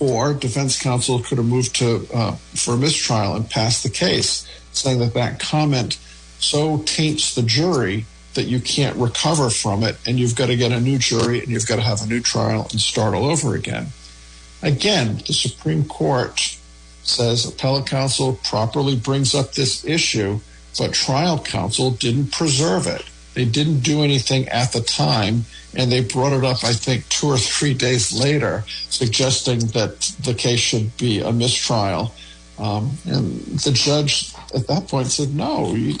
Or 0.00 0.34
defense 0.34 0.80
counsel 0.80 1.20
could 1.20 1.38
have 1.38 1.46
moved 1.46 1.76
to 1.76 2.06
uh, 2.12 2.32
for 2.54 2.74
a 2.74 2.76
mistrial 2.76 3.36
and 3.36 3.48
passed 3.48 3.82
the 3.82 3.90
case, 3.90 4.48
saying 4.72 4.98
that 4.98 5.14
that 5.14 5.38
comment 5.38 5.98
so 6.38 6.78
taints 6.78 7.34
the 7.34 7.42
jury 7.42 8.06
that 8.34 8.44
you 8.44 8.60
can't 8.60 8.96
recover 8.96 9.48
from 9.48 9.82
it, 9.82 9.96
and 10.06 10.18
you've 10.18 10.34
got 10.34 10.46
to 10.46 10.56
get 10.56 10.72
a 10.72 10.80
new 10.80 10.98
jury 10.98 11.38
and 11.40 11.48
you've 11.48 11.66
got 11.66 11.76
to 11.76 11.82
have 11.82 12.02
a 12.02 12.06
new 12.06 12.20
trial 12.20 12.66
and 12.70 12.80
start 12.80 13.14
all 13.14 13.26
over 13.26 13.54
again. 13.54 13.86
Again, 14.62 15.22
the 15.26 15.32
Supreme 15.32 15.84
Court 15.84 16.58
says 17.04 17.46
appellate 17.46 17.86
counsel 17.86 18.38
properly 18.44 18.96
brings 18.96 19.34
up 19.34 19.52
this 19.52 19.84
issue, 19.84 20.40
but 20.78 20.92
trial 20.92 21.38
counsel 21.38 21.90
didn't 21.92 22.32
preserve 22.32 22.86
it. 22.86 23.04
They 23.34 23.44
didn't 23.44 23.80
do 23.80 24.02
anything 24.02 24.48
at 24.48 24.72
the 24.72 24.80
time, 24.80 25.44
and 25.76 25.90
they 25.90 26.02
brought 26.02 26.32
it 26.32 26.44
up, 26.44 26.64
I 26.64 26.72
think, 26.72 27.08
two 27.08 27.26
or 27.26 27.36
three 27.36 27.74
days 27.74 28.12
later, 28.12 28.64
suggesting 28.88 29.58
that 29.68 30.00
the 30.22 30.34
case 30.34 30.60
should 30.60 30.96
be 30.96 31.20
a 31.20 31.32
mistrial. 31.32 32.14
Um, 32.58 32.92
and 33.04 33.40
the 33.58 33.72
judge 33.72 34.32
at 34.54 34.68
that 34.68 34.86
point 34.86 35.08
said, 35.08 35.34
no, 35.34 35.74
you, 35.74 35.96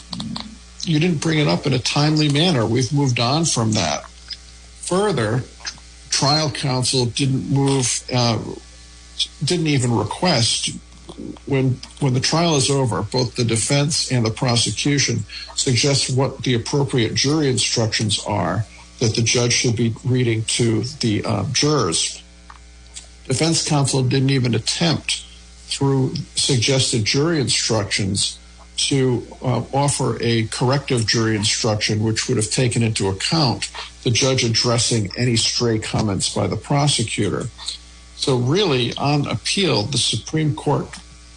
you 0.82 1.00
didn't 1.00 1.20
bring 1.20 1.40
it 1.40 1.48
up 1.48 1.66
in 1.66 1.72
a 1.72 1.78
timely 1.80 2.32
manner. 2.32 2.64
We've 2.64 2.92
moved 2.92 3.18
on 3.18 3.44
from 3.44 3.72
that. 3.72 4.08
Further, 4.86 5.42
trial 6.10 6.50
counsel 6.50 7.06
didn't 7.06 7.50
move, 7.50 8.04
uh, 8.14 8.38
didn't 9.44 9.66
even 9.66 9.96
request 9.96 10.70
when 11.46 11.78
when 12.00 12.14
the 12.14 12.20
trial 12.20 12.56
is 12.56 12.70
over, 12.70 13.02
both 13.02 13.36
the 13.36 13.44
defense 13.44 14.10
and 14.10 14.24
the 14.24 14.30
prosecution 14.30 15.24
suggest 15.54 16.16
what 16.16 16.42
the 16.42 16.54
appropriate 16.54 17.14
jury 17.14 17.48
instructions 17.48 18.22
are 18.26 18.64
that 19.00 19.14
the 19.14 19.22
judge 19.22 19.52
should 19.52 19.76
be 19.76 19.94
reading 20.04 20.44
to 20.44 20.82
the 21.00 21.24
uh, 21.24 21.44
jurors. 21.52 22.22
Defense 23.26 23.66
counsel 23.66 24.02
didn't 24.02 24.30
even 24.30 24.54
attempt 24.54 25.24
through 25.66 26.14
suggested 26.36 27.04
jury 27.04 27.40
instructions 27.40 28.38
to 28.76 29.26
uh, 29.42 29.62
offer 29.72 30.18
a 30.20 30.46
corrective 30.48 31.06
jury 31.06 31.36
instruction, 31.36 32.02
which 32.02 32.28
would 32.28 32.36
have 32.36 32.50
taken 32.50 32.82
into 32.82 33.08
account 33.08 33.70
the 34.02 34.10
judge 34.10 34.44
addressing 34.44 35.10
any 35.16 35.36
stray 35.36 35.78
comments 35.78 36.34
by 36.34 36.46
the 36.46 36.56
prosecutor. 36.56 37.44
So, 38.24 38.38
really, 38.38 38.94
on 38.96 39.26
appeal, 39.26 39.82
the 39.82 39.98
Supreme 39.98 40.54
Court 40.54 40.88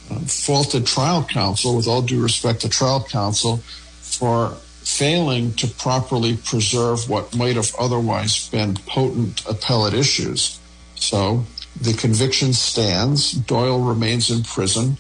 um, 0.10 0.24
faulted 0.24 0.86
trial 0.86 1.22
counsel, 1.30 1.76
with 1.76 1.86
all 1.86 2.02
due 2.02 2.24
respect 2.24 2.62
to 2.62 2.70
trial 2.70 3.04
counsel, 3.04 3.58
for 3.58 4.52
failing 4.86 5.52
to 5.56 5.68
properly 5.68 6.38
preserve 6.38 7.10
what 7.10 7.36
might 7.36 7.58
have 7.58 7.76
otherwise 7.78 8.48
been 8.48 8.76
potent 8.76 9.46
appellate 9.50 9.96
issues. 9.96 10.62
So, 10.96 11.44
the 11.82 11.92
conviction 11.92 12.54
stands. 12.54 13.34
Doyle 13.34 13.82
remains 13.82 14.32
in 14.32 14.44
prison. 14.44 14.96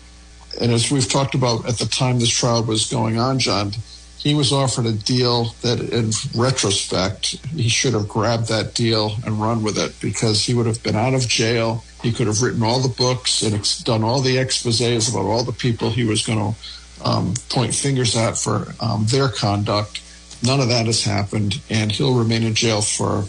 And 0.59 0.73
as 0.73 0.91
we've 0.91 1.07
talked 1.07 1.35
about 1.35 1.69
at 1.69 1.77
the 1.77 1.85
time 1.85 2.19
this 2.19 2.37
trial 2.37 2.63
was 2.63 2.91
going 2.91 3.17
on, 3.17 3.39
John, 3.39 3.71
he 4.17 4.33
was 4.33 4.51
offered 4.51 4.85
a 4.85 4.91
deal 4.91 5.55
that, 5.61 5.79
in 5.79 6.11
retrospect, 6.35 7.37
he 7.55 7.69
should 7.69 7.93
have 7.93 8.07
grabbed 8.07 8.47
that 8.47 8.73
deal 8.73 9.15
and 9.25 9.41
run 9.41 9.63
with 9.63 9.77
it 9.77 9.99
because 10.01 10.43
he 10.43 10.53
would 10.53 10.65
have 10.65 10.81
been 10.83 10.95
out 10.95 11.13
of 11.13 11.27
jail. 11.27 11.83
He 12.01 12.11
could 12.11 12.27
have 12.27 12.41
written 12.41 12.63
all 12.63 12.79
the 12.79 12.89
books 12.89 13.41
and 13.43 13.53
ex- 13.53 13.79
done 13.79 14.03
all 14.03 14.21
the 14.21 14.37
exposés 14.37 15.09
about 15.09 15.25
all 15.25 15.43
the 15.43 15.51
people 15.51 15.89
he 15.91 16.03
was 16.03 16.25
going 16.25 16.39
to 16.39 17.07
um, 17.07 17.35
point 17.49 17.75
fingers 17.75 18.15
at 18.15 18.37
for 18.37 18.73
um, 18.79 19.05
their 19.05 19.29
conduct. 19.29 20.01
None 20.43 20.59
of 20.59 20.69
that 20.69 20.87
has 20.87 21.03
happened, 21.03 21.61
and 21.69 21.91
he'll 21.91 22.17
remain 22.17 22.43
in 22.43 22.53
jail 22.53 22.81
for 22.81 23.25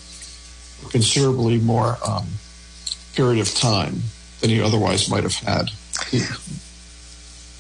considerably 0.91 1.59
more 1.59 1.99
um, 2.07 2.27
period 3.15 3.41
of 3.41 3.55
time 3.55 4.03
than 4.41 4.51
he 4.51 4.61
otherwise 4.61 5.11
might 5.11 5.25
have 5.25 5.35
had. 5.35 5.71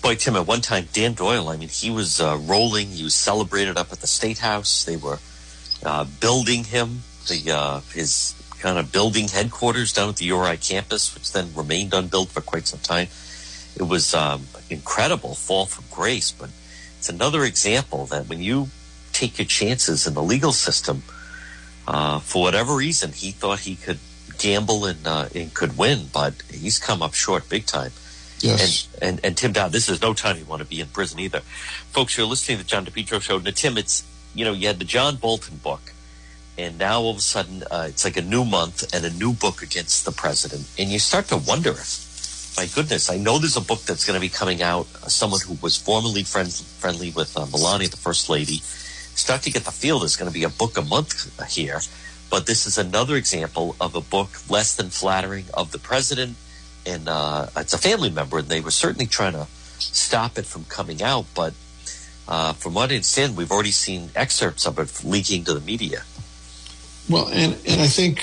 Boy, 0.08 0.14
Tim, 0.14 0.36
at 0.36 0.46
one 0.46 0.62
time, 0.62 0.88
Dan 0.94 1.12
Doyle, 1.12 1.50
I 1.50 1.58
mean, 1.58 1.68
he 1.68 1.90
was 1.90 2.18
uh, 2.18 2.38
rolling. 2.40 2.88
He 2.88 3.04
was 3.04 3.14
celebrated 3.14 3.76
up 3.76 3.92
at 3.92 4.00
the 4.00 4.06
State 4.06 4.38
House. 4.38 4.82
They 4.86 4.96
were 4.96 5.18
uh, 5.84 6.06
building 6.18 6.64
him, 6.64 7.02
the 7.28 7.52
uh, 7.54 7.80
his 7.92 8.34
kind 8.58 8.78
of 8.78 8.90
building 8.90 9.28
headquarters 9.28 9.92
down 9.92 10.08
at 10.08 10.16
the 10.16 10.24
URI 10.24 10.56
campus, 10.56 11.14
which 11.14 11.30
then 11.34 11.54
remained 11.54 11.92
unbuilt 11.92 12.30
for 12.30 12.40
quite 12.40 12.66
some 12.66 12.80
time. 12.80 13.08
It 13.76 13.82
was 13.82 14.14
um, 14.14 14.46
incredible 14.70 15.34
fall 15.34 15.66
from 15.66 15.84
grace, 15.90 16.32
but 16.32 16.48
it's 16.96 17.10
another 17.10 17.44
example 17.44 18.06
that 18.06 18.30
when 18.30 18.40
you 18.40 18.68
take 19.12 19.36
your 19.36 19.44
chances 19.44 20.06
in 20.06 20.14
the 20.14 20.22
legal 20.22 20.52
system, 20.52 21.02
uh, 21.86 22.18
for 22.20 22.40
whatever 22.40 22.74
reason, 22.74 23.12
he 23.12 23.30
thought 23.30 23.58
he 23.58 23.76
could 23.76 23.98
gamble 24.38 24.86
and, 24.86 25.06
uh, 25.06 25.28
and 25.34 25.52
could 25.52 25.76
win, 25.76 26.06
but 26.14 26.32
he's 26.50 26.78
come 26.78 27.02
up 27.02 27.12
short 27.12 27.46
big 27.50 27.66
time. 27.66 27.92
Yes. 28.40 28.88
And, 28.94 29.02
and, 29.02 29.24
and 29.24 29.36
Tim 29.36 29.52
Dodd, 29.52 29.72
this 29.72 29.88
is 29.88 30.00
no 30.00 30.14
time 30.14 30.38
you 30.38 30.44
want 30.44 30.62
to 30.62 30.68
be 30.68 30.80
in 30.80 30.86
prison 30.88 31.18
either. 31.20 31.40
Folks, 31.90 32.16
you're 32.16 32.26
listening 32.26 32.58
to 32.58 32.64
the 32.64 32.68
John 32.68 32.86
DePetro 32.86 33.20
show. 33.20 33.38
Now, 33.38 33.50
Tim, 33.50 33.76
it's, 33.76 34.04
you 34.34 34.44
know, 34.44 34.52
you 34.52 34.66
had 34.66 34.78
the 34.78 34.84
John 34.84 35.16
Bolton 35.16 35.56
book, 35.56 35.92
and 36.56 36.78
now 36.78 37.00
all 37.00 37.10
of 37.10 37.18
a 37.18 37.20
sudden 37.20 37.62
uh, 37.70 37.86
it's 37.88 38.04
like 38.04 38.16
a 38.16 38.22
new 38.22 38.44
month 38.44 38.94
and 38.94 39.04
a 39.04 39.10
new 39.10 39.32
book 39.32 39.62
against 39.62 40.04
the 40.04 40.12
president. 40.12 40.68
And 40.78 40.90
you 40.90 40.98
start 40.98 41.26
to 41.28 41.36
wonder 41.36 41.70
if, 41.70 42.54
my 42.56 42.66
goodness, 42.66 43.10
I 43.10 43.16
know 43.16 43.38
there's 43.38 43.56
a 43.56 43.60
book 43.60 43.82
that's 43.82 44.04
going 44.04 44.16
to 44.16 44.20
be 44.20 44.28
coming 44.28 44.62
out, 44.62 44.86
uh, 45.02 45.08
someone 45.08 45.40
who 45.40 45.56
was 45.62 45.76
formerly 45.76 46.22
friend, 46.22 46.52
friendly 46.52 47.10
with 47.10 47.36
uh, 47.36 47.46
Melania, 47.46 47.88
the 47.88 47.96
first 47.96 48.28
lady. 48.28 48.60
Start 49.14 49.42
to 49.42 49.50
get 49.50 49.64
the 49.64 49.72
feel 49.72 49.98
there's 49.98 50.16
going 50.16 50.30
to 50.30 50.34
be 50.34 50.44
a 50.44 50.48
book 50.48 50.76
a 50.76 50.82
month 50.82 51.50
here. 51.50 51.80
But 52.30 52.46
this 52.46 52.66
is 52.66 52.78
another 52.78 53.16
example 53.16 53.74
of 53.80 53.94
a 53.96 54.00
book 54.00 54.28
less 54.50 54.76
than 54.76 54.90
flattering 54.90 55.46
of 55.54 55.72
the 55.72 55.78
president 55.78 56.36
and 56.88 57.08
uh, 57.08 57.46
it's 57.56 57.74
a 57.74 57.78
family 57.78 58.10
member, 58.10 58.38
and 58.38 58.48
they 58.48 58.60
were 58.60 58.70
certainly 58.70 59.06
trying 59.06 59.34
to 59.34 59.46
stop 59.78 60.38
it 60.38 60.46
from 60.46 60.64
coming 60.64 61.02
out. 61.02 61.26
But 61.34 61.54
uh, 62.26 62.52
from 62.54 62.74
what 62.74 62.90
I 62.90 62.94
understand, 62.94 63.36
we've 63.36 63.52
already 63.52 63.70
seen 63.70 64.10
excerpts 64.14 64.66
of 64.66 64.78
it 64.78 65.04
leaking 65.04 65.44
to 65.44 65.54
the 65.54 65.60
media. 65.60 66.02
Well, 67.08 67.28
and, 67.28 67.54
and 67.66 67.80
I 67.80 67.86
think 67.86 68.20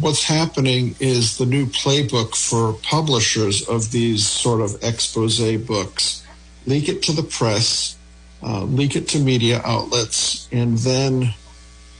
what's 0.00 0.24
happening 0.24 0.96
is 0.98 1.38
the 1.38 1.46
new 1.46 1.66
playbook 1.66 2.34
for 2.34 2.72
publishers 2.82 3.62
of 3.68 3.92
these 3.92 4.26
sort 4.26 4.60
of 4.60 4.82
expose 4.82 5.40
books 5.58 6.26
leak 6.66 6.88
it 6.88 7.02
to 7.04 7.12
the 7.12 7.22
press, 7.22 7.96
uh, 8.42 8.64
leak 8.64 8.96
it 8.96 9.08
to 9.08 9.18
media 9.18 9.60
outlets, 9.64 10.48
and 10.52 10.78
then 10.78 11.32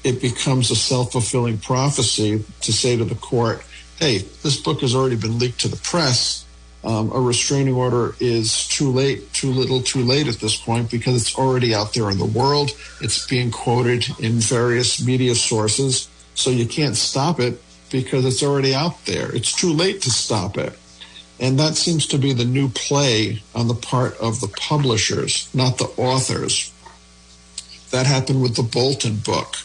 it 0.05 0.21
becomes 0.21 0.71
a 0.71 0.77
self 0.77 1.12
fulfilling 1.12 1.59
prophecy 1.59 2.45
to 2.61 2.73
say 2.73 2.97
to 2.97 3.05
the 3.05 3.14
court, 3.14 3.64
hey, 3.99 4.19
this 4.43 4.61
book 4.61 4.81
has 4.81 4.95
already 4.95 5.17
been 5.17 5.39
leaked 5.39 5.61
to 5.61 5.69
the 5.69 5.77
press. 5.77 6.45
Um, 6.85 7.11
a 7.11 7.21
restraining 7.21 7.75
order 7.75 8.15
is 8.21 8.69
too 8.69 8.91
late, 8.91 9.33
too 9.33 9.51
little, 9.51 9.83
too 9.83 10.03
late 10.05 10.29
at 10.29 10.37
this 10.37 10.57
point 10.57 10.91
because 10.91 11.21
it's 11.21 11.37
already 11.37 11.75
out 11.75 11.95
there 11.95 12.11
in 12.11 12.19
the 12.19 12.27
world. 12.27 12.71
It's 13.01 13.27
being 13.27 13.51
quoted 13.51 14.07
in 14.21 14.35
various 14.35 15.05
media 15.05 15.35
sources. 15.35 16.09
So 16.35 16.51
you 16.51 16.67
can't 16.67 16.97
stop 16.97 17.41
it 17.41 17.61
because 17.91 18.25
it's 18.25 18.43
already 18.43 18.75
out 18.75 19.05
there. 19.07 19.35
It's 19.35 19.53
too 19.53 19.73
late 19.73 20.03
to 20.03 20.11
stop 20.11 20.59
it. 20.59 20.79
And 21.41 21.59
that 21.59 21.75
seems 21.75 22.07
to 22.09 22.19
be 22.19 22.33
the 22.33 22.45
new 22.45 22.69
play 22.69 23.43
on 23.55 23.69
the 23.69 23.75
part 23.75 24.17
of 24.19 24.41
the 24.41 24.49
publishers, 24.49 25.49
not 25.55 25.79
the 25.79 25.91
authors. 25.97 26.73
That 27.91 28.07
happened 28.07 28.43
with 28.43 28.57
the 28.57 28.63
Bolton 28.63 29.17
book. 29.17 29.57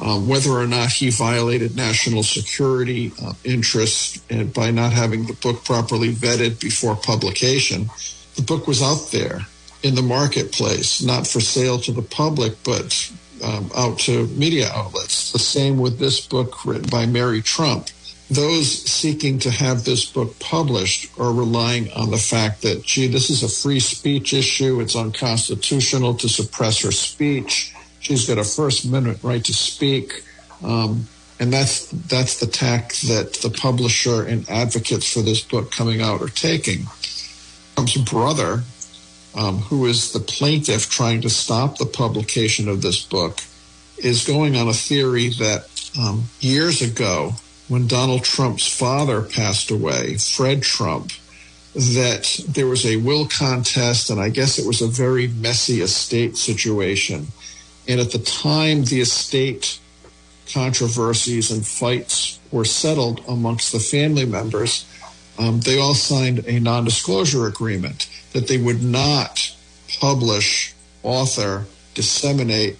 Uh, 0.00 0.18
whether 0.18 0.50
or 0.50 0.66
not 0.66 0.90
he 0.90 1.10
violated 1.10 1.76
national 1.76 2.22
security 2.22 3.12
uh, 3.22 3.34
interests 3.44 4.16
by 4.54 4.70
not 4.70 4.92
having 4.92 5.26
the 5.26 5.34
book 5.34 5.62
properly 5.62 6.14
vetted 6.14 6.58
before 6.58 6.96
publication. 6.96 7.90
The 8.36 8.42
book 8.42 8.66
was 8.66 8.80
out 8.80 9.10
there 9.12 9.40
in 9.82 9.94
the 9.94 10.02
marketplace, 10.02 11.02
not 11.02 11.26
for 11.26 11.40
sale 11.40 11.78
to 11.80 11.92
the 11.92 12.00
public, 12.02 12.54
but 12.64 13.12
um, 13.44 13.70
out 13.76 13.98
to 14.00 14.26
media 14.28 14.70
outlets. 14.72 15.32
The 15.32 15.38
same 15.38 15.76
with 15.78 15.98
this 15.98 16.26
book 16.26 16.64
written 16.64 16.88
by 16.88 17.04
Mary 17.04 17.42
Trump. 17.42 17.88
Those 18.30 18.70
seeking 18.70 19.38
to 19.40 19.50
have 19.50 19.84
this 19.84 20.06
book 20.06 20.38
published 20.38 21.10
are 21.18 21.32
relying 21.32 21.92
on 21.92 22.10
the 22.10 22.16
fact 22.16 22.62
that, 22.62 22.84
gee, 22.84 23.08
this 23.08 23.28
is 23.28 23.42
a 23.42 23.48
free 23.48 23.80
speech 23.80 24.32
issue. 24.32 24.80
It's 24.80 24.96
unconstitutional 24.96 26.14
to 26.14 26.28
suppress 26.28 26.80
her 26.82 26.92
speech 26.92 27.74
She's 28.00 28.26
got 28.26 28.38
a 28.38 28.44
First 28.44 28.84
Amendment 28.84 29.20
right 29.22 29.44
to 29.44 29.52
speak. 29.54 30.24
Um, 30.64 31.06
and 31.40 31.50
that's 31.50 31.86
that's 31.90 32.38
the 32.38 32.46
tack 32.46 32.92
that 33.08 33.38
the 33.42 33.50
publisher 33.50 34.22
and 34.22 34.48
advocates 34.50 35.10
for 35.10 35.22
this 35.22 35.40
book 35.40 35.72
coming 35.72 36.02
out 36.02 36.20
are 36.20 36.28
taking. 36.28 36.86
Trump's 37.74 37.96
brother, 37.96 38.62
um, 39.34 39.58
who 39.58 39.86
is 39.86 40.12
the 40.12 40.20
plaintiff 40.20 40.90
trying 40.90 41.22
to 41.22 41.30
stop 41.30 41.78
the 41.78 41.86
publication 41.86 42.68
of 42.68 42.82
this 42.82 43.02
book, 43.02 43.38
is 43.96 44.26
going 44.26 44.54
on 44.54 44.68
a 44.68 44.74
theory 44.74 45.30
that 45.30 45.64
um, 45.98 46.24
years 46.40 46.82
ago, 46.82 47.32
when 47.68 47.86
Donald 47.86 48.22
Trump's 48.22 48.66
father 48.66 49.22
passed 49.22 49.70
away, 49.70 50.18
Fred 50.18 50.62
Trump, 50.62 51.12
that 51.74 52.44
there 52.48 52.66
was 52.66 52.84
a 52.84 52.96
will 52.96 53.26
contest, 53.28 54.10
and 54.10 54.20
I 54.20 54.28
guess 54.28 54.58
it 54.58 54.66
was 54.66 54.82
a 54.82 54.88
very 54.88 55.28
messy 55.28 55.80
estate 55.80 56.36
situation 56.36 57.28
and 57.90 58.00
at 58.00 58.12
the 58.12 58.20
time, 58.20 58.84
the 58.84 59.00
estate 59.00 59.80
controversies 60.52 61.50
and 61.50 61.66
fights 61.66 62.38
were 62.52 62.64
settled 62.64 63.20
amongst 63.26 63.72
the 63.72 63.80
family 63.80 64.24
members, 64.24 64.84
um, 65.40 65.58
they 65.60 65.76
all 65.76 65.94
signed 65.94 66.46
a 66.46 66.60
non 66.60 66.84
disclosure 66.84 67.46
agreement 67.46 68.08
that 68.32 68.46
they 68.46 68.58
would 68.58 68.80
not 68.80 69.52
publish, 69.98 70.72
author, 71.02 71.66
disseminate 71.94 72.78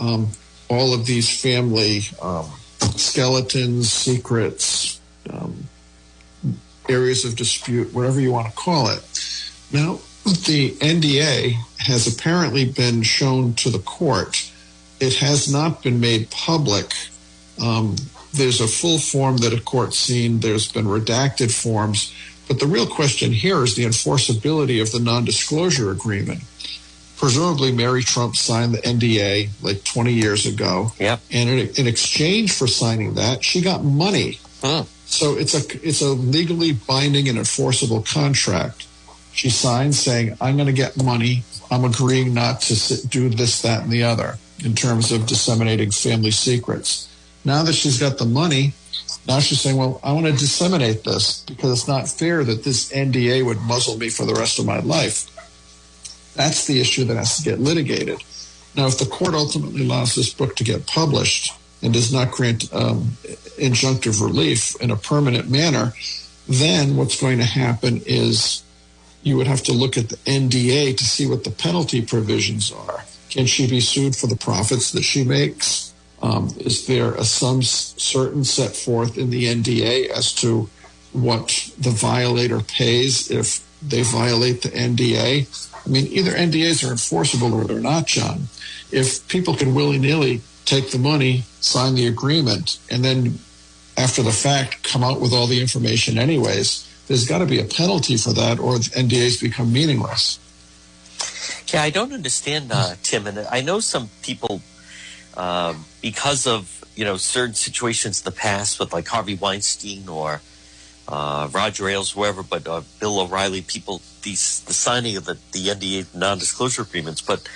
um, 0.00 0.28
all 0.68 0.92
of 0.92 1.06
these 1.06 1.40
family 1.40 2.00
um, 2.20 2.46
skeletons, 2.96 3.92
secrets, 3.92 5.00
um, 5.30 5.68
areas 6.88 7.24
of 7.24 7.36
dispute, 7.36 7.94
whatever 7.94 8.20
you 8.20 8.32
want 8.32 8.48
to 8.48 8.56
call 8.56 8.88
it. 8.90 9.04
Now, 9.72 10.00
the 10.24 10.72
NDA 10.80 11.54
has 11.78 12.06
apparently 12.06 12.64
been 12.66 13.02
shown 13.02 13.54
to 13.54 13.70
the 13.70 13.78
court. 13.78 14.47
It 15.00 15.14
has 15.16 15.52
not 15.52 15.82
been 15.82 16.00
made 16.00 16.30
public. 16.30 16.92
Um, 17.62 17.96
there's 18.32 18.60
a 18.60 18.68
full 18.68 18.98
form 18.98 19.38
that 19.38 19.52
a 19.52 19.60
court's 19.60 19.98
seen. 19.98 20.40
There's 20.40 20.70
been 20.70 20.86
redacted 20.86 21.52
forms. 21.52 22.12
But 22.46 22.60
the 22.60 22.66
real 22.66 22.86
question 22.86 23.32
here 23.32 23.62
is 23.62 23.74
the 23.74 23.84
enforceability 23.84 24.80
of 24.80 24.90
the 24.90 25.00
non 25.00 25.24
disclosure 25.24 25.90
agreement. 25.90 26.40
Presumably, 27.16 27.72
Mary 27.72 28.02
Trump 28.02 28.36
signed 28.36 28.74
the 28.74 28.78
NDA 28.78 29.50
like 29.60 29.82
20 29.84 30.12
years 30.12 30.46
ago. 30.46 30.92
Yep. 30.98 31.20
And 31.32 31.48
in, 31.50 31.68
in 31.76 31.86
exchange 31.86 32.52
for 32.52 32.66
signing 32.66 33.14
that, 33.14 33.44
she 33.44 33.60
got 33.60 33.82
money. 33.84 34.38
Hmm. 34.62 34.82
So 35.06 35.36
it's 35.36 35.54
a 35.54 35.86
it's 35.86 36.00
a 36.00 36.08
legally 36.08 36.72
binding 36.72 37.28
and 37.28 37.38
enforceable 37.38 38.02
contract. 38.02 38.86
She 39.32 39.50
signs 39.50 39.98
saying, 39.98 40.36
"I'm 40.40 40.56
going 40.56 40.66
to 40.66 40.72
get 40.72 41.02
money. 41.02 41.44
I'm 41.70 41.84
agreeing 41.84 42.34
not 42.34 42.60
to 42.62 42.76
sit, 42.76 43.10
do 43.10 43.28
this, 43.28 43.62
that, 43.62 43.82
and 43.82 43.90
the 43.90 44.04
other 44.04 44.38
in 44.64 44.74
terms 44.74 45.12
of 45.12 45.26
disseminating 45.26 45.90
family 45.90 46.30
secrets." 46.30 47.08
Now 47.44 47.62
that 47.62 47.74
she's 47.74 47.98
got 47.98 48.18
the 48.18 48.26
money, 48.26 48.74
now 49.26 49.40
she's 49.40 49.60
saying, 49.60 49.76
"Well, 49.76 50.00
I 50.02 50.12
want 50.12 50.26
to 50.26 50.32
disseminate 50.32 51.04
this 51.04 51.42
because 51.46 51.70
it's 51.72 51.88
not 51.88 52.08
fair 52.08 52.44
that 52.44 52.64
this 52.64 52.90
NDA 52.92 53.44
would 53.44 53.60
muzzle 53.60 53.96
me 53.96 54.08
for 54.08 54.26
the 54.26 54.34
rest 54.34 54.58
of 54.58 54.66
my 54.66 54.80
life." 54.80 55.26
That's 56.34 56.66
the 56.66 56.80
issue 56.80 57.04
that 57.04 57.16
has 57.16 57.36
to 57.38 57.42
get 57.42 57.60
litigated. 57.60 58.22
Now, 58.76 58.86
if 58.86 58.98
the 58.98 59.06
court 59.06 59.34
ultimately 59.34 59.82
allows 59.82 60.14
this 60.14 60.32
book 60.32 60.54
to 60.56 60.64
get 60.64 60.86
published 60.86 61.52
and 61.82 61.92
does 61.92 62.12
not 62.12 62.30
grant 62.30 62.72
um, 62.72 63.16
injunctive 63.58 64.22
relief 64.22 64.76
in 64.80 64.90
a 64.90 64.96
permanent 64.96 65.50
manner, 65.50 65.94
then 66.48 66.96
what's 66.96 67.20
going 67.20 67.38
to 67.38 67.44
happen 67.44 68.02
is 68.06 68.62
you 69.22 69.36
would 69.36 69.46
have 69.46 69.62
to 69.64 69.72
look 69.72 69.98
at 69.98 70.08
the 70.08 70.16
NDA 70.18 70.96
to 70.96 71.04
see 71.04 71.26
what 71.26 71.44
the 71.44 71.50
penalty 71.50 72.02
provisions 72.02 72.72
are. 72.72 73.04
Can 73.38 73.46
she 73.46 73.68
be 73.68 73.78
sued 73.78 74.16
for 74.16 74.26
the 74.26 74.34
profits 74.34 74.90
that 74.90 75.04
she 75.04 75.22
makes? 75.22 75.94
Um, 76.20 76.52
is 76.58 76.88
there 76.88 77.12
a 77.14 77.22
sum 77.22 77.62
certain 77.62 78.42
set 78.42 78.74
forth 78.74 79.16
in 79.16 79.30
the 79.30 79.44
NDA 79.44 80.08
as 80.08 80.32
to 80.40 80.68
what 81.12 81.70
the 81.78 81.90
violator 81.90 82.58
pays 82.58 83.30
if 83.30 83.64
they 83.80 84.02
violate 84.02 84.62
the 84.62 84.70
NDA? 84.70 85.46
I 85.86 85.88
mean, 85.88 86.08
either 86.08 86.32
NDAs 86.32 86.84
are 86.84 86.90
enforceable 86.90 87.54
or 87.54 87.62
they're 87.62 87.78
not, 87.78 88.08
John. 88.08 88.48
If 88.90 89.28
people 89.28 89.54
can 89.54 89.72
willy 89.72 90.00
nilly 90.00 90.40
take 90.64 90.90
the 90.90 90.98
money, 90.98 91.44
sign 91.60 91.94
the 91.94 92.08
agreement, 92.08 92.80
and 92.90 93.04
then 93.04 93.38
after 93.96 94.24
the 94.24 94.32
fact 94.32 94.82
come 94.82 95.04
out 95.04 95.20
with 95.20 95.32
all 95.32 95.46
the 95.46 95.60
information 95.60 96.18
anyways, 96.18 96.88
there's 97.06 97.28
got 97.28 97.38
to 97.38 97.46
be 97.46 97.60
a 97.60 97.64
penalty 97.64 98.16
for 98.16 98.32
that 98.32 98.58
or 98.58 98.78
NDAs 98.78 99.40
become 99.40 99.72
meaningless. 99.72 100.40
Yeah, 101.72 101.82
I 101.82 101.90
don't 101.90 102.12
understand, 102.12 102.70
uh, 102.72 102.94
Tim, 103.02 103.26
and 103.26 103.38
I 103.50 103.60
know 103.60 103.80
some 103.80 104.08
people, 104.22 104.62
um, 105.36 105.84
because 106.00 106.46
of 106.46 106.84
you 106.96 107.04
know 107.04 107.16
certain 107.16 107.54
situations 107.54 108.20
in 108.20 108.24
the 108.24 108.36
past 108.36 108.80
with 108.80 108.92
like 108.92 109.06
Harvey 109.06 109.34
Weinstein 109.34 110.08
or 110.08 110.40
uh, 111.08 111.48
Roger 111.52 111.88
Ailes, 111.88 112.10
whoever, 112.10 112.42
but 112.42 112.66
uh, 112.66 112.82
Bill 113.00 113.20
O'Reilly, 113.20 113.62
people, 113.62 114.02
these 114.22 114.60
the 114.62 114.74
signing 114.74 115.16
of 115.16 115.24
the, 115.24 115.38
the 115.52 115.68
NDA 115.68 116.14
non-disclosure 116.14 116.82
agreements. 116.82 117.20
But 117.20 117.48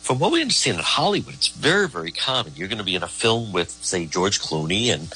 from 0.00 0.18
what 0.18 0.32
we 0.32 0.40
understand 0.40 0.78
in 0.78 0.84
Hollywood, 0.84 1.34
it's 1.34 1.48
very, 1.48 1.88
very 1.88 2.10
common. 2.10 2.54
You're 2.56 2.68
going 2.68 2.78
to 2.78 2.84
be 2.84 2.96
in 2.96 3.02
a 3.02 3.08
film 3.08 3.52
with, 3.52 3.70
say, 3.70 4.06
George 4.06 4.40
Clooney, 4.40 4.92
and 4.92 5.12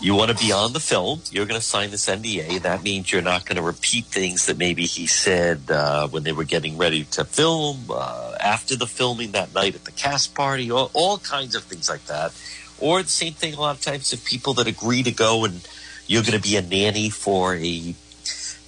you 0.00 0.14
want 0.14 0.30
to 0.30 0.36
be 0.36 0.50
on 0.50 0.72
the 0.72 0.80
film. 0.80 1.20
You're 1.30 1.46
going 1.46 1.60
to 1.60 1.66
sign 1.66 1.90
this 1.90 2.06
NDA. 2.06 2.62
That 2.62 2.82
means 2.82 3.12
you're 3.12 3.20
not 3.20 3.44
going 3.44 3.56
to 3.56 3.62
repeat 3.62 4.06
things 4.06 4.46
that 4.46 4.56
maybe 4.56 4.84
he 4.84 5.06
said 5.06 5.70
uh, 5.70 6.08
when 6.08 6.22
they 6.22 6.32
were 6.32 6.44
getting 6.44 6.78
ready 6.78 7.04
to 7.04 7.24
film, 7.24 7.84
uh, 7.90 8.34
after 8.40 8.76
the 8.76 8.86
filming 8.86 9.32
that 9.32 9.54
night 9.54 9.74
at 9.74 9.84
the 9.84 9.92
cast 9.92 10.34
party, 10.34 10.70
all, 10.70 10.90
all 10.94 11.18
kinds 11.18 11.54
of 11.54 11.64
things 11.64 11.88
like 11.88 12.06
that. 12.06 12.32
Or 12.78 13.02
the 13.02 13.10
same 13.10 13.34
thing 13.34 13.54
a 13.54 13.60
lot 13.60 13.76
of 13.76 13.82
times 13.82 14.12
if 14.12 14.24
people 14.24 14.54
that 14.54 14.66
agree 14.66 15.02
to 15.02 15.12
go 15.12 15.44
and 15.44 15.66
you're 16.06 16.22
going 16.22 16.40
to 16.40 16.40
be 16.40 16.56
a 16.56 16.62
nanny 16.62 17.10
for 17.10 17.54
a 17.56 17.94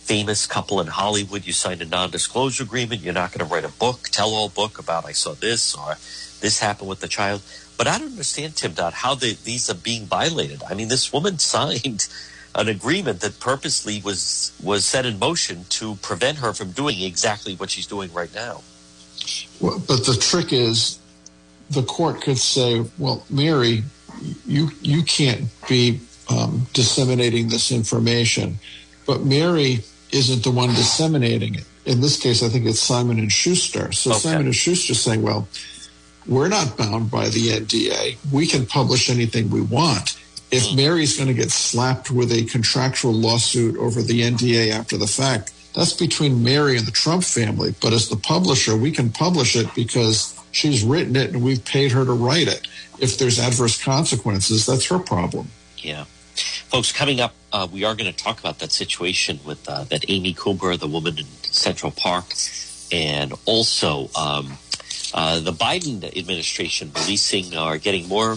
famous 0.02 0.46
couple 0.46 0.80
in 0.80 0.88
Hollywood. 0.88 1.46
You 1.46 1.52
signed 1.52 1.80
a 1.80 1.86
non-disclosure 1.86 2.64
agreement. 2.64 3.00
You're 3.00 3.14
not 3.14 3.32
going 3.32 3.46
to 3.46 3.52
write 3.52 3.64
a 3.64 3.72
book, 3.72 4.02
tell-all 4.10 4.48
book 4.50 4.78
about 4.78 5.06
I 5.06 5.12
saw 5.12 5.32
this 5.32 5.74
or 5.74 5.96
this 6.40 6.58
happened 6.58 6.88
with 6.88 7.00
the 7.00 7.08
child. 7.08 7.40
But 7.76 7.87
I 7.88 7.98
don't 7.98 8.11
understand, 8.12 8.56
Tim 8.56 8.72
Dodd, 8.72 8.92
how 8.92 9.14
they, 9.14 9.32
these 9.32 9.68
are 9.70 9.74
being 9.74 10.06
violated. 10.06 10.62
I 10.68 10.74
mean, 10.74 10.88
this 10.88 11.12
woman 11.12 11.38
signed 11.54 12.08
an 12.54 12.68
agreement 12.68 13.20
that 13.20 13.40
purposely 13.40 14.00
was 14.04 14.52
was 14.62 14.85
set 14.85 15.06
in 15.06 15.18
motion 15.18 15.64
to 15.70 15.94
prevent 15.96 16.38
her 16.38 16.52
from 16.52 16.70
doing 16.72 17.00
exactly 17.00 17.54
what 17.54 17.70
she's 17.70 17.87
doing 17.87 18.12
right 18.12 18.32
now. 18.35 18.61
Well, 19.61 19.82
but 19.87 20.04
the 20.04 20.14
trick 20.20 20.52
is, 20.52 20.98
the 21.70 21.82
court 21.82 22.20
could 22.20 22.38
say, 22.38 22.85
"Well, 22.98 23.24
Mary, 23.30 23.85
you 24.46 24.70
you 24.82 25.02
can't 25.02 25.48
be 25.66 26.00
um, 26.28 26.66
disseminating 26.74 27.48
this 27.48 27.72
information," 27.72 28.58
but 29.06 29.22
Mary 29.22 29.80
isn't 30.11 30.44
the 30.44 30.50
one 30.50 30.68
disseminating 30.74 31.54
it. 31.54 31.64
In 31.87 32.00
this 32.02 32.18
case, 32.18 32.42
I 32.42 32.48
think 32.48 32.66
it's 32.66 32.80
Simon 32.80 33.18
and 33.18 33.32
Schuster. 33.32 33.92
So 33.92 34.11
Okay. 34.11 34.20
Simon 34.20 34.46
and 34.46 34.54
Schuster 34.54 34.94
saying, 34.94 35.22
"Well, 35.22 35.48
we're 36.26 36.48
not 36.48 36.76
bound 36.76 37.11
by 37.11 37.28
the 37.28 37.48
NDA. 37.48 38.16
We 38.32 38.46
can 38.46 38.66
publish 38.66 39.11
anything 39.11 39.50
we 39.50 39.61
want." 39.61 40.18
If 40.50 40.74
Mary's 40.76 41.16
going 41.16 41.28
to 41.28 41.35
get 41.35 41.50
slapped 41.50 42.11
with 42.11 42.30
a 42.30 42.44
contractual 42.44 43.14
lawsuit 43.14 43.76
over 43.78 44.02
the 44.02 44.20
NDA 44.20 44.70
after 44.70 44.98
the 44.98 45.06
fact, 45.06 45.50
that's 45.74 45.94
between 45.94 46.42
Mary 46.42 46.76
and 46.76 46.87
the 46.87 46.92
Trump 46.92 47.24
family. 47.24 47.74
But 47.80 47.94
as 47.94 48.08
the 48.08 48.16
publisher, 48.16 48.76
we 48.76 48.90
can 48.90 49.11
publish 49.11 49.56
it 49.56 49.74
because 49.74 50.38
she's 50.50 50.85
written 50.85 51.16
it 51.16 51.30
and 51.30 51.42
we've 51.42 51.64
paid 51.64 51.92
her 51.92 52.04
to 52.04 52.12
write 52.12 52.48
it. 52.48 52.68
If 52.98 53.18
there's 53.18 53.38
adverse 53.38 53.82
consequences, 53.82 54.66
that's 54.66 54.87
her 54.87 54.98
problem. 54.98 55.48
Yeah. 55.78 56.04
Folks, 56.35 56.92
coming 56.92 57.20
up, 57.20 57.35
uh, 57.52 57.66
we 57.70 57.85
are 57.85 57.94
going 57.94 58.11
to 58.11 58.16
talk 58.16 58.38
about 58.38 58.58
that 58.61 58.72
situation 58.72 59.40
with 59.44 59.66
uh, 59.68 59.85
that 59.85 60.04
Amy 60.08 60.32
Cooper, 60.32 60.76
the 60.76 60.87
woman 60.87 61.18
in 61.18 61.26
Central 61.42 61.92
Park, 61.92 62.32
and 62.90 63.32
also 63.46 64.08
um, 64.16 64.58
uh, 65.14 65.40
the 65.40 65.53
Biden 65.53 66.05
administration 66.16 66.90
releasing 66.94 67.57
or 67.57 67.79
getting 67.79 68.09
more 68.09 68.37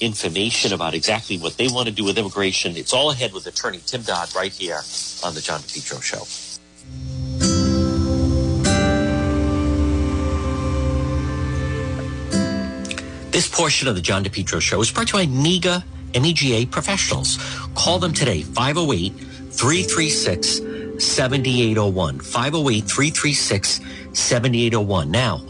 information 0.00 0.72
about 0.72 0.94
exactly 0.94 1.38
what 1.38 1.56
they 1.56 1.68
want 1.68 1.88
to 1.88 1.94
do 1.94 2.04
with 2.04 2.18
immigration. 2.18 2.76
It's 2.76 2.92
all 2.92 3.10
ahead 3.10 3.32
with 3.32 3.46
attorney 3.46 3.80
Tim 3.86 4.02
Dodd 4.02 4.34
right 4.34 4.52
here 4.52 4.80
on 5.24 5.34
the 5.34 5.40
John 5.40 5.60
DePetro 5.60 6.02
Show. 6.02 6.24
This 13.30 13.48
portion 13.48 13.86
of 13.86 13.94
the 13.94 14.00
John 14.00 14.24
DePetro 14.24 14.60
Show 14.60 14.80
is 14.80 14.90
brought 14.90 15.08
to 15.08 15.18
you 15.18 15.26
by 15.26 15.32
MEGA, 15.32 15.84
MEGA 16.14 16.66
professionals. 16.68 17.38
Call 17.74 17.98
them 17.98 18.14
today, 18.14 18.42
508 18.42 19.12
336 19.50 20.60
7801. 20.98 22.18
508 22.20 22.84
336 22.84 23.80
7801. 24.14 25.10
Now, 25.10 25.42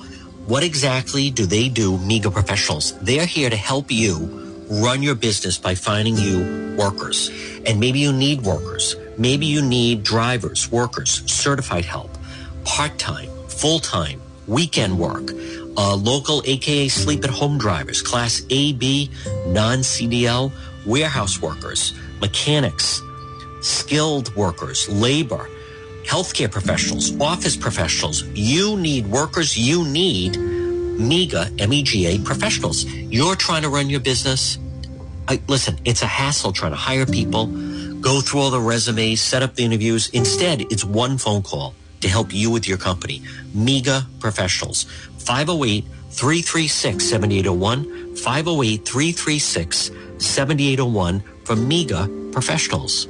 what 0.46 0.62
exactly 0.62 1.30
do 1.30 1.44
they 1.44 1.68
do, 1.68 1.98
MEGA 1.98 2.30
professionals? 2.30 2.96
They're 3.00 3.26
here 3.26 3.50
to 3.50 3.56
help 3.56 3.90
you 3.90 4.64
run 4.70 5.02
your 5.02 5.16
business 5.16 5.58
by 5.58 5.74
finding 5.74 6.16
you 6.16 6.76
workers. 6.78 7.30
And 7.66 7.80
maybe 7.80 7.98
you 7.98 8.12
need 8.12 8.42
workers. 8.42 8.94
Maybe 9.18 9.46
you 9.46 9.60
need 9.62 10.04
drivers, 10.04 10.70
workers, 10.70 11.22
certified 11.26 11.84
help, 11.84 12.10
part 12.64 12.96
time, 12.98 13.28
full 13.48 13.80
time, 13.80 14.20
weekend 14.46 14.98
work, 14.98 15.32
uh, 15.76 15.96
local 15.96 16.42
AKA 16.44 16.88
sleep 16.88 17.24
at 17.24 17.30
home 17.30 17.58
drivers, 17.58 18.00
class 18.02 18.42
A, 18.50 18.72
B, 18.72 19.10
non 19.46 19.78
CDL, 19.78 20.52
warehouse 20.84 21.40
workers, 21.42 21.92
mechanics, 22.20 23.00
skilled 23.62 24.34
workers, 24.36 24.88
labor, 24.88 25.48
healthcare 26.06 26.50
professionals, 26.50 27.18
office 27.20 27.56
professionals. 27.56 28.22
You 28.34 28.76
need 28.76 29.06
workers. 29.06 29.56
You 29.58 29.84
need 29.84 30.38
MEGA, 30.38 31.50
MEGA 31.68 32.22
professionals. 32.24 32.84
You're 32.84 33.36
trying 33.36 33.62
to 33.62 33.68
run 33.68 33.90
your 33.90 34.00
business. 34.00 34.58
I, 35.28 35.40
listen, 35.48 35.78
it's 35.84 36.02
a 36.02 36.06
hassle 36.06 36.52
trying 36.52 36.72
to 36.72 36.76
hire 36.76 37.04
people, 37.04 37.46
go 38.00 38.20
through 38.20 38.40
all 38.40 38.50
the 38.50 38.60
resumes, 38.60 39.20
set 39.20 39.42
up 39.42 39.54
the 39.56 39.64
interviews. 39.64 40.08
Instead, 40.10 40.62
it's 40.72 40.84
one 40.84 41.18
phone 41.18 41.42
call 41.42 41.74
to 42.00 42.08
help 42.08 42.32
you 42.32 42.50
with 42.50 42.68
your 42.68 42.78
company. 42.78 43.22
MEGA 43.54 44.06
professionals. 44.20 44.84
508 45.18 45.84
336 46.10 47.04
7801. 47.04 48.16
508 48.16 48.84
336 48.84 49.90
7801. 50.18 51.22
from 51.46 51.68
MEGA 51.68 52.08
Professionals. 52.32 53.06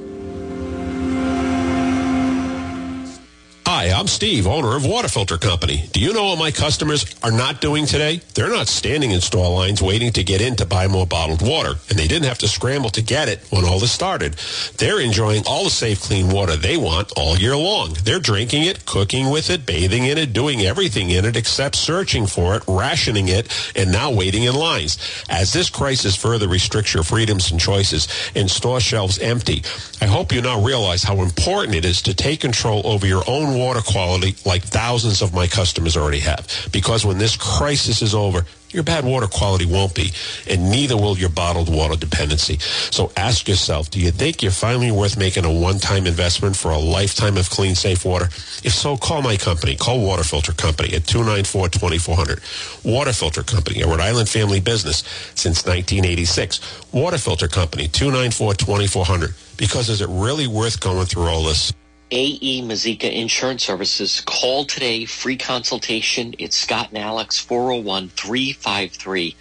Hi, 3.87 3.97
I'm 3.97 4.07
Steve, 4.07 4.47
owner 4.47 4.75
of 4.75 4.85
Water 4.85 5.07
Filter 5.07 5.37
Company. 5.37 5.87
Do 5.93 6.01
you 6.01 6.11
know 6.11 6.25
what 6.25 6.39
my 6.39 6.51
customers 6.51 7.05
are 7.23 7.31
not 7.31 7.61
doing 7.61 7.85
today? 7.85 8.19
They're 8.33 8.49
not 8.49 8.67
standing 8.67 9.11
in 9.11 9.21
store 9.21 9.49
lines 9.49 9.81
waiting 9.81 10.11
to 10.11 10.25
get 10.25 10.41
in 10.41 10.57
to 10.57 10.65
buy 10.65 10.87
more 10.87 11.07
bottled 11.07 11.41
water, 11.41 11.75
and 11.89 11.97
they 11.97 12.05
didn't 12.05 12.27
have 12.27 12.39
to 12.39 12.49
scramble 12.49 12.89
to 12.89 13.01
get 13.01 13.29
it 13.29 13.39
when 13.49 13.63
all 13.63 13.79
this 13.79 13.93
started. 13.93 14.33
They're 14.77 14.99
enjoying 14.99 15.43
all 15.47 15.63
the 15.63 15.69
safe, 15.69 16.01
clean 16.01 16.29
water 16.29 16.57
they 16.57 16.75
want 16.75 17.13
all 17.15 17.37
year 17.37 17.55
long. 17.55 17.95
They're 18.03 18.19
drinking 18.19 18.63
it, 18.63 18.85
cooking 18.85 19.29
with 19.29 19.49
it, 19.49 19.65
bathing 19.65 20.03
in 20.03 20.17
it, 20.17 20.33
doing 20.33 20.63
everything 20.63 21.09
in 21.09 21.23
it 21.23 21.37
except 21.37 21.77
searching 21.77 22.27
for 22.27 22.55
it, 22.55 22.63
rationing 22.67 23.29
it, 23.29 23.47
and 23.73 23.89
now 23.89 24.11
waiting 24.11 24.43
in 24.43 24.55
lines. 24.55 24.97
As 25.29 25.53
this 25.53 25.69
crisis 25.69 26.17
further 26.17 26.49
restricts 26.49 26.93
your 26.93 27.03
freedoms 27.03 27.51
and 27.51 27.59
choices 27.59 28.09
and 28.35 28.51
store 28.51 28.81
shelves 28.81 29.17
empty, 29.19 29.63
I 30.01 30.07
hope 30.07 30.33
you 30.33 30.41
now 30.41 30.61
realize 30.61 31.03
how 31.03 31.21
important 31.21 31.75
it 31.75 31.85
is 31.85 32.01
to 32.01 32.13
take 32.13 32.41
control 32.41 32.81
over 32.85 33.07
your 33.07 33.23
own 33.27 33.57
water 33.57 33.76
quality 33.81 34.35
like 34.45 34.63
thousands 34.63 35.21
of 35.21 35.33
my 35.33 35.47
customers 35.47 35.97
already 35.97 36.19
have. 36.19 36.69
Because 36.71 37.05
when 37.05 37.17
this 37.17 37.35
crisis 37.35 38.01
is 38.01 38.13
over, 38.13 38.45
your 38.69 38.83
bad 38.83 39.05
water 39.05 39.27
quality 39.27 39.65
won't 39.65 39.95
be, 39.95 40.11
and 40.49 40.69
neither 40.69 40.97
will 40.97 41.17
your 41.17 41.29
bottled 41.29 41.73
water 41.73 41.95
dependency. 41.95 42.57
So 42.59 43.11
ask 43.15 43.47
yourself, 43.47 43.89
do 43.89 43.99
you 43.99 44.11
think 44.11 44.43
you're 44.43 44.51
finally 44.51 44.91
worth 44.91 45.17
making 45.17 45.45
a 45.45 45.51
one-time 45.51 46.05
investment 46.05 46.55
for 46.57 46.71
a 46.71 46.77
lifetime 46.77 47.37
of 47.37 47.49
clean, 47.49 47.75
safe 47.75 48.03
water? 48.03 48.25
If 48.25 48.73
so, 48.73 48.97
call 48.97 49.21
my 49.21 49.37
company. 49.37 49.77
Call 49.77 50.05
Water 50.05 50.23
Filter 50.23 50.51
Company 50.51 50.93
at 50.95 51.03
294-2400. 51.03 52.83
Water 52.83 53.13
Filter 53.13 53.43
Company, 53.43 53.81
a 53.81 53.87
Rhode 53.87 54.01
Island 54.01 54.27
family 54.27 54.59
business 54.59 54.97
since 55.33 55.65
1986. 55.65 56.59
Water 56.91 57.17
Filter 57.17 57.47
Company, 57.47 57.87
294-2400. 57.87 59.57
Because 59.57 59.89
is 59.89 60.01
it 60.01 60.09
really 60.09 60.47
worth 60.47 60.79
going 60.81 61.05
through 61.05 61.27
all 61.27 61.43
this? 61.43 61.73
AE 62.09 62.61
Mazika 62.61 63.11
Insurance 63.11 63.65
Services. 63.65 64.21
Call 64.21 64.63
today, 64.63 65.03
free 65.03 65.35
consultation. 65.35 66.33
It's 66.39 66.55
Scott 66.55 66.89
and 66.89 66.97
Alex, 66.97 67.37
401 67.37 68.09
353 68.09 69.35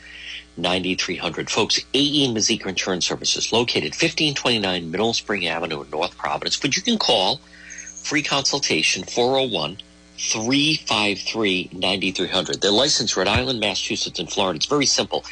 9300. 0.57 1.48
Folks, 1.48 1.79
AE 1.94 2.26
Mazika 2.35 2.66
Insurance 2.66 3.07
Services, 3.07 3.52
located 3.52 3.92
1529 3.92 4.90
Mineral 4.90 5.14
Spring 5.14 5.46
Avenue 5.46 5.83
in 5.83 5.90
North 5.90 6.18
Providence. 6.18 6.57
But 6.57 6.74
you 6.76 6.83
can 6.83 6.98
call 6.98 7.40
free 8.02 8.22
consultation 8.22 9.05
401 9.05 9.76
353 10.18 11.70
9300. 11.72 12.61
They're 12.61 12.72
licensed 12.72 13.16
Rhode 13.16 13.29
Island, 13.29 13.61
Massachusetts, 13.61 14.18
and 14.18 14.29
Florida. 14.29 14.57
It's 14.57 14.66
very 14.66 14.87
simple. 14.87 15.24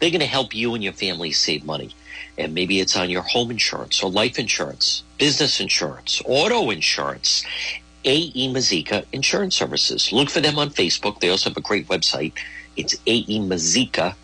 They're 0.00 0.10
going 0.10 0.20
to 0.20 0.26
help 0.26 0.56
you 0.56 0.74
and 0.74 0.82
your 0.82 0.94
family 0.94 1.30
save 1.30 1.64
money. 1.64 1.90
And 2.38 2.54
maybe 2.54 2.80
it's 2.80 2.96
on 2.96 3.10
your 3.10 3.22
home 3.22 3.50
insurance 3.50 4.02
or 4.02 4.10
life 4.10 4.38
insurance, 4.38 5.02
business 5.18 5.60
insurance, 5.60 6.22
auto 6.24 6.70
insurance. 6.70 7.44
AE 8.02 8.50
Mazika 8.50 9.04
Insurance 9.12 9.54
Services. 9.54 10.10
Look 10.10 10.30
for 10.30 10.40
them 10.40 10.58
on 10.58 10.70
Facebook. 10.70 11.20
They 11.20 11.28
also 11.28 11.50
have 11.50 11.56
a 11.58 11.60
great 11.60 11.86
website. 11.88 12.32
It's 12.74 12.94
aemazika.com. 13.06 14.14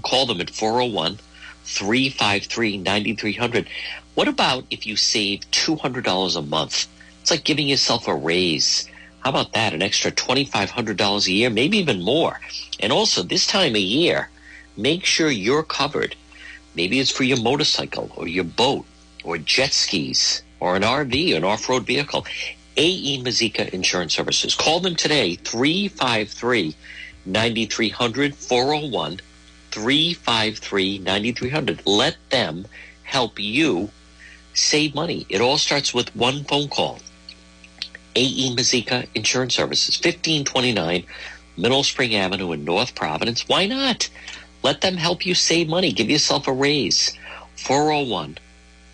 Call 0.00 0.24
them 0.26 0.40
at 0.40 0.48
401 0.48 1.18
353 1.64 2.78
9300. 2.78 3.68
What 4.14 4.28
about 4.28 4.64
if 4.70 4.86
you 4.86 4.96
save 4.96 5.40
$200 5.50 6.36
a 6.36 6.42
month? 6.42 6.86
It's 7.20 7.30
like 7.30 7.44
giving 7.44 7.68
yourself 7.68 8.08
a 8.08 8.14
raise. 8.14 8.88
How 9.20 9.30
about 9.30 9.52
that? 9.52 9.74
An 9.74 9.82
extra 9.82 10.10
$2,500 10.10 11.26
a 11.26 11.32
year, 11.32 11.50
maybe 11.50 11.76
even 11.78 12.02
more. 12.02 12.40
And 12.80 12.92
also, 12.92 13.22
this 13.22 13.46
time 13.46 13.74
of 13.74 13.80
year, 13.80 14.30
make 14.76 15.04
sure 15.04 15.30
you're 15.30 15.62
covered. 15.62 16.16
Maybe 16.74 17.00
it's 17.00 17.10
for 17.10 17.24
your 17.24 17.40
motorcycle 17.40 18.10
or 18.16 18.28
your 18.28 18.44
boat 18.44 18.86
or 19.24 19.38
jet 19.38 19.72
skis 19.72 20.42
or 20.60 20.76
an 20.76 20.82
RV, 20.82 21.36
an 21.36 21.44
off-road 21.44 21.84
vehicle. 21.86 22.26
AE 22.76 23.22
Mazika 23.22 23.68
Insurance 23.70 24.14
Services. 24.14 24.54
Call 24.54 24.80
them 24.80 24.94
today, 24.94 25.34
353 25.34 26.74
9300 27.26 28.34
401 28.34 29.20
353 29.70 30.98
9300. 30.98 31.86
Let 31.86 32.16
them 32.30 32.66
help 33.02 33.38
you 33.38 33.90
save 34.54 34.94
money. 34.94 35.26
It 35.28 35.40
all 35.40 35.58
starts 35.58 35.92
with 35.92 36.14
one 36.14 36.44
phone 36.44 36.68
call. 36.68 37.00
AE 38.16 38.54
Mazika 38.56 39.06
Insurance 39.14 39.54
Services, 39.54 39.96
1529 39.96 41.04
Mineral 41.56 41.82
Spring 41.82 42.14
Avenue 42.14 42.52
in 42.52 42.64
North 42.64 42.94
Providence. 42.94 43.46
Why 43.48 43.66
not? 43.66 44.08
Let 44.62 44.80
them 44.80 44.96
help 44.96 45.24
you 45.24 45.34
save 45.34 45.68
money. 45.68 45.92
Give 45.92 46.10
yourself 46.10 46.48
a 46.48 46.52
raise. 46.52 47.16
401 47.56 48.38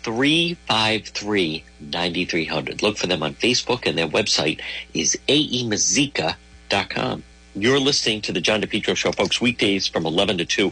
353 0.03 1.63
9300. 1.79 2.81
Look 2.81 2.97
for 2.97 3.07
them 3.07 3.23
on 3.23 3.33
Facebook, 3.35 3.85
and 3.85 3.97
their 3.97 4.07
website 4.07 4.61
is 4.93 5.17
aemazika.com. 5.27 7.23
You're 7.55 7.79
listening 7.79 8.21
to 8.21 8.31
the 8.31 8.39
John 8.39 8.61
DePetro 8.61 8.95
Show, 8.95 9.11
folks, 9.11 9.41
weekdays 9.41 9.87
from 9.87 10.05
11 10.05 10.37
to 10.37 10.45
2. 10.45 10.71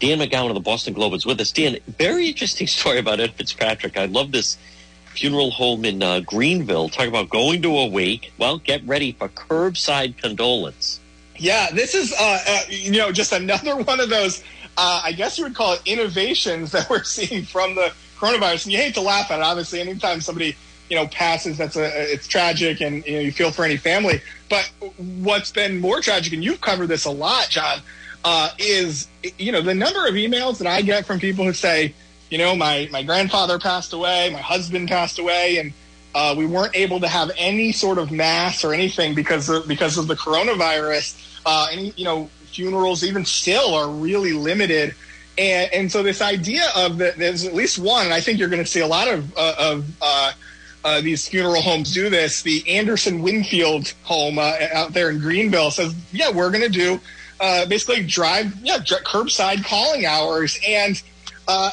Dan 0.00 0.18
McGowan 0.18 0.48
of 0.48 0.54
the 0.54 0.60
Boston 0.60 0.92
Globe 0.92 1.14
is 1.14 1.24
with 1.24 1.40
us. 1.40 1.52
Dan, 1.52 1.78
very 1.86 2.26
interesting 2.28 2.66
story 2.78 2.98
about 2.98 3.20
Ed 3.20 3.32
Fitzpatrick. 3.32 3.96
I 3.96 4.06
love 4.06 4.32
this 4.32 4.58
funeral 5.06 5.50
home 5.50 5.84
in 5.84 6.02
uh, 6.02 6.20
Greenville. 6.20 6.88
Talk 6.88 7.08
about 7.08 7.30
going 7.30 7.62
to 7.62 7.78
a 7.78 7.86
wake. 7.86 8.32
Well, 8.38 8.58
get 8.58 8.86
ready 8.86 9.12
for 9.12 9.28
curbside 9.28 10.18
condolence. 10.18 11.00
Yeah, 11.38 11.70
this 11.70 11.94
is, 11.94 12.12
uh, 12.12 12.38
uh, 12.46 12.60
you 12.68 12.92
know, 12.92 13.12
just 13.12 13.32
another 13.32 13.76
one 13.82 14.00
of 14.00 14.08
those, 14.08 14.42
uh, 14.76 15.02
I 15.04 15.12
guess 15.12 15.38
you 15.38 15.44
would 15.44 15.54
call 15.54 15.74
it 15.74 15.82
innovations 15.84 16.72
that 16.72 16.88
we're 16.88 17.04
seeing 17.04 17.44
from 17.44 17.74
the 17.74 17.92
coronavirus. 18.18 18.64
And 18.64 18.72
you 18.72 18.78
hate 18.78 18.94
to 18.94 19.00
laugh 19.00 19.30
at 19.30 19.40
it, 19.40 19.42
obviously, 19.42 19.80
anytime 19.80 20.20
somebody, 20.20 20.56
you 20.90 20.96
know, 20.96 21.06
passes, 21.08 21.58
that's 21.58 21.76
a, 21.76 22.12
it's 22.12 22.26
tragic 22.26 22.80
and, 22.80 23.04
you 23.06 23.12
know, 23.12 23.20
you 23.20 23.32
feel 23.32 23.50
for 23.50 23.64
any 23.64 23.76
family. 23.76 24.20
But 24.48 24.70
what's 24.96 25.50
been 25.52 25.80
more 25.80 26.00
tragic, 26.00 26.32
and 26.32 26.44
you've 26.44 26.60
covered 26.60 26.86
this 26.86 27.04
a 27.04 27.10
lot, 27.10 27.48
John, 27.48 27.80
uh, 28.24 28.50
is, 28.58 29.08
you 29.38 29.52
know, 29.52 29.62
the 29.62 29.74
number 29.74 30.06
of 30.06 30.14
emails 30.14 30.58
that 30.58 30.66
I 30.66 30.82
get 30.82 31.06
from 31.06 31.18
people 31.20 31.44
who 31.44 31.52
say, 31.52 31.94
you 32.30 32.38
know, 32.38 32.56
my, 32.56 32.88
my 32.90 33.02
grandfather 33.02 33.58
passed 33.58 33.92
away, 33.92 34.30
my 34.32 34.40
husband 34.40 34.88
passed 34.88 35.18
away, 35.18 35.58
and 35.58 35.72
uh, 36.16 36.34
we 36.34 36.46
weren't 36.46 36.74
able 36.74 36.98
to 36.98 37.06
have 37.06 37.30
any 37.36 37.72
sort 37.72 37.98
of 37.98 38.10
mass 38.10 38.64
or 38.64 38.72
anything 38.72 39.14
because 39.14 39.50
of, 39.50 39.68
because 39.68 39.98
of 39.98 40.06
the 40.06 40.16
coronavirus. 40.16 41.40
Uh, 41.44 41.66
any, 41.70 41.92
you 41.94 42.04
know, 42.04 42.30
funerals 42.46 43.04
even 43.04 43.22
still 43.26 43.74
are 43.74 43.90
really 43.90 44.32
limited. 44.32 44.94
And, 45.36 45.70
and 45.74 45.92
so 45.92 46.02
this 46.02 46.22
idea 46.22 46.62
of 46.74 46.96
that 46.96 47.18
there's 47.18 47.44
at 47.44 47.52
least 47.52 47.78
one, 47.78 48.06
and 48.06 48.14
I 48.14 48.22
think 48.22 48.38
you're 48.38 48.48
going 48.48 48.64
to 48.64 48.70
see 48.70 48.80
a 48.80 48.86
lot 48.86 49.08
of, 49.08 49.36
uh, 49.36 49.54
of 49.58 49.84
uh, 50.00 50.32
uh, 50.86 51.00
these 51.02 51.28
funeral 51.28 51.60
homes 51.60 51.92
do 51.92 52.08
this. 52.08 52.40
The 52.40 52.64
Anderson 52.66 53.20
Winfield 53.20 53.92
home 54.04 54.38
uh, 54.38 54.56
out 54.72 54.94
there 54.94 55.10
in 55.10 55.18
Greenville 55.18 55.70
says, 55.70 55.94
yeah, 56.12 56.30
we're 56.30 56.50
going 56.50 56.64
to 56.64 56.70
do 56.70 56.98
uh, 57.40 57.66
basically 57.66 58.02
drive, 58.02 58.56
yeah, 58.62 58.78
curbside 58.78 59.66
calling 59.66 60.06
hours. 60.06 60.58
And 60.66 61.02
uh, 61.48 61.70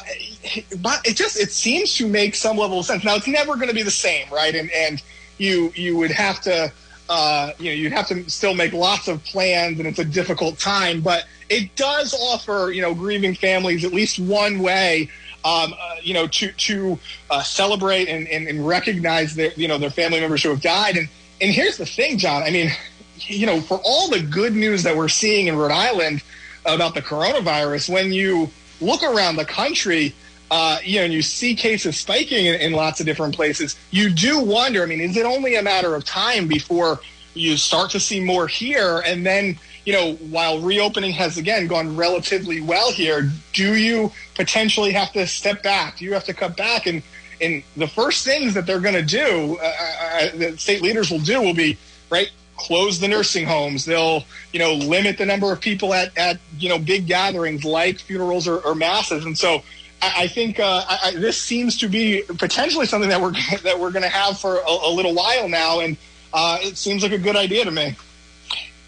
but 0.80 1.06
it 1.06 1.16
just 1.16 1.38
it 1.38 1.50
seems 1.50 1.94
to 1.94 2.06
make 2.08 2.34
some 2.34 2.56
level 2.56 2.78
of 2.78 2.86
sense. 2.86 3.04
Now 3.04 3.16
it's 3.16 3.26
never 3.26 3.56
going 3.56 3.68
to 3.68 3.74
be 3.74 3.82
the 3.82 3.90
same, 3.90 4.26
right? 4.30 4.54
And 4.54 4.70
and 4.70 5.02
you 5.38 5.72
you 5.74 5.96
would 5.96 6.12
have 6.12 6.40
to 6.42 6.72
uh, 7.08 7.52
you 7.58 7.70
know 7.70 7.74
you'd 7.74 7.92
have 7.92 8.06
to 8.08 8.28
still 8.30 8.54
make 8.54 8.72
lots 8.72 9.08
of 9.08 9.22
plans, 9.24 9.78
and 9.78 9.88
it's 9.88 9.98
a 9.98 10.04
difficult 10.04 10.58
time. 10.58 11.00
But 11.00 11.24
it 11.48 11.74
does 11.76 12.14
offer 12.14 12.70
you 12.72 12.82
know 12.82 12.94
grieving 12.94 13.34
families 13.34 13.84
at 13.84 13.92
least 13.92 14.18
one 14.18 14.60
way. 14.60 15.10
Um, 15.44 15.74
uh, 15.78 15.96
you 16.02 16.14
know, 16.14 16.26
to 16.26 16.52
to 16.52 16.98
uh, 17.28 17.42
celebrate 17.42 18.08
and, 18.08 18.26
and, 18.28 18.48
and 18.48 18.66
recognize 18.66 19.34
their 19.34 19.52
you 19.56 19.68
know 19.68 19.76
their 19.76 19.90
family 19.90 20.18
members 20.18 20.42
who 20.42 20.48
have 20.48 20.62
died. 20.62 20.96
And 20.96 21.08
and 21.40 21.50
here's 21.50 21.76
the 21.76 21.84
thing, 21.84 22.16
John. 22.16 22.42
I 22.42 22.50
mean, 22.50 22.70
you 23.18 23.44
know, 23.44 23.60
for 23.60 23.78
all 23.84 24.08
the 24.08 24.22
good 24.22 24.54
news 24.54 24.82
that 24.84 24.96
we're 24.96 25.08
seeing 25.08 25.48
in 25.48 25.56
Rhode 25.56 25.70
Island 25.70 26.22
about 26.64 26.94
the 26.94 27.02
coronavirus, 27.02 27.90
when 27.90 28.10
you 28.10 28.50
look 28.84 29.02
around 29.02 29.36
the 29.36 29.44
country, 29.44 30.14
uh, 30.50 30.78
you 30.84 30.98
know, 30.98 31.04
and 31.04 31.12
you 31.12 31.22
see 31.22 31.54
cases 31.54 31.98
spiking 31.98 32.46
in, 32.46 32.60
in, 32.60 32.72
lots 32.72 33.00
of 33.00 33.06
different 33.06 33.34
places, 33.34 33.76
you 33.90 34.10
do 34.10 34.38
wonder. 34.38 34.82
I 34.82 34.86
mean, 34.86 35.00
is 35.00 35.16
it 35.16 35.26
only 35.26 35.56
a 35.56 35.62
matter 35.62 35.94
of 35.94 36.04
time 36.04 36.46
before 36.46 37.00
you 37.34 37.56
start 37.56 37.90
to 37.90 38.00
see 38.00 38.20
more 38.20 38.46
here? 38.46 39.02
And 39.06 39.24
then, 39.24 39.58
you 39.84 39.92
know, 39.92 40.14
while 40.14 40.60
reopening 40.60 41.12
has 41.12 41.38
again 41.38 41.66
gone 41.66 41.96
relatively 41.96 42.60
well 42.60 42.92
here, 42.92 43.30
do 43.52 43.74
you 43.74 44.12
potentially 44.34 44.92
have 44.92 45.12
to 45.12 45.26
step 45.26 45.62
back? 45.62 45.98
Do 45.98 46.04
you 46.04 46.12
have 46.12 46.24
to 46.24 46.34
cut 46.34 46.56
back? 46.56 46.86
And 46.86 47.02
and 47.40 47.62
the 47.76 47.88
first 47.88 48.24
things 48.24 48.54
that 48.54 48.64
they're 48.64 48.80
going 48.80 48.94
to 48.94 49.02
do, 49.02 49.58
uh, 49.60 49.64
uh, 49.64 50.36
that 50.36 50.60
state 50.60 50.82
leaders 50.82 51.10
will 51.10 51.18
do, 51.18 51.40
will 51.42 51.54
be 51.54 51.76
right 52.10 52.30
close 52.56 53.00
the 53.00 53.08
nursing 53.08 53.46
homes. 53.46 53.84
They'll, 53.84 54.24
you 54.52 54.58
know, 54.58 54.74
limit 54.74 55.18
the 55.18 55.26
number 55.26 55.52
of 55.52 55.60
people 55.60 55.92
at, 55.94 56.16
at 56.16 56.38
you 56.58 56.68
know, 56.68 56.78
big 56.78 57.06
gatherings 57.06 57.64
like 57.64 57.98
funerals 57.98 58.46
or, 58.46 58.58
or 58.60 58.74
masses. 58.74 59.24
And 59.24 59.36
so 59.36 59.62
I, 60.04 60.24
I 60.24 60.26
think 60.28 60.60
uh, 60.60 60.84
I, 60.88 61.12
this 61.16 61.40
seems 61.40 61.78
to 61.78 61.88
be 61.88 62.22
potentially 62.38 62.86
something 62.86 63.10
that 63.10 63.20
we're 63.20 63.32
that 63.62 63.78
we're 63.78 63.90
going 63.90 64.02
to 64.02 64.08
have 64.08 64.38
for 64.38 64.56
a, 64.56 64.70
a, 64.70 64.90
little 64.90 65.14
while 65.14 65.48
now, 65.48 65.80
and 65.80 65.96
uh, 66.32 66.58
it 66.60 66.76
seems 66.76 67.02
like 67.02 67.12
a 67.12 67.18
good 67.18 67.36
idea 67.36 67.64
to 67.64 67.70
me. 67.70 67.96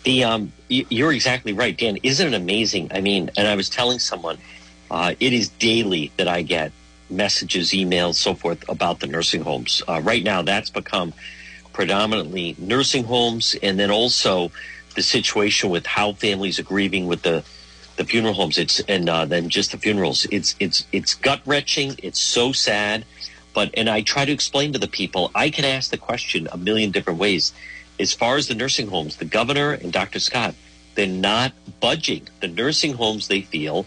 The 0.04 0.24
um, 0.24 0.52
you're 0.68 1.12
exactly 1.12 1.52
right, 1.52 1.76
Dan. 1.76 1.98
Isn't 2.02 2.32
it 2.32 2.36
amazing? 2.36 2.90
I 2.92 3.00
mean, 3.00 3.30
and 3.36 3.48
I 3.48 3.56
was 3.56 3.68
telling 3.68 3.98
someone, 3.98 4.38
uh, 4.90 5.14
it 5.18 5.32
is 5.32 5.48
daily 5.48 6.12
that 6.16 6.28
I 6.28 6.42
get 6.42 6.72
messages, 7.08 7.70
emails, 7.70 8.14
so 8.14 8.34
forth 8.34 8.68
about 8.68 9.00
the 9.00 9.06
nursing 9.06 9.42
homes. 9.42 9.82
Uh, 9.86 10.00
right 10.02 10.22
now, 10.22 10.42
that's 10.42 10.70
become 10.70 11.12
predominantly 11.76 12.56
nursing 12.58 13.04
homes, 13.04 13.54
and 13.62 13.78
then 13.78 13.90
also 13.90 14.50
the 14.94 15.02
situation 15.02 15.68
with 15.68 15.84
how 15.84 16.14
families 16.14 16.58
are 16.58 16.62
grieving 16.62 17.06
with 17.06 17.20
the 17.20 17.44
the 17.96 18.04
funeral 18.04 18.32
homes. 18.32 18.56
It's 18.56 18.80
and 18.80 19.08
uh, 19.10 19.26
then 19.26 19.50
just 19.50 19.72
the 19.72 19.78
funerals. 19.78 20.26
It's 20.32 20.56
it's 20.58 20.86
it's 20.90 21.14
gut 21.14 21.42
wrenching. 21.44 21.94
It's 22.02 22.18
so 22.18 22.52
sad. 22.52 23.04
But 23.52 23.72
and 23.74 23.90
I 23.90 24.00
try 24.00 24.24
to 24.24 24.32
explain 24.32 24.72
to 24.72 24.78
the 24.78 24.88
people. 24.88 25.30
I 25.34 25.50
can 25.50 25.66
ask 25.66 25.90
the 25.90 25.98
question 25.98 26.48
a 26.50 26.56
million 26.56 26.92
different 26.92 27.18
ways. 27.18 27.52
As 28.00 28.14
far 28.14 28.36
as 28.36 28.48
the 28.48 28.54
nursing 28.54 28.88
homes, 28.88 29.16
the 29.16 29.26
governor 29.26 29.72
and 29.72 29.92
Dr. 29.92 30.18
Scott, 30.18 30.54
they're 30.94 31.06
not 31.06 31.52
budging. 31.80 32.26
The 32.40 32.48
nursing 32.48 32.94
homes 32.94 33.28
they 33.28 33.42
feel 33.42 33.84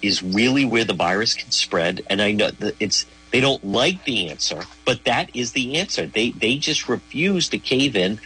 is 0.00 0.22
really 0.22 0.64
where 0.64 0.84
the 0.84 0.94
virus 0.94 1.34
can 1.34 1.50
spread. 1.50 2.02
And 2.08 2.22
I 2.22 2.32
know 2.32 2.50
that 2.50 2.76
it's 2.80 3.04
they 3.36 3.42
don't 3.42 3.66
like 3.66 4.02
the 4.06 4.30
answer, 4.30 4.62
but 4.86 5.04
that 5.04 5.36
is 5.36 5.52
the 5.52 5.76
answer. 5.76 6.06
They 6.06 6.30
they 6.30 6.56
just 6.56 6.88
refuse 6.88 7.50
to 7.50 7.58
cave 7.58 7.94
in. 7.94 8.18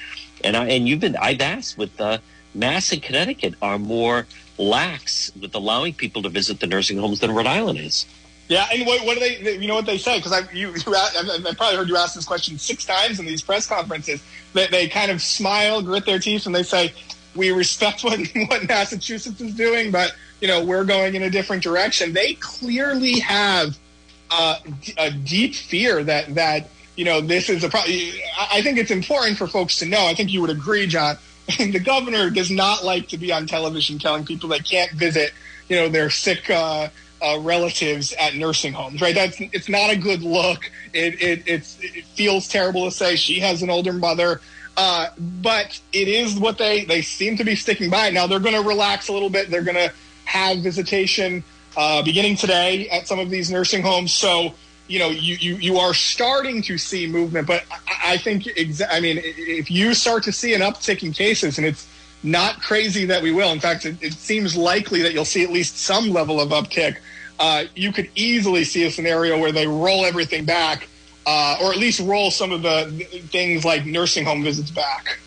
And 0.44 0.56
I 0.56 0.68
and 0.68 0.88
you've 0.88 1.00
been 1.00 1.16
I've 1.16 1.40
asked 1.40 1.76
with 1.76 1.96
the 1.96 2.20
Mass 2.54 2.92
and 2.92 3.02
Connecticut 3.02 3.54
are 3.60 3.76
more 3.76 4.28
lax 4.56 5.32
with 5.34 5.52
allowing 5.56 5.94
people 5.94 6.22
to 6.22 6.28
visit 6.28 6.60
the 6.60 6.68
nursing 6.68 6.96
homes 6.96 7.18
than 7.18 7.32
Rhode 7.32 7.48
Island 7.48 7.80
is. 7.80 8.06
Yeah, 8.46 8.68
and 8.72 8.86
what, 8.86 9.04
what 9.04 9.14
do 9.14 9.18
they? 9.18 9.56
You 9.56 9.66
know 9.66 9.74
what 9.74 9.86
they 9.86 9.98
say? 9.98 10.18
Because 10.18 10.30
I 10.30 10.48
you, 10.52 10.68
you 10.68 10.94
I 10.94 11.54
probably 11.56 11.76
heard 11.76 11.88
you 11.88 11.96
ask 11.96 12.14
this 12.14 12.24
question 12.24 12.56
six 12.56 12.84
times 12.84 13.18
in 13.18 13.26
these 13.26 13.42
press 13.42 13.66
conferences. 13.66 14.22
That 14.52 14.70
they, 14.70 14.86
they 14.86 14.88
kind 14.88 15.10
of 15.10 15.20
smile, 15.20 15.82
grit 15.82 16.06
their 16.06 16.20
teeth, 16.20 16.46
and 16.46 16.54
they 16.54 16.62
say, 16.62 16.92
"We 17.34 17.50
respect 17.50 18.04
what 18.04 18.16
what 18.46 18.68
Massachusetts 18.68 19.40
is 19.40 19.56
doing, 19.56 19.90
but 19.90 20.14
you 20.40 20.46
know 20.46 20.64
we're 20.64 20.84
going 20.84 21.16
in 21.16 21.24
a 21.24 21.30
different 21.30 21.64
direction." 21.64 22.12
They 22.12 22.34
clearly 22.34 23.18
have 23.18 23.76
uh, 24.30 24.58
a 24.98 25.10
deep 25.10 25.54
fear 25.54 26.02
that 26.04 26.34
that 26.34 26.68
you 26.96 27.04
know 27.04 27.20
this 27.20 27.48
is 27.48 27.64
a 27.64 27.68
problem. 27.68 27.92
I 28.38 28.62
think 28.62 28.78
it's 28.78 28.90
important 28.90 29.38
for 29.38 29.46
folks 29.46 29.78
to 29.78 29.86
know. 29.86 30.06
I 30.06 30.14
think 30.14 30.32
you 30.32 30.40
would 30.40 30.50
agree, 30.50 30.86
John. 30.86 31.16
the 31.58 31.80
governor 31.80 32.30
does 32.30 32.50
not 32.50 32.84
like 32.84 33.08
to 33.08 33.18
be 33.18 33.32
on 33.32 33.46
television 33.46 33.98
telling 33.98 34.24
people 34.24 34.48
they 34.48 34.60
can't 34.60 34.92
visit, 34.92 35.32
you 35.68 35.76
know, 35.76 35.88
their 35.88 36.08
sick 36.10 36.48
uh, 36.48 36.88
uh, 37.22 37.38
relatives 37.40 38.12
at 38.12 38.34
nursing 38.34 38.72
homes. 38.72 39.00
Right? 39.00 39.14
That's 39.14 39.40
it's 39.40 39.68
not 39.68 39.90
a 39.90 39.96
good 39.96 40.22
look. 40.22 40.70
It 40.92 41.20
it 41.20 41.42
it 41.46 41.64
feels 42.14 42.48
terrible 42.48 42.84
to 42.84 42.90
say 42.90 43.16
she 43.16 43.40
has 43.40 43.62
an 43.62 43.70
older 43.70 43.92
mother. 43.92 44.40
Uh, 44.76 45.08
but 45.42 45.78
it 45.92 46.08
is 46.08 46.38
what 46.38 46.56
they, 46.56 46.84
they 46.84 47.02
seem 47.02 47.36
to 47.36 47.44
be 47.44 47.54
sticking 47.54 47.90
by. 47.90 48.08
Now 48.08 48.26
they're 48.26 48.40
going 48.40 48.54
to 48.54 48.66
relax 48.66 49.08
a 49.08 49.12
little 49.12 49.28
bit. 49.28 49.50
They're 49.50 49.64
going 49.64 49.76
to 49.76 49.92
have 50.24 50.58
visitation 50.58 51.44
uh, 51.76 52.02
beginning 52.02 52.36
today 52.36 52.88
at 52.88 53.06
some 53.06 53.18
of 53.18 53.30
these 53.30 53.50
nursing 53.50 53.82
homes. 53.82 54.12
So, 54.12 54.54
you 54.88 54.98
know, 54.98 55.08
you, 55.08 55.36
you, 55.36 55.56
you 55.56 55.76
are 55.78 55.94
starting 55.94 56.62
to 56.62 56.76
see 56.76 57.06
movement. 57.06 57.46
But 57.46 57.64
I, 57.70 58.14
I 58.14 58.16
think, 58.16 58.44
exa- 58.44 58.88
I 58.90 59.00
mean, 59.00 59.20
if 59.22 59.70
you 59.70 59.94
start 59.94 60.24
to 60.24 60.32
see 60.32 60.54
an 60.54 60.62
uptick 60.62 61.02
in 61.02 61.12
cases, 61.12 61.58
and 61.58 61.66
it's 61.66 61.86
not 62.22 62.60
crazy 62.60 63.04
that 63.06 63.22
we 63.22 63.32
will, 63.32 63.50
in 63.50 63.60
fact, 63.60 63.86
it, 63.86 63.96
it 64.02 64.12
seems 64.14 64.56
likely 64.56 65.02
that 65.02 65.12
you'll 65.12 65.24
see 65.24 65.44
at 65.44 65.50
least 65.50 65.78
some 65.78 66.10
level 66.10 66.40
of 66.40 66.50
uptick. 66.50 66.98
Uh, 67.38 67.64
you 67.74 67.92
could 67.92 68.10
easily 68.14 68.64
see 68.64 68.84
a 68.84 68.90
scenario 68.90 69.38
where 69.38 69.52
they 69.52 69.66
roll 69.66 70.04
everything 70.04 70.44
back, 70.44 70.88
uh, 71.24 71.56
or 71.62 71.70
at 71.70 71.78
least 71.78 72.00
roll 72.00 72.30
some 72.30 72.52
of 72.52 72.62
the 72.62 72.90
things 73.30 73.64
like 73.64 73.86
nursing 73.86 74.24
home 74.24 74.42
visits 74.42 74.70
back. 74.70 75.18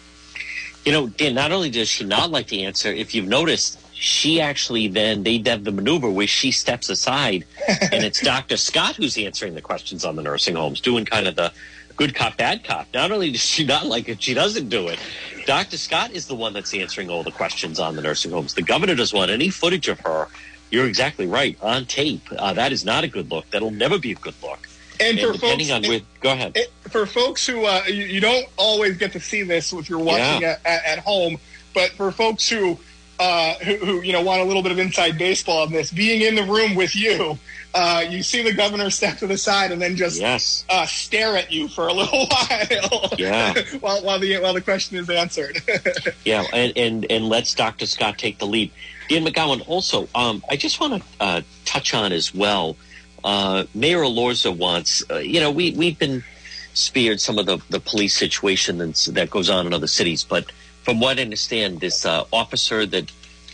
You 0.86 0.92
know, 0.92 1.08
Dan, 1.08 1.34
not 1.34 1.52
only 1.52 1.70
does 1.70 1.88
she 1.88 2.04
not 2.04 2.30
like 2.30 2.48
the 2.48 2.66
answer, 2.66 2.90
if 2.90 3.16
you've 3.16 3.28
noticed, 3.28 3.80
she 3.94 4.42
actually 4.42 4.88
then 4.88 5.24
they 5.24 5.42
have 5.46 5.64
the 5.64 5.72
maneuver 5.72 6.10
where 6.10 6.28
she 6.28 6.52
steps 6.52 6.90
aside 6.90 7.46
and 7.68 8.04
it's 8.04 8.22
Dr. 8.24 8.58
Scott 8.58 8.96
who's 8.96 9.18
answering 9.18 9.56
the 9.56 9.62
questions 9.62 10.06
on 10.06 10.16
the 10.16 10.22
nursing 10.22 10.56
homes, 10.56 10.82
doing 10.82 11.06
kind 11.06 11.28
of 11.28 11.36
the 11.36 11.52
good 11.96 12.16
cop, 12.16 12.38
bad 12.38 12.64
cop. 12.64 12.88
Not 12.94 13.12
only 13.12 13.32
does 13.32 13.42
she 13.42 13.66
not 13.66 13.86
like 13.86 14.10
it, 14.10 14.22
she 14.22 14.34
doesn't 14.34 14.70
do 14.70 14.88
it. 14.88 15.00
Dr. 15.46 15.78
Scott 15.78 16.12
is 16.12 16.28
the 16.28 16.36
one 16.36 16.54
that's 16.54 16.74
answering 16.74 17.10
all 17.10 17.24
the 17.24 17.32
questions 17.32 17.80
on 17.80 17.96
the 17.96 18.02
nursing 18.02 18.32
homes. 18.32 18.54
The 18.54 18.62
governor 18.62 18.96
doesn't 18.96 19.18
want 19.18 19.32
any 19.32 19.50
footage 19.50 19.88
of 19.88 20.00
her. 20.02 20.28
You're 20.72 20.88
exactly 20.88 21.28
right 21.28 21.58
on 21.62 21.86
tape. 21.86 22.28
Uh, 22.32 22.54
that 22.54 22.72
is 22.72 22.84
not 22.84 23.04
a 23.04 23.08
good 23.08 23.30
look. 23.30 23.50
That'll 23.52 23.72
never 23.72 24.00
be 24.00 24.12
a 24.12 24.16
good 24.16 24.34
look. 24.42 24.68
And, 25.00 25.20
and 25.20 25.28
for 25.28 25.34
depending 25.34 25.68
folks, 25.68 25.86
on 25.86 25.90
where, 25.90 26.02
go 26.22 26.32
ahead. 26.32 26.58
for 26.90 27.06
folks 27.06 27.46
who 27.46 27.66
uh, 27.66 27.84
you, 27.88 28.06
you, 28.06 28.22
don't 28.22 28.48
always 28.58 28.98
get 28.98 29.12
to 29.14 29.20
see 29.20 29.44
this 29.44 29.74
if 29.74 29.90
you're 29.90 30.00
watching 30.00 30.42
yeah. 30.42 30.58
at, 30.66 30.86
at 30.86 31.00
home, 31.00 31.38
but 31.74 31.90
for 31.92 32.12
folks 32.12 32.48
who 32.48 32.80
uh, 33.24 33.54
who, 33.64 33.78
who, 33.78 34.02
you 34.02 34.12
know 34.12 34.22
want 34.22 34.42
a 34.42 34.44
little 34.44 34.62
bit 34.62 34.74
of 34.74 34.80
inside 34.80 35.18
baseball 35.18 35.62
on 35.62 35.72
this. 35.72 35.92
Being 35.92 36.22
in 36.24 36.36
the 36.36 36.44
room 36.44 36.76
with 36.76 36.94
you, 36.94 37.40
uh, 37.74 38.04
you 38.08 38.22
see 38.22 38.44
the 38.44 38.52
governor 38.52 38.90
step 38.90 39.18
to 39.20 39.28
the 39.28 39.38
side 39.38 39.72
and 39.72 39.82
then 39.82 39.96
just 39.96 40.20
yes. 40.20 40.66
uh, 40.70 40.86
stare 40.86 41.38
at 41.38 41.50
you 41.50 41.70
for 41.70 41.88
a 41.88 41.94
little 41.94 42.28
while. 42.50 43.10
Yeah. 43.18 43.54
while, 43.80 44.04
while 44.04 44.20
the 44.20 44.40
while 44.40 44.54
the 44.54 44.60
question 44.60 44.98
is 44.98 45.10
answered. 45.10 45.62
yeah, 46.26 46.44
and, 46.52 46.74
and 46.78 47.06
and 47.10 47.30
let's 47.30 47.54
Dr. 47.54 47.86
Scott 47.86 48.18
take 48.18 48.40
the 48.40 48.46
lead. 48.46 48.72
Dan 49.08 49.26
McGowan. 49.26 49.64
Also, 49.70 50.10
um, 50.14 50.44
I 50.50 50.58
just 50.58 50.82
want 50.82 51.02
to 51.02 51.10
uh, 51.22 51.42
touch 51.64 51.94
on 51.94 52.12
as 52.12 52.36
well. 52.36 52.76
Uh, 53.24 53.64
Mayor 53.74 54.00
Elorza 54.00 54.56
wants. 54.56 55.02
Uh, 55.10 55.20
you 55.20 55.40
know, 55.40 55.50
we 55.50 55.72
we've 55.72 55.98
been 55.98 56.26
speared 56.74 57.22
some 57.22 57.40
of 57.40 57.46
the 57.46 57.58
the 57.70 57.80
police 57.80 58.18
situation 58.18 58.80
that's, 58.80 59.06
that 59.06 59.30
goes 59.30 59.50
on 59.50 59.66
in 59.66 59.74
other 59.74 59.88
cities, 59.88 60.26
but 60.26 60.52
from 60.84 61.00
what 61.00 61.18
I 61.18 61.22
understand, 61.22 61.80
this 61.80 62.06
uh, 62.06 62.26
officer 62.32 62.86
that 62.86 63.12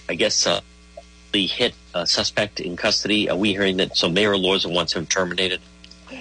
I 0.10 0.16
guess 0.16 0.46
uh, 0.46 0.62
the 1.32 1.46
hit 1.46 1.74
uh, 1.94 2.06
suspect 2.06 2.60
in 2.60 2.76
custody, 2.76 3.30
are 3.30 3.38
we 3.38 3.52
hearing 3.52 3.78
that? 3.78 3.96
So 3.96 4.10
Mayor 4.10 4.34
Elorza 4.34 4.74
wants 4.74 4.94
him 4.94 5.06
terminated. 5.06 5.62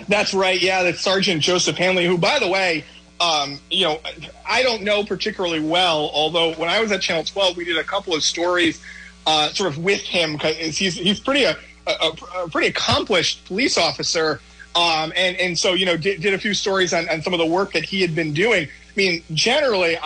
That's 0.07 0.35
right. 0.35 0.61
Yeah, 0.61 0.83
that's 0.83 1.01
Sergeant 1.01 1.43
Joseph 1.43 1.77
Hanley, 1.77 2.07
who, 2.07 2.19
by 2.19 2.39
the 2.39 2.49
way, 2.49 2.85
um, 3.21 3.59
you 3.71 3.85
know, 3.85 4.01
I 4.47 4.63
don't 4.63 4.83
know 4.83 5.03
particularly 5.03 5.61
well. 5.61 6.11
Although 6.13 6.53
when 6.55 6.69
I 6.69 6.81
was 6.81 6.93
at 6.93 7.01
Channel 7.01 7.25
12, 7.25 7.57
we 7.57 7.65
did 7.65 7.79
a 7.79 7.85
couple 7.85 8.15
of 8.15 8.23
stories, 8.23 8.83
uh, 9.27 9.49
sort 9.51 9.73
of 9.73 9.79
with 9.79 10.03
him 10.03 10.35
because 10.35 10.77
he's 10.77 10.95
he's 10.95 11.21
pretty 11.21 11.45
a, 11.45 11.57
a, 11.87 12.13
a 12.37 12.49
pretty 12.49 12.69
accomplished 12.69 13.45
police 13.47 13.77
officer. 13.77 14.41
Um, 14.77 15.13
and 15.17 15.37
and 15.37 15.59
so 15.59 15.73
you 15.73 15.87
know 15.87 15.97
did, 15.97 16.21
did 16.21 16.35
a 16.35 16.39
few 16.39 16.55
stories 16.55 16.93
on, 16.93 17.09
on 17.09 17.23
some 17.23 17.33
of 17.33 17.39
the 17.39 17.47
work 17.47 17.73
that 17.73 17.85
he 17.85 18.01
had 18.03 18.15
been 18.15 18.33
doing 18.33 18.69
mean, 18.99 19.23
generally, 19.33 19.97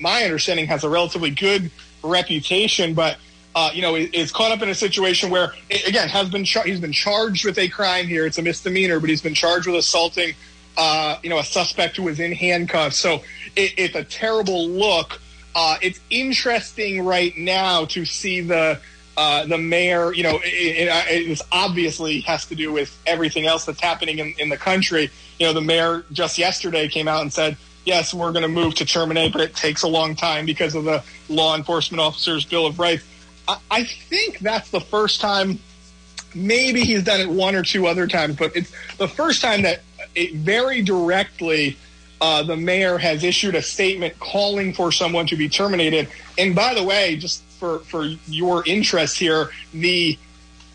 my 0.00 0.24
understanding 0.24 0.66
has 0.66 0.84
a 0.84 0.88
relatively 0.88 1.30
good 1.30 1.70
reputation, 2.02 2.94
but 2.94 3.16
uh, 3.54 3.70
you 3.74 3.82
know, 3.82 3.96
is 3.96 4.32
caught 4.32 4.50
up 4.50 4.62
in 4.62 4.68
a 4.68 4.74
situation 4.74 5.30
where, 5.30 5.52
again, 5.86 6.08
has 6.08 6.30
been 6.30 6.44
char- 6.44 6.64
he's 6.64 6.80
been 6.80 6.92
charged 6.92 7.44
with 7.44 7.58
a 7.58 7.68
crime 7.68 8.06
here. 8.06 8.24
It's 8.24 8.38
a 8.38 8.42
misdemeanor, 8.42 8.98
but 9.00 9.10
he's 9.10 9.20
been 9.20 9.34
charged 9.34 9.66
with 9.66 9.76
assaulting, 9.76 10.34
uh, 10.78 11.18
you 11.22 11.28
know, 11.28 11.38
a 11.38 11.44
suspect 11.44 11.96
who 11.96 12.04
was 12.04 12.18
in 12.18 12.32
handcuffs. 12.32 12.96
So 12.96 13.22
it, 13.56 13.74
it's 13.76 13.94
a 13.94 14.04
terrible 14.04 14.68
look. 14.68 15.20
Uh, 15.54 15.76
it's 15.82 16.00
interesting 16.08 17.04
right 17.04 17.36
now 17.36 17.84
to 17.86 18.06
see 18.06 18.40
the 18.40 18.80
uh, 19.18 19.44
the 19.44 19.58
mayor. 19.58 20.14
You 20.14 20.22
know, 20.22 20.40
it, 20.42 20.88
it, 20.88 21.30
it, 21.30 21.42
obviously 21.52 22.20
has 22.20 22.46
to 22.46 22.54
do 22.54 22.72
with 22.72 22.98
everything 23.06 23.46
else 23.46 23.66
that's 23.66 23.80
happening 23.80 24.18
in, 24.18 24.34
in 24.38 24.48
the 24.48 24.56
country. 24.56 25.10
You 25.38 25.46
know, 25.46 25.52
the 25.52 25.60
mayor 25.60 26.04
just 26.12 26.38
yesterday 26.38 26.88
came 26.88 27.06
out 27.06 27.20
and 27.20 27.30
said 27.30 27.58
yes, 27.84 28.14
we're 28.14 28.32
going 28.32 28.42
to 28.42 28.48
move 28.48 28.74
to 28.76 28.84
terminate, 28.84 29.32
but 29.32 29.40
it 29.40 29.54
takes 29.54 29.82
a 29.82 29.88
long 29.88 30.14
time 30.14 30.46
because 30.46 30.74
of 30.74 30.84
the 30.84 31.02
law 31.28 31.56
enforcement 31.56 32.00
officers' 32.00 32.44
Bill 32.44 32.66
of 32.66 32.78
Rights. 32.78 33.04
I, 33.48 33.58
I 33.70 33.84
think 33.84 34.38
that's 34.38 34.70
the 34.70 34.80
first 34.80 35.20
time. 35.20 35.58
Maybe 36.34 36.80
he's 36.82 37.02
done 37.02 37.20
it 37.20 37.28
one 37.28 37.54
or 37.54 37.62
two 37.62 37.86
other 37.86 38.06
times, 38.06 38.36
but 38.36 38.56
it's 38.56 38.72
the 38.96 39.08
first 39.08 39.42
time 39.42 39.62
that 39.62 39.82
it 40.14 40.34
very 40.34 40.82
directly 40.82 41.76
uh, 42.20 42.42
the 42.42 42.56
mayor 42.56 42.98
has 42.98 43.24
issued 43.24 43.54
a 43.54 43.62
statement 43.62 44.18
calling 44.20 44.72
for 44.72 44.92
someone 44.92 45.26
to 45.26 45.36
be 45.36 45.48
terminated. 45.48 46.08
And 46.38 46.54
by 46.54 46.72
the 46.72 46.82
way, 46.82 47.16
just 47.16 47.42
for, 47.58 47.80
for 47.80 48.04
your 48.26 48.62
interest 48.66 49.18
here, 49.18 49.50
the 49.74 50.16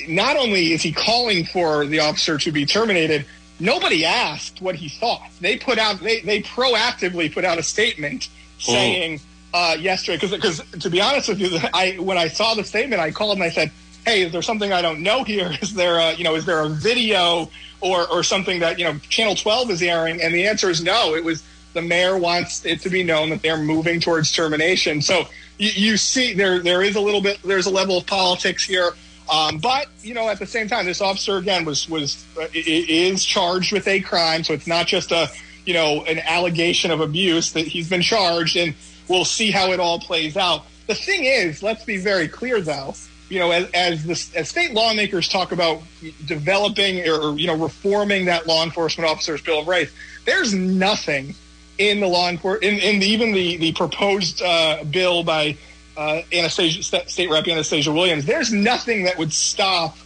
not 0.07 0.37
only 0.37 0.73
is 0.73 0.83
he 0.83 0.91
calling 0.91 1.45
for 1.45 1.85
the 1.85 1.99
officer 1.99 2.37
to 2.37 2.51
be 2.51 2.65
terminated, 2.65 3.25
nobody 3.59 4.05
asked 4.05 4.61
what 4.61 4.75
he 4.75 4.89
thought. 4.89 5.29
They 5.41 5.57
put 5.57 5.77
out 5.77 5.99
they 5.99 6.21
they 6.21 6.41
proactively 6.41 7.33
put 7.33 7.45
out 7.45 7.57
a 7.57 7.63
statement 7.63 8.29
saying 8.59 9.19
uh, 9.53 9.75
yesterday 9.79 10.17
because 10.17 10.31
because 10.31 10.81
to 10.81 10.89
be 10.89 11.01
honest 11.01 11.29
with 11.29 11.39
you, 11.39 11.57
I 11.73 11.97
when 11.99 12.17
I 12.17 12.27
saw 12.27 12.53
the 12.53 12.63
statement, 12.63 13.01
I 13.01 13.11
called 13.11 13.37
and 13.37 13.43
I 13.43 13.49
said, 13.49 13.71
"Hey, 14.05 14.23
is 14.23 14.31
there 14.31 14.41
something 14.41 14.71
I 14.71 14.81
don't 14.81 15.01
know 15.01 15.23
here? 15.23 15.51
Is 15.61 15.73
there 15.73 15.97
a 15.97 16.13
you 16.13 16.23
know 16.23 16.35
is 16.35 16.45
there 16.45 16.61
a 16.61 16.69
video 16.69 17.49
or 17.81 18.07
or 18.07 18.23
something 18.23 18.59
that 18.59 18.79
you 18.79 18.85
know 18.85 18.97
Channel 19.09 19.35
12 19.35 19.71
is 19.71 19.81
airing?" 19.81 20.21
And 20.21 20.33
the 20.33 20.47
answer 20.47 20.69
is 20.69 20.83
no. 20.83 21.15
It 21.15 21.23
was 21.23 21.43
the 21.73 21.81
mayor 21.81 22.17
wants 22.17 22.65
it 22.65 22.81
to 22.81 22.89
be 22.89 23.03
known 23.03 23.29
that 23.29 23.41
they're 23.41 23.57
moving 23.57 23.99
towards 23.99 24.31
termination. 24.31 25.01
So 25.01 25.27
you, 25.57 25.69
you 25.75 25.97
see 25.97 26.33
there 26.33 26.59
there 26.59 26.81
is 26.81 26.95
a 26.95 27.01
little 27.01 27.21
bit 27.21 27.39
there's 27.43 27.67
a 27.67 27.71
level 27.71 27.97
of 27.97 28.05
politics 28.05 28.63
here. 28.63 28.91
Um, 29.29 29.57
but 29.57 29.87
you 30.01 30.13
know, 30.13 30.29
at 30.29 30.39
the 30.39 30.45
same 30.45 30.67
time, 30.67 30.85
this 30.85 31.01
officer 31.01 31.37
again 31.37 31.65
was 31.65 31.89
was 31.89 32.25
uh, 32.39 32.47
is 32.53 33.25
charged 33.25 33.73
with 33.73 33.87
a 33.87 33.99
crime, 33.99 34.43
so 34.43 34.53
it's 34.53 34.67
not 34.67 34.87
just 34.87 35.11
a 35.11 35.29
you 35.65 35.73
know 35.73 36.03
an 36.05 36.19
allegation 36.19 36.91
of 36.91 37.01
abuse 37.01 37.51
that 37.53 37.67
he's 37.67 37.89
been 37.89 38.01
charged, 38.01 38.55
and 38.55 38.73
we'll 39.07 39.25
see 39.25 39.51
how 39.51 39.71
it 39.71 39.79
all 39.79 39.99
plays 39.99 40.37
out. 40.37 40.65
The 40.87 40.95
thing 40.95 41.25
is, 41.25 41.61
let's 41.61 41.83
be 41.83 41.97
very 41.97 42.29
clear 42.29 42.61
though, 42.61 42.95
you 43.29 43.39
know, 43.39 43.51
as 43.51 43.69
as, 43.71 44.03
the, 44.05 44.39
as 44.39 44.49
state 44.49 44.73
lawmakers 44.73 45.27
talk 45.27 45.51
about 45.51 45.81
developing 46.25 47.07
or 47.07 47.37
you 47.37 47.47
know 47.47 47.57
reforming 47.57 48.25
that 48.25 48.47
law 48.47 48.63
enforcement 48.63 49.09
officers 49.09 49.41
bill 49.41 49.59
of 49.59 49.67
rights, 49.67 49.91
there's 50.25 50.53
nothing 50.53 51.35
in 51.77 51.99
the 51.99 52.07
law 52.07 52.29
enforcement 52.29 52.63
in, 52.63 52.95
in 52.95 53.03
even 53.03 53.33
the 53.33 53.57
the 53.57 53.73
proposed 53.73 54.41
uh, 54.41 54.83
bill 54.85 55.23
by 55.23 55.57
uh, 55.97 56.21
Anastasia 56.31 56.83
State 56.83 57.29
Rep 57.29 57.47
Anastasia 57.47 57.91
Williams. 57.91 58.25
There's 58.25 58.53
nothing 58.53 59.03
that 59.03 59.17
would 59.17 59.33
stop 59.33 59.97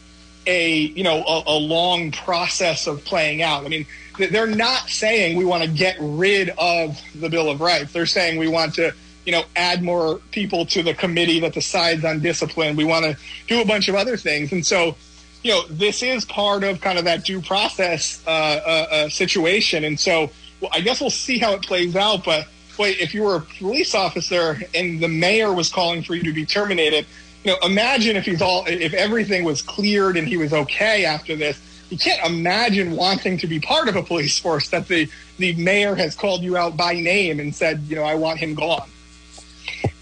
a 0.48 0.74
you 0.76 1.04
know 1.04 1.24
a, 1.24 1.44
a 1.48 1.58
long 1.58 2.12
process 2.12 2.88
of 2.88 3.04
playing 3.06 3.42
out. 3.42 3.66
I 3.66 3.68
mean, 3.68 3.86
they're 4.18 4.48
not 4.48 4.90
saying 4.90 5.38
we 5.38 5.46
want 5.46 5.64
to 5.64 5.70
get 5.70 5.98
rid 6.00 6.50
of 6.58 7.00
the 7.14 7.30
Bill 7.30 7.50
of 7.50 7.62
Rights. 7.62 7.94
They're 7.94 8.06
saying 8.06 8.40
we 8.40 8.48
want 8.48 8.76
to 8.76 8.94
you 9.26 9.32
know, 9.32 9.44
add 9.56 9.84
more 9.84 10.16
people 10.32 10.66
to 10.66 10.82
the 10.82 10.94
committee 10.94 11.40
that 11.40 11.54
decides 11.54 12.04
on 12.04 12.20
discipline. 12.20 12.76
We 12.76 12.86
want 12.86 13.06
to 13.06 13.18
do 13.48 13.62
a 13.62 13.66
bunch 13.66 13.88
of 13.88 13.96
other 13.96 14.18
things. 14.18 14.52
And 14.52 14.66
so, 14.66 14.96
you 15.44 15.52
know, 15.52 15.68
this 15.68 16.02
is 16.02 16.26
part 16.26 16.64
of 16.64 16.82
kind 16.82 16.98
of 16.98 17.06
that 17.06 17.24
due 17.24 17.42
process 17.42 18.24
uh, 18.26 18.30
uh, 18.30 18.88
uh, 18.92 19.10
situation. 19.10 19.84
And 19.84 20.00
so, 20.00 20.32
well, 20.60 20.72
I 20.74 20.82
guess 20.82 21.02
we'll 21.02 21.10
see 21.10 21.38
how 21.38 21.54
it 21.54 21.62
plays 21.62 21.96
out. 21.96 22.24
But 22.24 22.48
wait, 22.82 23.00
if 23.00 23.14
you 23.14 23.22
were 23.22 23.36
a 23.36 23.42
police 23.42 23.94
officer 23.94 24.60
and 24.74 25.00
the 25.00 25.08
mayor 25.08 25.54
was 25.54 25.70
calling 25.70 26.02
for 26.02 26.16
you 26.16 26.24
to 26.24 26.34
be 26.34 26.46
terminated, 26.46 27.06
you 27.44 27.52
know, 27.52 27.58
imagine 27.64 28.16
if 28.16 28.26
he's 28.26 28.42
all, 28.42 28.66
if 28.66 28.94
everything 28.94 29.44
was 29.44 29.62
cleared 29.62 30.18
and 30.18 30.28
he 30.28 30.36
was 30.36 30.52
okay 30.52 31.06
after 31.06 31.36
this. 31.36 31.62
You 31.90 31.98
can't 31.98 32.26
imagine 32.26 32.92
wanting 32.96 33.38
to 33.40 33.48
be 33.48 33.60
part 33.60 33.88
of 33.90 33.96
a 33.98 34.02
police 34.02 34.40
force 34.40 34.70
that 34.70 34.88
the 34.88 35.10
the 35.38 35.54
mayor 35.56 35.94
has 35.96 36.16
called 36.16 36.42
you 36.42 36.56
out 36.56 36.78
by 36.78 36.94
name 36.94 37.40
and 37.40 37.54
said, 37.54 37.82
you 37.88 37.96
know, 37.96 38.04
I 38.04 38.16
want 38.16 38.40
him 38.40 38.56
gone. 38.56 38.88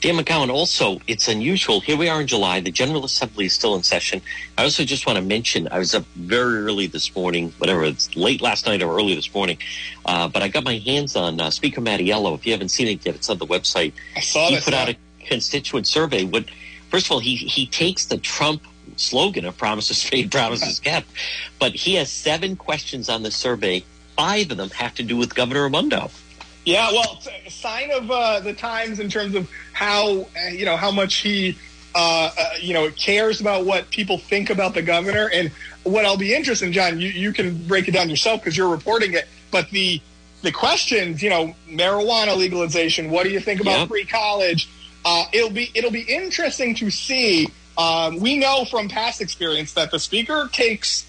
Dan 0.02 0.16
McGowan, 0.16 0.50
also, 0.50 1.02
it's 1.08 1.28
unusual. 1.28 1.82
Here 1.82 1.98
we 1.98 2.08
are 2.08 2.22
in 2.22 2.28
July. 2.28 2.62
The 2.62 2.72
General 2.72 3.04
Assembly 3.04 3.48
is 3.48 3.54
still 3.54 3.76
in 3.76 3.84
session. 3.84 4.22
I 4.58 4.64
also 4.64 4.86
just 4.86 5.06
want 5.06 5.18
to 5.18 5.22
mention 5.22 5.68
I 5.72 5.80
was 5.80 5.94
up 5.94 6.06
very 6.16 6.60
early 6.60 6.88
this 6.88 7.14
morning, 7.14 7.54
whatever, 7.58 7.84
it's 7.84 8.16
late 8.16 8.42
last 8.42 8.66
night 8.66 8.82
or 8.82 8.96
early 8.96 9.14
this 9.14 9.34
morning, 9.34 9.58
uh, 10.06 10.30
but 10.30 10.42
I 10.42 10.48
got 10.48 10.64
my 10.64 10.78
hands 10.78 11.18
on 11.18 11.42
uh, 11.42 11.50
Speaker 11.50 11.82
Mattiello. 11.82 12.34
If 12.36 12.46
you 12.46 12.54
haven't 12.54 12.70
seen 12.70 12.88
it 12.88 13.06
yet, 13.06 13.16
it's 13.16 13.30
on 13.30 13.40
the 13.40 13.46
website. 13.46 13.92
I 14.16 14.22
saw 14.22 14.48
He 14.48 14.60
put 14.62 14.74
out 14.74 14.88
a 14.88 14.96
constituent 15.26 15.86
survey. 15.86 16.24
What, 16.24 16.46
first 16.90 17.08
of 17.08 17.12
all, 17.12 17.20
he, 17.20 17.36
he 17.36 17.68
takes 17.68 18.06
the 18.06 18.18
Trump 18.18 18.64
slogan 18.96 19.44
of 19.44 19.58
promises 19.58 20.10
made, 20.12 20.32
promises 20.32 20.80
kept, 20.84 21.08
but 21.60 21.74
he 21.74 21.96
has 21.96 22.10
seven 22.10 22.56
questions 22.56 23.10
on 23.10 23.24
the 23.24 23.32
survey. 23.32 23.84
Five 24.16 24.52
of 24.52 24.58
them 24.58 24.70
have 24.70 24.96
to 24.96 25.04
do 25.04 25.18
with 25.18 25.36
Governor 25.36 25.64
Raimondo. 25.64 26.10
Yeah, 26.70 26.92
well, 26.92 27.20
sign 27.50 27.92
of 27.92 28.12
uh, 28.12 28.40
the 28.42 28.54
times 28.54 29.00
in 29.00 29.10
terms 29.10 29.36
of 29.36 29.50
how 29.74 30.22
uh, 30.22 30.50
you 30.52 30.66
know 30.66 30.78
how 30.78 30.92
much 30.92 31.16
he 31.16 31.58
uh, 31.96 32.32
uh, 32.38 32.50
you 32.62 32.74
know 32.74 32.92
cares 32.92 33.42
about 33.42 33.66
what 33.66 33.90
people 33.90 34.18
think 34.18 34.50
about 34.50 34.74
the 34.74 34.82
governor. 34.82 35.30
And 35.34 35.52
what 35.84 36.06
I'll 36.06 36.18
be 36.18 36.34
interested 36.34 36.66
in, 36.68 36.74
John, 36.74 37.00
you, 37.00 37.10
you 37.10 37.34
can 37.34 37.66
break 37.68 37.88
it 37.88 37.92
down 37.92 38.10
yourself 38.10 38.42
because 38.42 38.56
you're 38.56 38.70
reporting 38.70 39.14
it. 39.14 39.28
But 39.52 39.70
the 39.72 40.02
the 40.42 40.52
questions, 40.52 41.22
you 41.22 41.30
know, 41.30 41.56
marijuana 41.70 42.38
legalization. 42.38 43.10
What 43.10 43.24
do 43.24 43.30
you 43.30 43.40
think 43.40 43.62
about 43.62 43.80
Yep. 43.80 43.88
free 43.90 44.06
college? 44.06 44.70
Uh, 45.04 45.26
it'll 45.34 45.50
be 45.50 45.72
it'll 45.74 45.92
be 45.92 46.02
interesting 46.02 46.76
to 46.76 46.90
see. 46.92 47.48
Um, 47.78 48.20
we 48.20 48.38
know 48.38 48.66
from 48.66 48.90
past 48.90 49.22
experience 49.22 49.72
that 49.74 49.90
the 49.90 50.00
speaker 50.00 50.50
takes, 50.52 51.06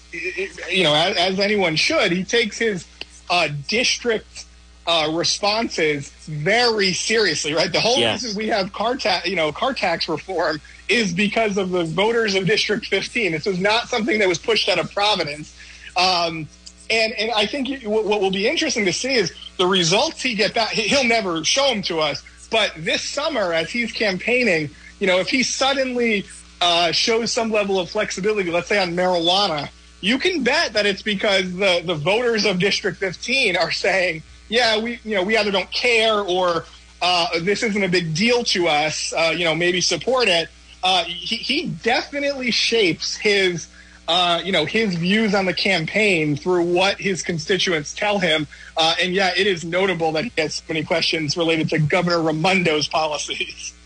you 0.69 0.83
know, 0.83 0.93
as, 0.95 1.17
as 1.17 1.39
anyone 1.39 1.75
should, 1.75 2.13
he 2.13 2.23
takes 2.23 2.57
his 2.57 2.87
uh, 3.29 3.49
district 3.67 4.40
uh, 4.87 5.09
responses 5.13 6.09
very 6.25 6.93
seriously, 6.93 7.53
right? 7.53 7.71
The 7.71 7.79
whole 7.79 7.97
Yes. 7.99 8.23
reason 8.23 8.37
we 8.37 8.47
have 8.49 8.73
car 8.73 8.95
tax, 8.95 9.27
you 9.27 9.35
know, 9.35 9.51
car 9.51 9.73
tax 9.73 10.09
reform 10.09 10.59
is 10.89 11.13
because 11.13 11.57
of 11.57 11.69
the 11.69 11.83
voters 11.83 12.35
of 12.35 12.45
District 12.47 12.85
15. 12.85 13.31
This 13.33 13.45
was 13.45 13.59
not 13.59 13.87
something 13.89 14.19
that 14.19 14.27
was 14.27 14.39
pushed 14.39 14.67
out 14.69 14.79
of 14.79 14.91
Providence. 14.93 15.55
Um, 15.95 16.47
and, 16.89 17.13
and 17.13 17.31
I 17.35 17.45
think 17.45 17.83
what 17.83 18.05
what 18.05 18.21
will 18.21 18.31
be 18.31 18.47
interesting 18.47 18.85
to 18.85 18.93
see 18.93 19.13
is 19.15 19.31
the 19.57 19.67
results 19.67 20.21
he 20.21 20.35
get 20.35 20.53
back. 20.53 20.69
he- 20.71 20.87
He'll 20.87 21.03
never 21.05 21.43
show 21.45 21.69
them 21.69 21.81
to 21.83 21.99
us, 21.99 22.23
but 22.49 22.73
this 22.77 23.01
summer, 23.03 23.53
as 23.53 23.69
he's 23.69 23.91
campaigning, 23.91 24.69
you 24.99 25.07
know, 25.07 25.19
if 25.19 25.29
he 25.29 25.43
suddenly 25.43 26.25
uh, 26.59 26.91
shows 26.91 27.31
some 27.31 27.49
level 27.51 27.79
of 27.79 27.89
flexibility, 27.89 28.51
let's 28.51 28.67
say 28.67 28.77
on 28.79 28.93
marijuana, 28.95 29.69
you 30.01 30.17
can 30.19 30.43
bet 30.43 30.73
that 30.73 30.85
it's 30.85 31.01
because 31.01 31.53
the, 31.55 31.81
the 31.85 31.95
voters 31.95 32.45
of 32.45 32.59
District 32.59 32.97
15 32.97 33.55
are 33.55 33.71
saying, 33.71 34.21
yeah, 34.51 34.77
we 34.77 34.99
you 35.05 35.15
know 35.15 35.23
we 35.23 35.37
either 35.37 35.49
don't 35.49 35.71
care 35.71 36.19
or 36.19 36.65
uh, 37.01 37.39
this 37.39 37.63
isn't 37.63 37.83
a 37.83 37.87
big 37.87 38.13
deal 38.13 38.43
to 38.43 38.67
us. 38.67 39.13
Uh, 39.13 39.33
you 39.35 39.45
know, 39.45 39.55
maybe 39.55 39.79
support 39.79 40.27
it. 40.27 40.49
Uh, 40.83 41.05
he, 41.05 41.37
he 41.37 41.67
definitely 41.67 42.51
shapes 42.51 43.15
his 43.15 43.67
uh, 44.09 44.41
you 44.43 44.51
know 44.51 44.65
his 44.65 44.95
views 44.95 45.33
on 45.33 45.45
the 45.45 45.53
campaign 45.53 46.35
through 46.35 46.63
what 46.63 46.99
his 46.99 47.21
constituents 47.23 47.93
tell 47.93 48.19
him. 48.19 48.45
Uh, 48.75 48.93
and 49.01 49.13
yeah, 49.13 49.31
it 49.37 49.47
is 49.47 49.63
notable 49.63 50.11
that 50.11 50.25
he 50.25 50.31
has 50.37 50.55
so 50.55 50.63
many 50.67 50.83
questions 50.83 51.37
related 51.37 51.69
to 51.69 51.79
Governor 51.79 52.17
Raimondo's 52.17 52.87
policies. 52.89 53.73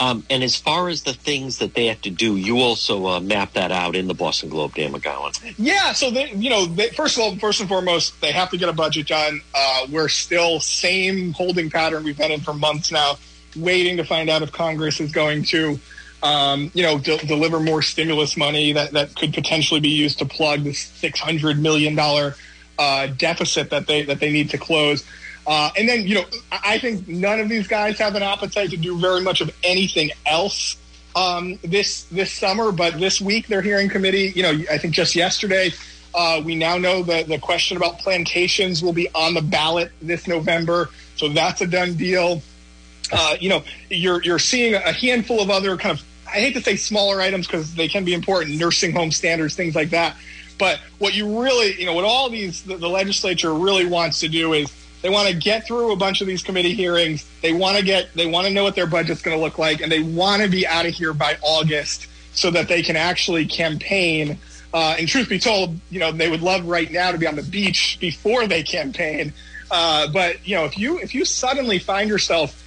Um, 0.00 0.24
and 0.28 0.42
as 0.42 0.56
far 0.56 0.88
as 0.88 1.04
the 1.04 1.12
things 1.12 1.58
that 1.58 1.74
they 1.74 1.86
have 1.86 2.00
to 2.02 2.10
do, 2.10 2.36
you 2.36 2.58
also 2.58 3.06
uh, 3.06 3.20
map 3.20 3.52
that 3.52 3.70
out 3.70 3.94
in 3.94 4.08
the 4.08 4.14
Boston 4.14 4.48
Globe, 4.48 4.74
Dan 4.74 4.92
McGowan. 4.92 5.54
Yeah, 5.56 5.92
so 5.92 6.10
they, 6.10 6.32
you 6.32 6.50
know, 6.50 6.66
they, 6.66 6.88
first 6.88 7.16
of 7.16 7.22
all, 7.22 7.36
first 7.36 7.60
and 7.60 7.68
foremost, 7.68 8.20
they 8.20 8.32
have 8.32 8.50
to 8.50 8.56
get 8.56 8.68
a 8.68 8.72
budget 8.72 9.06
done. 9.06 9.40
Uh, 9.54 9.86
we're 9.90 10.08
still 10.08 10.58
same 10.58 11.32
holding 11.32 11.70
pattern 11.70 12.02
we've 12.02 12.18
been 12.18 12.32
in 12.32 12.40
for 12.40 12.52
months 12.52 12.90
now, 12.90 13.18
waiting 13.56 13.96
to 13.98 14.04
find 14.04 14.28
out 14.28 14.42
if 14.42 14.50
Congress 14.50 15.00
is 15.00 15.12
going 15.12 15.44
to, 15.44 15.78
um, 16.24 16.72
you 16.74 16.82
know, 16.82 16.98
de- 16.98 17.24
deliver 17.26 17.60
more 17.60 17.80
stimulus 17.80 18.36
money 18.36 18.72
that 18.72 18.90
that 18.92 19.14
could 19.14 19.32
potentially 19.32 19.80
be 19.80 19.90
used 19.90 20.18
to 20.18 20.24
plug 20.24 20.64
this 20.64 20.80
six 20.80 21.20
hundred 21.20 21.60
million 21.60 21.94
dollar 21.94 22.34
uh, 22.80 23.06
deficit 23.06 23.70
that 23.70 23.86
they 23.86 24.02
that 24.02 24.18
they 24.18 24.32
need 24.32 24.50
to 24.50 24.58
close. 24.58 25.04
Uh, 25.46 25.70
and 25.76 25.88
then, 25.88 26.06
you 26.06 26.14
know, 26.14 26.24
I 26.50 26.78
think 26.78 27.06
none 27.06 27.38
of 27.40 27.48
these 27.48 27.66
guys 27.66 27.98
have 27.98 28.14
an 28.14 28.22
appetite 28.22 28.70
to 28.70 28.76
do 28.76 28.98
very 28.98 29.20
much 29.20 29.40
of 29.40 29.54
anything 29.62 30.10
else 30.24 30.76
um, 31.14 31.58
this 31.62 32.04
this 32.04 32.32
summer. 32.32 32.72
But 32.72 32.98
this 32.98 33.20
week, 33.20 33.46
their 33.46 33.62
hearing 33.62 33.88
committee, 33.88 34.32
you 34.34 34.42
know, 34.42 34.64
I 34.70 34.78
think 34.78 34.94
just 34.94 35.14
yesterday, 35.14 35.72
uh, 36.14 36.40
we 36.44 36.54
now 36.54 36.78
know 36.78 37.02
that 37.02 37.28
the 37.28 37.38
question 37.38 37.76
about 37.76 37.98
plantations 37.98 38.82
will 38.82 38.92
be 38.92 39.08
on 39.14 39.34
the 39.34 39.42
ballot 39.42 39.92
this 40.00 40.26
November. 40.26 40.90
So 41.16 41.28
that's 41.28 41.60
a 41.60 41.66
done 41.66 41.94
deal. 41.94 42.42
Uh, 43.12 43.36
you 43.38 43.50
know, 43.50 43.62
you're 43.90 44.22
you're 44.22 44.38
seeing 44.38 44.74
a 44.74 44.92
handful 44.92 45.40
of 45.40 45.50
other 45.50 45.76
kind 45.76 45.98
of 45.98 46.04
I 46.26 46.38
hate 46.38 46.54
to 46.54 46.62
say 46.62 46.76
smaller 46.76 47.20
items 47.20 47.46
because 47.46 47.74
they 47.74 47.86
can 47.86 48.04
be 48.04 48.14
important, 48.14 48.58
nursing 48.58 48.92
home 48.92 49.10
standards, 49.10 49.54
things 49.54 49.74
like 49.74 49.90
that. 49.90 50.16
But 50.58 50.80
what 50.98 51.14
you 51.14 51.42
really, 51.42 51.78
you 51.78 51.86
know, 51.86 51.94
what 51.94 52.04
all 52.04 52.30
these 52.30 52.62
the, 52.62 52.76
the 52.76 52.88
legislature 52.88 53.52
really 53.52 53.84
wants 53.84 54.20
to 54.20 54.28
do 54.28 54.52
is 54.52 54.72
they 55.04 55.10
want 55.10 55.28
to 55.28 55.34
get 55.34 55.66
through 55.66 55.92
a 55.92 55.96
bunch 55.96 56.22
of 56.22 56.26
these 56.26 56.42
committee 56.42 56.72
hearings. 56.72 57.28
They 57.42 57.52
want 57.52 57.76
to 57.76 57.84
get, 57.84 58.14
they 58.14 58.24
want 58.24 58.46
to 58.46 58.52
know 58.54 58.64
what 58.64 58.74
their 58.74 58.86
budget's 58.86 59.20
going 59.20 59.36
to 59.36 59.42
look 59.42 59.58
like, 59.58 59.82
and 59.82 59.92
they 59.92 60.00
want 60.00 60.42
to 60.42 60.48
be 60.48 60.66
out 60.66 60.86
of 60.86 60.94
here 60.94 61.12
by 61.12 61.36
August 61.42 62.06
so 62.32 62.50
that 62.52 62.68
they 62.68 62.80
can 62.80 62.96
actually 62.96 63.44
campaign. 63.44 64.38
Uh, 64.72 64.96
and 64.98 65.06
truth 65.06 65.28
be 65.28 65.38
told, 65.38 65.78
you 65.90 66.00
know, 66.00 66.10
they 66.10 66.30
would 66.30 66.40
love 66.40 66.64
right 66.64 66.90
now 66.90 67.12
to 67.12 67.18
be 67.18 67.26
on 67.26 67.36
the 67.36 67.42
beach 67.42 67.98
before 68.00 68.46
they 68.46 68.62
campaign. 68.62 69.34
Uh, 69.70 70.08
but 70.10 70.48
you 70.48 70.56
know, 70.56 70.64
if 70.64 70.78
you 70.78 70.98
if 70.98 71.14
you 71.14 71.26
suddenly 71.26 71.78
find 71.78 72.08
yourself 72.08 72.64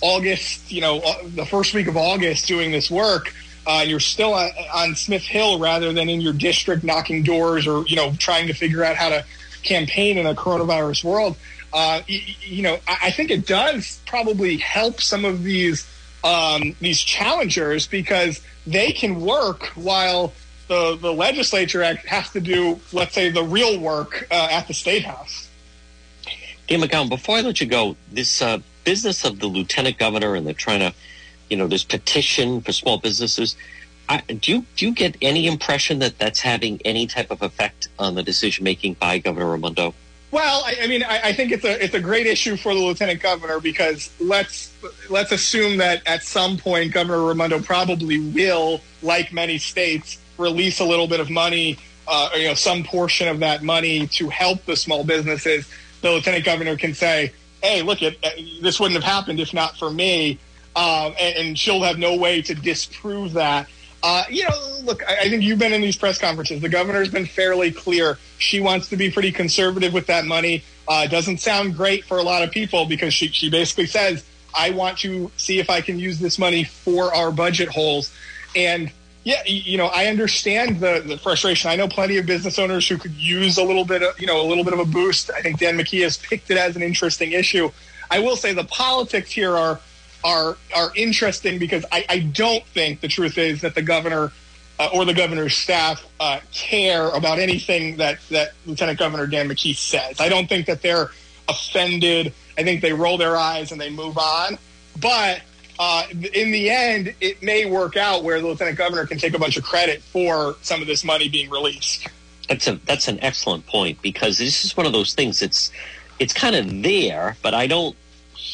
August, 0.00 0.70
you 0.70 0.80
know, 0.80 1.00
uh, 1.00 1.14
the 1.34 1.44
first 1.44 1.74
week 1.74 1.88
of 1.88 1.96
August 1.96 2.46
doing 2.46 2.70
this 2.70 2.88
work, 2.88 3.34
uh, 3.66 3.82
you're 3.84 3.98
still 3.98 4.32
on, 4.32 4.48
on 4.72 4.94
Smith 4.94 5.22
Hill 5.22 5.58
rather 5.58 5.92
than 5.92 6.08
in 6.08 6.20
your 6.20 6.34
district 6.34 6.84
knocking 6.84 7.24
doors 7.24 7.66
or, 7.66 7.84
you 7.88 7.96
know, 7.96 8.12
trying 8.16 8.46
to 8.46 8.52
figure 8.52 8.84
out 8.84 8.94
how 8.94 9.08
to 9.08 9.24
campaign 9.64 10.18
in 10.18 10.26
a 10.26 10.34
coronavirus 10.34 11.02
world. 11.02 11.36
Uh, 11.72 12.02
y- 12.08 12.22
y- 12.26 12.36
you 12.40 12.62
know, 12.62 12.78
I, 12.88 12.98
I 13.04 13.10
think 13.10 13.30
it 13.30 13.46
does 13.46 14.00
probably 14.06 14.56
help 14.56 15.00
some 15.00 15.24
of 15.24 15.42
these 15.42 15.86
um, 16.22 16.74
these 16.80 17.00
challengers 17.00 17.86
because 17.86 18.40
they 18.66 18.92
can 18.92 19.20
work 19.20 19.66
while 19.68 20.32
the, 20.68 20.96
the 21.00 21.12
legislature 21.12 21.82
has 21.82 22.30
to 22.30 22.40
do, 22.40 22.78
let's 22.92 23.14
say, 23.14 23.30
the 23.30 23.42
real 23.42 23.80
work 23.80 24.26
uh, 24.30 24.48
at 24.50 24.68
the 24.68 24.74
state 24.74 25.04
house. 25.04 25.48
Dan 26.68 26.80
McGowan, 26.80 27.08
before 27.08 27.38
I 27.38 27.40
let 27.40 27.60
you 27.60 27.66
go, 27.66 27.96
this 28.12 28.40
uh, 28.40 28.58
business 28.84 29.24
of 29.24 29.40
the 29.40 29.46
lieutenant 29.46 29.98
governor 29.98 30.34
and 30.34 30.46
they're 30.46 30.54
trying 30.54 30.80
to, 30.80 30.94
you 31.48 31.56
know, 31.56 31.66
this 31.66 31.82
petition 31.82 32.60
for 32.60 32.72
small 32.72 32.98
businesses. 32.98 33.56
I, 34.08 34.20
do 34.20 34.52
you 34.52 34.66
do 34.76 34.86
you 34.86 34.92
get 34.92 35.16
any 35.22 35.46
impression 35.46 36.00
that 36.00 36.18
that's 36.18 36.40
having 36.40 36.80
any 36.84 37.06
type 37.06 37.30
of 37.30 37.42
effect 37.42 37.88
on 37.98 38.14
the 38.14 38.22
decision 38.22 38.64
making 38.64 38.94
by 38.94 39.18
Governor 39.18 39.50
Raimondo? 39.50 39.94
Well, 40.30 40.62
I, 40.64 40.76
I 40.82 40.86
mean, 40.86 41.02
I, 41.02 41.20
I 41.24 41.32
think 41.32 41.50
it's 41.50 41.64
a 41.64 41.82
it's 41.82 41.94
a 41.94 42.00
great 42.00 42.26
issue 42.26 42.56
for 42.56 42.72
the 42.72 42.80
lieutenant 42.80 43.20
governor 43.20 43.58
because 43.58 44.10
let's 44.20 44.72
let's 45.08 45.32
assume 45.32 45.78
that 45.78 46.02
at 46.06 46.22
some 46.22 46.56
point 46.56 46.92
Governor 46.92 47.24
Raimondo 47.24 47.60
probably 47.60 48.20
will, 48.20 48.80
like 49.02 49.32
many 49.32 49.58
states, 49.58 50.18
release 50.38 50.78
a 50.78 50.84
little 50.84 51.08
bit 51.08 51.18
of 51.18 51.30
money, 51.30 51.78
uh, 52.06 52.30
or, 52.32 52.38
you 52.38 52.48
know, 52.48 52.54
some 52.54 52.84
portion 52.84 53.26
of 53.26 53.40
that 53.40 53.64
money 53.64 54.06
to 54.08 54.28
help 54.28 54.64
the 54.66 54.76
small 54.76 55.02
businesses. 55.02 55.68
The 56.00 56.12
lieutenant 56.12 56.44
governor 56.44 56.76
can 56.76 56.94
say, 56.94 57.32
"Hey, 57.60 57.82
look, 57.82 58.00
it, 58.00 58.16
uh, 58.22 58.30
this 58.62 58.78
wouldn't 58.78 59.02
have 59.02 59.12
happened 59.12 59.40
if 59.40 59.52
not 59.52 59.76
for 59.78 59.90
me," 59.90 60.38
um, 60.76 61.12
and, 61.18 61.36
and 61.36 61.58
she'll 61.58 61.82
have 61.82 61.98
no 61.98 62.14
way 62.14 62.40
to 62.42 62.54
disprove 62.54 63.32
that. 63.32 63.68
Uh, 64.02 64.24
you 64.30 64.44
know, 64.48 64.78
look, 64.82 65.02
I, 65.08 65.20
I 65.20 65.28
think 65.28 65.42
you've 65.42 65.58
been 65.58 65.72
in 65.72 65.80
these 65.80 65.96
press 65.96 66.18
conferences. 66.18 66.60
The 66.60 66.68
governor's 66.68 67.10
been 67.10 67.26
fairly 67.26 67.70
clear. 67.70 68.18
She 68.38 68.60
wants 68.60 68.88
to 68.88 68.96
be 68.96 69.10
pretty 69.10 69.32
conservative 69.32 69.92
with 69.92 70.06
that 70.06 70.24
money. 70.24 70.62
Uh, 70.88 71.06
doesn't 71.06 71.38
sound 71.38 71.76
great 71.76 72.04
for 72.04 72.18
a 72.18 72.22
lot 72.22 72.42
of 72.42 72.50
people 72.50 72.86
because 72.86 73.12
she, 73.12 73.28
she 73.28 73.50
basically 73.50 73.86
says, 73.86 74.24
I 74.54 74.70
want 74.70 74.98
to 74.98 75.30
see 75.36 75.58
if 75.58 75.70
I 75.70 75.80
can 75.80 75.98
use 75.98 76.18
this 76.18 76.38
money 76.38 76.64
for 76.64 77.14
our 77.14 77.30
budget 77.30 77.68
holes. 77.68 78.12
And 78.56 78.90
yeah, 79.22 79.42
you 79.44 79.76
know, 79.76 79.86
I 79.86 80.06
understand 80.06 80.80
the, 80.80 81.04
the 81.06 81.18
frustration. 81.18 81.70
I 81.70 81.76
know 81.76 81.88
plenty 81.88 82.16
of 82.16 82.26
business 82.26 82.58
owners 82.58 82.88
who 82.88 82.96
could 82.96 83.12
use 83.12 83.58
a 83.58 83.62
little 83.62 83.84
bit 83.84 84.02
of, 84.02 84.18
you 84.18 84.26
know, 84.26 84.40
a 84.40 84.46
little 84.46 84.64
bit 84.64 84.72
of 84.72 84.78
a 84.78 84.84
boost. 84.86 85.30
I 85.30 85.42
think 85.42 85.58
Dan 85.58 85.76
McKee 85.76 86.02
has 86.02 86.16
picked 86.16 86.50
it 86.50 86.56
as 86.56 86.74
an 86.74 86.82
interesting 86.82 87.32
issue. 87.32 87.70
I 88.10 88.18
will 88.18 88.34
say 88.34 88.54
the 88.54 88.64
politics 88.64 89.30
here 89.30 89.56
are 89.56 89.78
are 90.24 90.56
are 90.74 90.92
interesting 90.96 91.58
because 91.58 91.84
I, 91.90 92.04
I 92.08 92.18
don't 92.20 92.64
think 92.66 93.00
the 93.00 93.08
truth 93.08 93.38
is 93.38 93.60
that 93.62 93.74
the 93.74 93.82
governor 93.82 94.32
uh, 94.78 94.88
or 94.94 95.04
the 95.04 95.14
governor's 95.14 95.56
staff 95.56 96.04
uh, 96.20 96.40
care 96.52 97.08
about 97.10 97.38
anything 97.38 97.96
that 97.98 98.18
that 98.30 98.52
Lieutenant 98.66 98.98
Governor 98.98 99.26
Dan 99.26 99.48
McKee 99.48 99.76
says. 99.76 100.20
I 100.20 100.28
don't 100.28 100.48
think 100.48 100.66
that 100.66 100.82
they're 100.82 101.10
offended. 101.48 102.32
I 102.56 102.62
think 102.62 102.80
they 102.80 102.92
roll 102.92 103.18
their 103.18 103.36
eyes 103.36 103.72
and 103.72 103.80
they 103.80 103.90
move 103.90 104.16
on. 104.18 104.58
But 105.00 105.42
uh, 105.78 106.04
in 106.12 106.50
the 106.50 106.70
end, 106.70 107.14
it 107.20 107.42
may 107.42 107.64
work 107.64 107.96
out 107.96 108.22
where 108.22 108.40
the 108.40 108.46
lieutenant 108.46 108.76
governor 108.76 109.06
can 109.06 109.18
take 109.18 109.34
a 109.34 109.38
bunch 109.38 109.56
of 109.56 109.64
credit 109.64 110.02
for 110.02 110.56
some 110.62 110.80
of 110.80 110.86
this 110.86 111.04
money 111.04 111.28
being 111.28 111.48
released. 111.50 112.08
That's 112.48 112.66
a 112.66 112.74
that's 112.84 113.08
an 113.08 113.18
excellent 113.22 113.66
point 113.66 114.00
because 114.02 114.38
this 114.38 114.64
is 114.64 114.76
one 114.76 114.86
of 114.86 114.92
those 114.92 115.14
things. 115.14 115.40
It's 115.42 115.70
it's 116.18 116.32
kind 116.32 116.54
of 116.54 116.82
there, 116.82 117.36
but 117.42 117.54
I 117.54 117.66
don't 117.66 117.96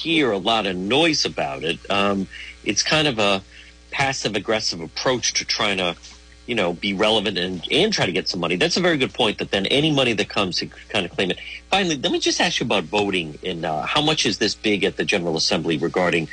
hear 0.07 0.31
a 0.31 0.39
lot 0.39 0.67
of 0.67 0.77
noise 0.77 1.25
about 1.25 1.65
it. 1.65 1.79
Um, 1.91 2.29
it's 2.65 2.83
kind 2.85 3.09
of 3.09 3.19
a 3.19 3.43
passive 3.91 4.37
aggressive 4.37 4.81
approach 4.81 5.33
to 5.35 5.45
trying 5.45 5.79
to, 5.79 5.97
you 6.47 6.55
know, 6.55 6.75
be 6.75 6.95
relevant 6.95 7.37
and, 7.37 7.67
and 7.73 7.93
try 7.93 8.07
to 8.07 8.13
get 8.13 8.29
some 8.29 8.39
money. 8.39 8.55
That's 8.55 8.77
a 8.77 8.81
very 8.81 8.99
good 8.99 9.13
point. 9.13 9.39
That 9.39 9.51
then 9.51 9.67
any 9.67 9.91
money 9.91 10.13
that 10.13 10.29
comes 10.29 10.59
to 10.59 10.67
kind 10.95 11.05
of 11.05 11.11
claim 11.11 11.33
it. 11.33 11.41
Finally, 11.71 11.97
let 11.97 12.13
me 12.13 12.21
just 12.21 12.41
ask 12.41 12.61
you 12.61 12.67
about 12.67 12.85
voting 12.85 13.37
and 13.43 13.67
uh, 13.67 13.83
how 13.83 14.01
much 14.01 14.27
is 14.27 14.39
this 14.39 14.55
big 14.55 14.85
at 14.85 14.97
the 14.97 15.05
General 15.05 15.37
Assembly 15.37 15.77
regarding 15.77 16.29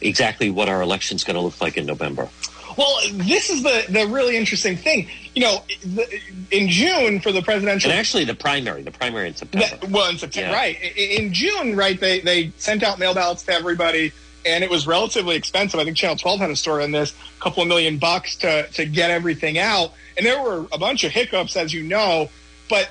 exactly 0.00 0.48
what 0.48 0.70
our 0.70 0.80
election 0.80 1.16
is 1.16 1.24
going 1.24 1.36
to 1.36 1.42
look 1.42 1.60
like 1.60 1.76
in 1.76 1.84
November. 1.84 2.30
Well, 2.78 3.00
this 3.12 3.50
is 3.50 3.64
the, 3.64 3.86
the 3.88 4.06
really 4.06 4.36
interesting 4.36 4.76
thing. 4.76 5.08
You 5.34 5.42
know, 5.42 5.64
the, 5.82 6.20
in 6.52 6.68
June 6.68 7.18
for 7.18 7.32
the 7.32 7.42
presidential, 7.42 7.90
and 7.90 7.98
actually 7.98 8.24
the 8.24 8.36
primary, 8.36 8.82
the 8.82 8.92
primary 8.92 9.26
in 9.26 9.34
September. 9.34 9.84
The, 9.84 9.92
well, 9.92 10.08
in 10.08 10.16
September, 10.16 10.50
yeah. 10.50 10.56
right? 10.56 10.96
In 10.96 11.32
June, 11.32 11.76
right? 11.76 11.98
They 11.98 12.20
they 12.20 12.52
sent 12.56 12.84
out 12.84 13.00
mail 13.00 13.14
ballots 13.14 13.42
to 13.42 13.52
everybody, 13.52 14.12
and 14.46 14.62
it 14.62 14.70
was 14.70 14.86
relatively 14.86 15.34
expensive. 15.34 15.80
I 15.80 15.84
think 15.84 15.96
Channel 15.96 16.18
12 16.18 16.38
had 16.38 16.50
a 16.50 16.56
story 16.56 16.84
on 16.84 16.92
this, 16.92 17.12
a 17.36 17.42
couple 17.42 17.64
of 17.64 17.68
million 17.68 17.98
bucks 17.98 18.36
to 18.36 18.68
to 18.68 18.86
get 18.86 19.10
everything 19.10 19.58
out, 19.58 19.92
and 20.16 20.24
there 20.24 20.40
were 20.40 20.68
a 20.70 20.78
bunch 20.78 21.02
of 21.02 21.10
hiccups, 21.10 21.56
as 21.56 21.74
you 21.74 21.82
know. 21.82 22.30
But 22.70 22.90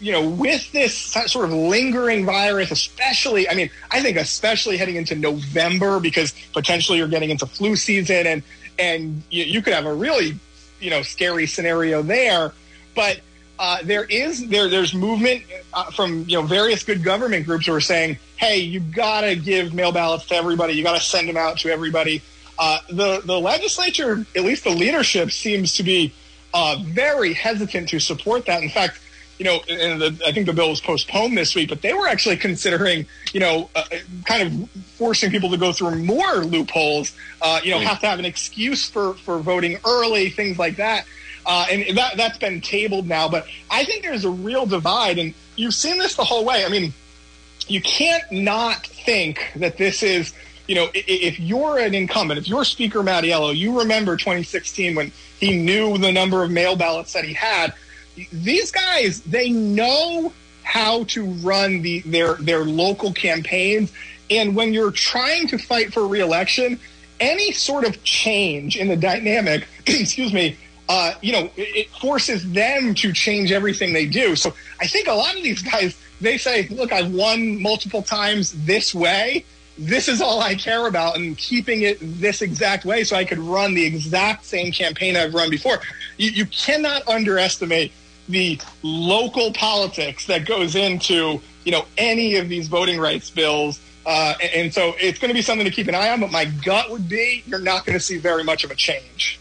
you 0.00 0.10
know, 0.10 0.28
with 0.28 0.72
this 0.72 0.96
sort 0.96 1.44
of 1.44 1.52
lingering 1.52 2.26
virus, 2.26 2.72
especially, 2.72 3.48
I 3.48 3.54
mean, 3.54 3.70
I 3.92 4.02
think 4.02 4.16
especially 4.16 4.76
heading 4.76 4.96
into 4.96 5.14
November 5.14 6.00
because 6.00 6.34
potentially 6.52 6.98
you're 6.98 7.06
getting 7.06 7.30
into 7.30 7.46
flu 7.46 7.76
season 7.76 8.26
and 8.26 8.42
and 8.78 9.22
you, 9.30 9.44
you 9.44 9.62
could 9.62 9.72
have 9.72 9.86
a 9.86 9.94
really, 9.94 10.38
you 10.80 10.90
know, 10.90 11.02
scary 11.02 11.46
scenario 11.46 12.02
there. 12.02 12.52
But 12.94 13.20
uh, 13.58 13.78
there 13.84 14.04
is 14.04 14.48
there 14.48 14.68
there's 14.68 14.94
movement 14.94 15.42
uh, 15.72 15.90
from 15.90 16.24
you 16.28 16.36
know 16.36 16.42
various 16.42 16.82
good 16.82 17.02
government 17.04 17.46
groups 17.46 17.66
who 17.66 17.74
are 17.74 17.80
saying, 17.80 18.18
hey, 18.36 18.58
you 18.58 18.80
got 18.80 19.22
to 19.22 19.36
give 19.36 19.72
mail 19.74 19.92
ballots 19.92 20.26
to 20.26 20.34
everybody. 20.34 20.74
You 20.74 20.82
got 20.82 20.96
to 20.96 21.04
send 21.04 21.28
them 21.28 21.36
out 21.36 21.58
to 21.58 21.70
everybody. 21.70 22.22
Uh, 22.58 22.78
the 22.88 23.22
the 23.24 23.38
legislature, 23.38 24.24
at 24.34 24.42
least 24.42 24.64
the 24.64 24.70
leadership, 24.70 25.30
seems 25.30 25.74
to 25.76 25.82
be 25.82 26.12
uh, 26.52 26.76
very 26.82 27.32
hesitant 27.32 27.88
to 27.90 27.98
support 27.98 28.46
that. 28.46 28.62
In 28.62 28.70
fact, 28.70 29.00
you 29.38 29.44
know, 29.44 29.60
and 29.68 30.00
the, 30.00 30.20
I 30.26 30.32
think 30.32 30.46
the 30.46 30.52
bill 30.52 30.70
was 30.70 30.80
postponed 30.80 31.36
this 31.36 31.54
week, 31.54 31.68
but 31.68 31.82
they 31.82 31.92
were 31.92 32.06
actually 32.06 32.36
considering, 32.36 33.06
you 33.32 33.40
know, 33.40 33.68
uh, 33.74 33.84
kind 34.24 34.42
of 34.42 34.70
forcing 34.96 35.30
people 35.30 35.50
to 35.50 35.56
go 35.56 35.72
through 35.72 35.96
more 35.96 36.36
loopholes. 36.36 37.12
Uh, 37.42 37.60
you 37.62 37.72
know, 37.72 37.80
have 37.80 38.00
to 38.00 38.06
have 38.06 38.18
an 38.18 38.24
excuse 38.24 38.88
for 38.88 39.14
for 39.14 39.38
voting 39.38 39.78
early, 39.84 40.30
things 40.30 40.58
like 40.58 40.76
that. 40.76 41.04
Uh, 41.46 41.66
and 41.70 41.96
that 41.96 42.16
that's 42.16 42.38
been 42.38 42.60
tabled 42.60 43.08
now. 43.08 43.28
But 43.28 43.46
I 43.70 43.84
think 43.84 44.02
there's 44.02 44.24
a 44.24 44.30
real 44.30 44.66
divide, 44.66 45.18
and 45.18 45.34
you've 45.56 45.74
seen 45.74 45.98
this 45.98 46.14
the 46.14 46.24
whole 46.24 46.44
way. 46.44 46.64
I 46.64 46.68
mean, 46.68 46.92
you 47.66 47.80
can't 47.80 48.30
not 48.30 48.86
think 48.86 49.52
that 49.56 49.76
this 49.76 50.02
is. 50.02 50.32
You 50.66 50.76
know, 50.76 50.88
if 50.94 51.38
you're 51.38 51.76
an 51.76 51.94
incumbent, 51.94 52.38
if 52.38 52.48
you're 52.48 52.64
Speaker 52.64 53.00
Mattiello, 53.00 53.54
you 53.54 53.80
remember 53.80 54.16
2016 54.16 54.94
when 54.94 55.12
he 55.38 55.58
knew 55.58 55.98
the 55.98 56.10
number 56.10 56.42
of 56.42 56.50
mail 56.50 56.74
ballots 56.74 57.12
that 57.12 57.22
he 57.22 57.34
had 57.34 57.74
these 58.32 58.70
guys 58.70 59.20
they 59.22 59.50
know 59.50 60.32
how 60.62 61.04
to 61.04 61.24
run 61.24 61.82
the 61.82 62.00
their 62.00 62.34
their 62.34 62.64
local 62.64 63.12
campaigns. 63.12 63.92
And 64.30 64.56
when 64.56 64.72
you're 64.72 64.90
trying 64.90 65.46
to 65.48 65.58
fight 65.58 65.92
for 65.92 66.06
reelection 66.06 66.80
any 67.20 67.52
sort 67.52 67.84
of 67.84 68.02
change 68.02 68.76
in 68.76 68.88
the 68.88 68.96
dynamic 68.96 69.68
excuse 69.86 70.32
me 70.32 70.56
uh, 70.88 71.12
you 71.22 71.32
know 71.32 71.44
it, 71.56 71.76
it 71.76 71.88
forces 71.90 72.50
them 72.52 72.92
to 72.94 73.12
change 73.12 73.52
everything 73.52 73.92
they 73.92 74.06
do. 74.06 74.36
So 74.36 74.54
i 74.80 74.86
think 74.86 75.08
a 75.08 75.12
lot 75.12 75.36
of 75.36 75.42
these 75.42 75.62
guys 75.62 75.96
they 76.20 76.38
say 76.38 76.68
look 76.68 76.92
i've 76.92 77.12
won 77.12 77.60
multiple 77.60 78.02
times 78.02 78.52
this 78.64 78.94
way. 78.94 79.44
This 79.76 80.06
is 80.06 80.22
all 80.22 80.40
I 80.40 80.54
care 80.54 80.86
about 80.86 81.16
and 81.16 81.36
keeping 81.36 81.82
it 81.82 81.98
this 82.00 82.42
exact 82.42 82.84
way 82.84 83.02
so 83.02 83.16
I 83.16 83.24
could 83.24 83.40
run 83.40 83.74
the 83.74 83.84
exact 83.84 84.44
same 84.44 84.70
campaign 84.70 85.16
I've 85.16 85.34
run 85.34 85.50
before. 85.50 85.80
You, 86.16 86.30
you 86.30 86.46
cannot 86.46 87.08
underestimate 87.08 87.92
the 88.28 88.58
local 88.82 89.52
politics 89.52 90.26
that 90.26 90.46
goes 90.46 90.74
into 90.74 91.40
you 91.64 91.72
know 91.72 91.84
any 91.98 92.36
of 92.36 92.48
these 92.48 92.68
voting 92.68 92.98
rights 92.98 93.30
bills. 93.30 93.80
Uh, 94.06 94.34
and, 94.42 94.52
and 94.52 94.74
so 94.74 94.94
it's 95.00 95.18
going 95.18 95.30
to 95.30 95.34
be 95.34 95.40
something 95.40 95.64
to 95.64 95.70
keep 95.70 95.88
an 95.88 95.94
eye 95.94 96.10
on. 96.10 96.20
But 96.20 96.30
my 96.30 96.44
gut 96.44 96.90
would 96.90 97.08
be 97.08 97.42
you're 97.46 97.58
not 97.58 97.86
going 97.86 97.98
to 97.98 98.04
see 98.04 98.18
very 98.18 98.44
much 98.44 98.64
of 98.64 98.70
a 98.70 98.74
change. 98.74 99.40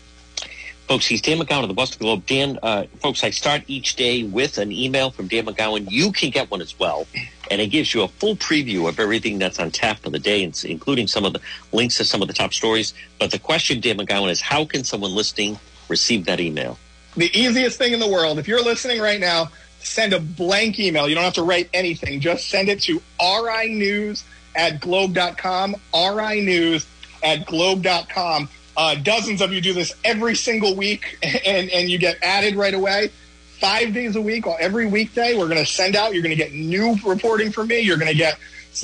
Folks, 0.88 1.06
he's 1.06 1.22
Dan 1.22 1.40
McGowan 1.40 1.64
of 1.64 1.70
the 1.70 1.74
Boston 1.74 2.00
Globe. 2.00 2.26
Dan, 2.26 2.60
uh, 2.62 2.84
folks, 3.00 3.24
I 3.24 3.30
start 3.30 3.64
each 3.68 3.96
day 3.96 4.24
with 4.24 4.58
an 4.58 4.70
email 4.72 5.12
from 5.12 5.28
Dan 5.28 5.46
McGowan. 5.46 5.90
You 5.90 6.12
can 6.12 6.30
get 6.30 6.52
one 6.52 6.62
as 6.62 6.78
well. 6.78 7.08
And 7.50 7.62
it 7.62 7.68
gives 7.68 7.94
you 7.94 8.04
a 8.04 8.10
full 8.10 8.36
preview 8.36 8.90
of 8.90 9.00
everything 9.00 9.40
that's 9.40 9.60
on 9.60 9.72
tap 9.72 10.00
for 10.00 10.10
the 10.10 10.20
day, 10.20 10.44
including 10.66 11.08
some 11.08 11.24
of 11.24 11.32
the 11.32 11.40
links 11.72 11.98
to 11.98 12.06
some 12.06 12.22
of 12.22 12.28
the 12.28 12.34
top 12.34 12.54
stories. 12.54 12.94
But 13.18 13.32
the 13.32 13.40
question, 13.40 13.80
Dan 13.80 13.98
McGowan, 13.98 14.30
is 14.30 14.42
how 14.42 14.66
can 14.66 14.84
someone 14.84 15.16
listening 15.16 15.58
receive 15.88 16.26
that 16.26 16.42
email? 16.42 16.78
The 17.16 17.30
easiest 17.38 17.78
thing 17.78 17.94
in 17.94 18.00
the 18.00 18.08
world. 18.08 18.40
If 18.40 18.48
you're 18.48 18.64
listening 18.64 19.02
right 19.02 19.20
now, 19.20 19.50
send 19.80 20.14
a 20.14 20.20
blank 20.20 20.80
email. 20.80 21.08
You 21.08 21.16
don't 21.16 21.24
have 21.24 21.34
to 21.36 21.44
write 21.44 21.70
anything. 21.74 22.20
Just 22.20 22.50
send 22.50 22.70
it 22.70 22.82
to 22.84 23.02
rinews 23.20 24.24
at 24.56 24.80
globe.com, 24.80 25.76
rinews 25.94 26.86
at 27.24 27.46
globe.com. 27.46 28.50
Uh, 28.76 28.96
dozens 28.96 29.42
of 29.42 29.54
you 29.54 29.62
do 29.62 29.74
this 29.74 29.94
every 30.04 30.36
single 30.36 30.76
week, 30.76 31.20
and, 31.46 31.70
and 31.70 31.90
you 31.90 31.98
get 31.98 32.18
added 32.22 32.56
right 32.56 32.74
away. 32.74 33.12
Five 33.60 33.94
days 33.94 34.16
a 34.16 34.22
week, 34.22 34.46
every 34.60 34.88
weekday, 34.88 35.38
we're 35.38 35.48
going 35.48 35.64
to 35.64 35.66
send 35.66 35.96
out. 35.96 36.14
You're 36.14 36.24
going 36.24 36.36
to 36.36 36.44
get 36.44 36.54
new 36.54 36.98
reporting 37.06 37.52
from 37.52 37.68
me. 37.68 37.80
You're 37.80 37.98
going 37.98 38.12
to 38.12 38.18
get 38.18 38.38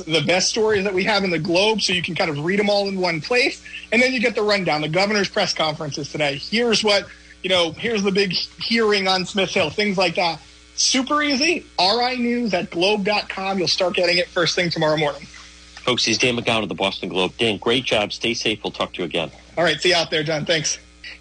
the 0.07 0.21
best 0.21 0.49
stories 0.49 0.83
that 0.83 0.93
we 0.93 1.03
have 1.03 1.23
in 1.23 1.31
the 1.31 1.39
Globe, 1.39 1.81
so 1.81 1.91
you 1.91 2.01
can 2.01 2.15
kind 2.15 2.29
of 2.29 2.45
read 2.45 2.59
them 2.59 2.69
all 2.69 2.87
in 2.87 2.99
one 2.99 3.19
place. 3.19 3.61
And 3.91 4.01
then 4.01 4.13
you 4.13 4.21
get 4.21 4.35
the 4.35 4.41
rundown. 4.41 4.81
The 4.81 4.87
governor's 4.87 5.27
press 5.27 5.53
conferences 5.53 6.11
today. 6.11 6.37
Here's 6.37 6.83
what 6.83 7.07
you 7.43 7.49
know, 7.49 7.71
here's 7.71 8.03
the 8.03 8.11
big 8.11 8.33
hearing 8.33 9.07
on 9.07 9.25
Smith 9.25 9.51
Hill, 9.51 9.69
things 9.69 9.97
like 9.97 10.15
that. 10.15 10.39
Super 10.75 11.21
easy. 11.21 11.65
RI 11.79 12.17
News 12.17 12.53
at 12.53 12.69
globe.com. 12.69 13.59
You'll 13.59 13.67
start 13.67 13.95
getting 13.95 14.17
it 14.17 14.27
first 14.27 14.55
thing 14.55 14.69
tomorrow 14.69 14.97
morning. 14.97 15.23
Folks, 15.23 16.05
he's 16.05 16.17
Dan 16.17 16.37
McGowan 16.37 16.63
of 16.63 16.69
the 16.69 16.75
Boston 16.75 17.09
Globe. 17.09 17.33
Dan, 17.37 17.57
great 17.57 17.83
job. 17.83 18.13
Stay 18.13 18.33
safe. 18.33 18.63
We'll 18.63 18.71
talk 18.71 18.93
to 18.93 18.99
you 18.99 19.05
again. 19.05 19.31
All 19.57 19.63
right. 19.63 19.81
See 19.81 19.89
you 19.89 19.95
out 19.95 20.09
there, 20.09 20.23
John. 20.23 20.45
Thanks. 20.45 20.79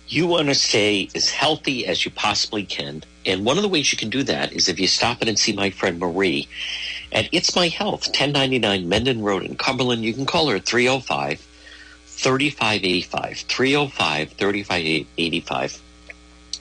You 0.09 0.27
want 0.27 0.49
to 0.49 0.55
stay 0.55 1.09
as 1.15 1.31
healthy 1.31 1.87
as 1.87 2.05
you 2.05 2.11
possibly 2.11 2.65
can. 2.65 3.03
And 3.27 3.45
one 3.45 3.57
of 3.57 3.63
the 3.63 3.69
ways 3.69 3.91
you 3.93 3.99
can 3.99 4.11
do 4.11 4.23
that 4.25 4.53
is 4.53 4.69
if 4.69 4.79
you 4.79 4.87
stop 4.87 5.23
in 5.23 5.29
and 5.29 5.39
see 5.39 5.53
my 5.53 5.71
friend 5.71 5.99
Marie 5.99 6.49
at 7.13 7.29
It's 7.33 7.55
My 7.57 7.69
Health, 7.69 8.07
1099 8.07 8.89
Mendon 8.89 9.23
Road 9.23 9.43
in 9.43 9.57
Cumberland. 9.57 10.05
You 10.05 10.15
can 10.15 10.27
call 10.27 10.49
her 10.49 10.57
at 10.57 10.67
305 10.67 11.41
3585. 12.07 13.39
305 13.39 14.33
3585. 14.33 15.83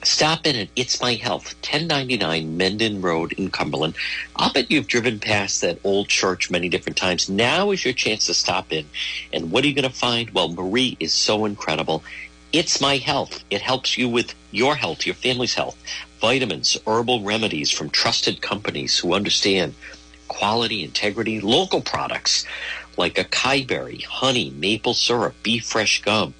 Stop 0.04 0.46
in 0.46 0.54
at 0.54 0.68
It's 0.76 1.00
My 1.00 1.14
Health, 1.14 1.54
1099 1.56 2.56
Mendon 2.56 3.00
Road 3.00 3.32
in 3.32 3.50
Cumberland. 3.50 3.96
I'll 4.36 4.52
bet 4.52 4.70
you've 4.70 4.86
driven 4.86 5.18
past 5.18 5.60
that 5.60 5.80
old 5.82 6.08
church 6.08 6.50
many 6.50 6.68
different 6.68 6.96
times. 6.96 7.28
Now 7.28 7.72
is 7.72 7.84
your 7.84 7.94
chance 7.94 8.26
to 8.26 8.34
stop 8.34 8.72
in. 8.72 8.86
And 9.32 9.50
what 9.50 9.64
are 9.64 9.66
you 9.66 9.74
going 9.74 9.90
to 9.90 9.94
find? 9.94 10.30
Well, 10.30 10.50
Marie 10.50 10.96
is 11.00 11.12
so 11.12 11.44
incredible. 11.44 12.04
It's 12.52 12.80
My 12.80 12.98
Health. 12.98 13.42
It 13.50 13.60
helps 13.60 13.98
you 13.98 14.08
with 14.08 14.34
your 14.52 14.76
health, 14.76 15.04
your 15.04 15.16
family's 15.16 15.54
health. 15.54 15.76
Vitamins, 16.20 16.78
herbal 16.86 17.22
remedies 17.22 17.72
from 17.72 17.90
trusted 17.90 18.40
companies 18.40 18.98
who 18.98 19.14
understand 19.14 19.74
quality, 20.28 20.84
integrity, 20.84 21.40
local 21.40 21.80
products 21.80 22.46
like 22.96 23.18
a 23.18 23.24
acai 23.24 23.66
berry, 23.66 23.98
honey, 23.98 24.50
maple 24.50 24.94
syrup, 24.94 25.34
beef 25.42 25.64
fresh 25.64 26.02
gum. 26.02 26.34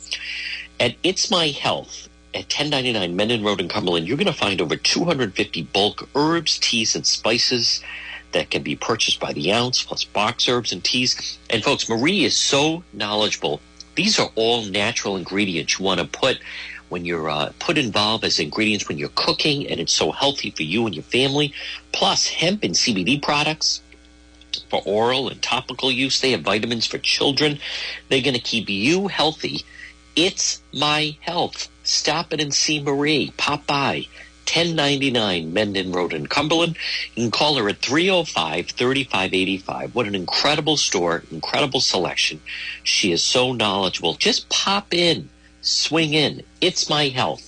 At 0.78 0.94
It's 1.02 1.28
My 1.28 1.48
Health, 1.48 2.07
at 2.35 2.45
1099 2.45 3.16
Mendon 3.16 3.43
Road 3.43 3.61
in 3.61 3.68
Cumberland, 3.68 4.07
you're 4.07 4.16
going 4.16 4.26
to 4.26 4.33
find 4.33 4.61
over 4.61 4.76
250 4.76 5.62
bulk 5.64 6.09
herbs, 6.14 6.59
teas, 6.59 6.95
and 6.95 7.07
spices 7.07 7.83
that 8.33 8.51
can 8.51 8.62
be 8.62 8.76
purchased 8.76 9.18
by 9.18 9.33
the 9.33 9.53
ounce, 9.53 9.83
plus 9.83 10.05
box 10.05 10.49
herbs 10.49 10.72
and 10.72 10.85
teas. 10.85 11.39
And 11.49 11.64
folks, 11.64 11.89
Marie 11.89 12.24
is 12.24 12.37
so 12.37 12.85
knowledgeable. 12.93 13.61
These 13.95 14.18
are 14.18 14.31
all 14.35 14.62
natural 14.64 15.16
ingredients 15.16 15.79
you 15.79 15.85
want 15.85 16.01
to 16.01 16.07
put 16.07 16.39
when 16.89 17.05
you're 17.05 17.29
uh, 17.29 17.53
put 17.59 17.79
involved 17.79 18.24
as 18.24 18.39
ingredients 18.39 18.89
when 18.89 18.99
you're 18.99 19.11
cooking, 19.11 19.66
and 19.66 19.81
it's 19.81 19.93
so 19.93 20.11
healthy 20.11 20.51
for 20.51 20.62
you 20.62 20.87
and 20.87 20.95
your 20.95 21.05
family. 21.05 21.53
Plus, 21.93 22.29
hemp 22.29 22.62
and 22.62 22.74
CBD 22.74 23.20
products 23.20 23.81
for 24.70 24.83
oral 24.85 25.29
and 25.29 25.41
topical 25.43 25.91
use. 25.91 26.20
They 26.20 26.33
have 26.33 26.43
vitamins 26.43 26.87
for 26.87 26.99
children. 26.99 27.59
They're 28.09 28.22
going 28.22 28.35
to 28.35 28.41
keep 28.41 28.68
you 28.68 29.09
healthy. 29.09 29.64
It's 30.16 30.62
my 30.72 31.16
health. 31.20 31.68
Stop 31.89 32.34
it 32.34 32.41
and 32.41 32.53
see 32.53 32.82
Marie. 32.82 33.32
Pop 33.39 33.66
by. 33.66 34.07
1099 34.45 35.55
Mendon 35.55 35.91
Road 35.91 36.12
in 36.12 36.26
Cumberland. 36.26 36.76
You 37.14 37.24
can 37.24 37.30
call 37.30 37.57
her 37.57 37.68
at 37.68 37.78
305 37.78 38.68
3585. 38.68 39.95
What 39.95 40.07
an 40.07 40.14
incredible 40.14 40.76
store, 40.76 41.24
incredible 41.30 41.80
selection. 41.80 42.43
She 42.82 43.11
is 43.11 43.24
so 43.24 43.53
knowledgeable. 43.55 44.14
Just 44.14 44.51
pop 44.51 44.93
in, 44.93 45.30
swing 45.62 46.12
in. 46.12 46.43
It's 46.61 46.91
my 46.91 47.09
health. 47.09 47.47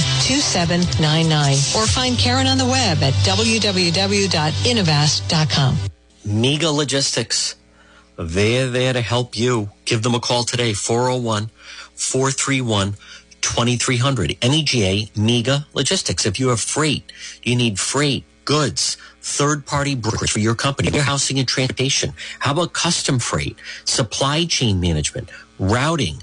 401-321-2799. 0.00 1.76
Or 1.76 1.86
find 1.86 2.18
Karen 2.18 2.46
on 2.46 2.58
the 2.58 2.66
web 2.66 3.02
at 3.02 3.14
www.innovast.com. 3.24 5.76
Mega 6.24 6.70
Logistics. 6.70 7.54
They're 8.16 8.68
there 8.68 8.92
to 8.92 9.00
help 9.00 9.36
you. 9.38 9.70
Give 9.86 10.02
them 10.02 10.14
a 10.14 10.20
call 10.20 10.44
today, 10.44 10.74
401 10.74 11.50
431 11.94 12.94
2300. 13.40 14.36
MEGA 14.42 15.06
Mega 15.16 15.66
Logistics. 15.72 16.26
If 16.26 16.38
you 16.38 16.48
have 16.48 16.60
freight, 16.60 17.10
you 17.42 17.56
need 17.56 17.78
freight, 17.80 18.24
goods, 18.44 18.98
third 19.22 19.64
party 19.64 19.94
brokerage 19.94 20.30
for 20.30 20.40
your 20.40 20.54
company, 20.54 20.90
warehousing 20.90 21.38
and 21.38 21.48
transportation. 21.48 22.12
How 22.40 22.52
about 22.52 22.74
custom 22.74 23.18
freight, 23.18 23.56
supply 23.86 24.44
chain 24.44 24.78
management, 24.80 25.30
routing, 25.58 26.22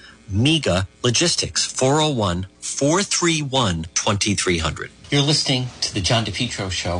MEGA 0.31 0.87
Logistics, 1.03 1.65
401 1.65 2.47
431 2.59 3.85
2300. 3.93 4.91
You're 5.09 5.21
listening 5.21 5.67
to 5.81 5.93
the 5.93 6.01
John 6.01 6.25
DePetro 6.25 6.71
Show. 6.71 6.99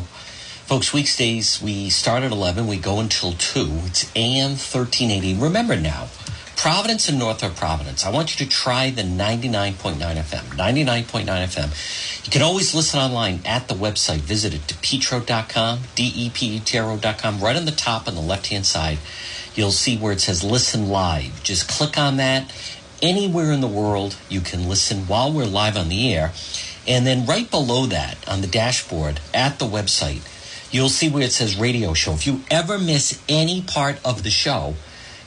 Folks, 0.65 0.93
weekdays, 0.93 1.61
we 1.61 1.89
start 1.89 2.23
at 2.23 2.31
11, 2.31 2.67
we 2.67 2.77
go 2.77 2.99
until 2.99 3.33
2. 3.33 3.67
It's 3.85 4.11
AM 4.15 4.51
1380. 4.51 5.35
Remember 5.35 5.75
now, 5.75 6.07
Providence 6.61 7.09
and 7.09 7.17
Northrop 7.17 7.55
Providence. 7.55 8.05
I 8.05 8.11
want 8.11 8.39
you 8.39 8.45
to 8.45 8.51
try 8.51 8.91
the 8.91 9.01
99.9 9.01 9.73
FM. 9.97 10.43
99.9 10.55 11.25
FM. 11.25 12.25
You 12.25 12.31
can 12.31 12.43
always 12.43 12.75
listen 12.75 12.99
online 12.99 13.41
at 13.45 13.67
the 13.67 13.73
website. 13.73 14.19
Visit 14.19 14.53
it, 14.53 14.61
depetro.com, 14.67 15.79
D-E-P-E-T-R-O.com. 15.95 17.39
Right 17.39 17.55
on 17.55 17.65
the 17.65 17.71
top 17.71 18.07
on 18.07 18.13
the 18.13 18.21
left-hand 18.21 18.67
side, 18.67 18.99
you'll 19.55 19.71
see 19.71 19.97
where 19.97 20.13
it 20.13 20.21
says 20.21 20.43
listen 20.43 20.89
live. 20.89 21.43
Just 21.43 21.67
click 21.67 21.97
on 21.97 22.17
that. 22.17 22.51
Anywhere 23.01 23.51
in 23.51 23.61
the 23.61 23.67
world, 23.67 24.15
you 24.29 24.41
can 24.41 24.69
listen 24.69 25.07
while 25.07 25.33
we're 25.33 25.45
live 25.45 25.75
on 25.75 25.89
the 25.89 26.13
air. 26.13 26.31
And 26.87 27.05
then 27.05 27.25
right 27.25 27.49
below 27.49 27.87
that 27.87 28.17
on 28.27 28.41
the 28.41 28.47
dashboard 28.47 29.19
at 29.33 29.57
the 29.57 29.65
website, 29.65 30.21
you'll 30.71 30.89
see 30.89 31.09
where 31.09 31.23
it 31.23 31.31
says 31.31 31.55
radio 31.55 31.93
show. 31.93 32.13
If 32.13 32.27
you 32.27 32.41
ever 32.51 32.77
miss 32.77 33.21
any 33.27 33.61
part 33.61 33.97
of 34.05 34.21
the 34.23 34.29
show, 34.29 34.75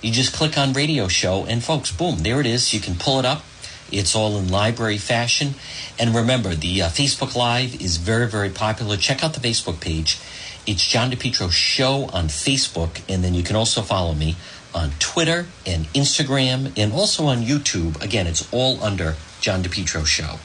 you 0.02 0.12
just 0.12 0.32
click 0.34 0.56
on 0.56 0.72
radio 0.72 1.08
show 1.08 1.46
and 1.46 1.64
folks, 1.64 1.90
boom, 1.90 2.18
there 2.18 2.40
it 2.40 2.46
is. 2.46 2.72
You 2.72 2.80
can 2.80 2.94
pull 2.94 3.18
it 3.18 3.24
up. 3.24 3.42
It's 3.90 4.14
all 4.14 4.36
in 4.38 4.48
library 4.48 4.98
fashion. 4.98 5.54
And 5.98 6.14
remember, 6.14 6.54
the 6.54 6.82
uh, 6.82 6.88
Facebook 6.88 7.34
Live 7.34 7.80
is 7.80 7.96
very, 7.96 8.28
very 8.28 8.50
popular. 8.50 8.96
Check 8.96 9.24
out 9.24 9.34
the 9.34 9.40
Facebook 9.40 9.80
page. 9.80 10.18
It's 10.66 10.86
John 10.86 11.10
DePetro 11.10 11.50
Show 11.50 12.06
on 12.12 12.28
Facebook. 12.28 13.00
And 13.08 13.22
then 13.22 13.34
you 13.34 13.42
can 13.42 13.56
also 13.56 13.82
follow 13.82 14.14
me 14.14 14.36
on 14.74 14.90
Twitter 14.98 15.46
and 15.66 15.86
Instagram 15.94 16.72
and 16.76 16.92
also 16.92 17.26
on 17.26 17.38
YouTube. 17.38 18.00
Again, 18.02 18.26
it's 18.26 18.52
all 18.52 18.82
under 18.82 19.14
John 19.40 19.62
DePetro 19.62 20.06
Show. 20.06 20.38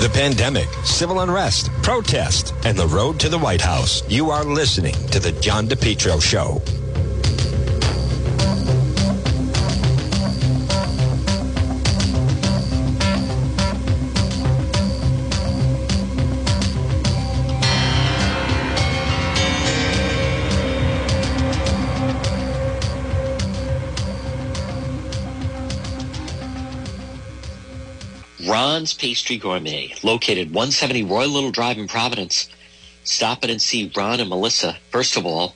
The 0.00 0.10
pandemic, 0.12 0.68
civil 0.84 1.20
unrest, 1.20 1.70
protest, 1.82 2.54
and 2.64 2.78
the 2.78 2.86
road 2.86 3.18
to 3.20 3.28
the 3.28 3.38
White 3.38 3.62
House. 3.62 4.02
You 4.08 4.30
are 4.30 4.44
listening 4.44 4.94
to 5.08 5.18
The 5.18 5.32
John 5.40 5.66
DePetro 5.66 6.22
Show. 6.22 6.62
Ron's 28.66 28.94
Pastry 28.94 29.36
Gourmet, 29.36 29.94
located 30.02 30.48
170 30.48 31.04
Royal 31.04 31.28
Little 31.28 31.52
Drive 31.52 31.78
in 31.78 31.86
Providence. 31.86 32.48
Stop 33.04 33.44
it 33.44 33.50
and 33.50 33.62
see 33.62 33.92
Ron 33.96 34.18
and 34.18 34.28
Melissa. 34.28 34.76
First 34.90 35.16
of 35.16 35.24
all, 35.24 35.54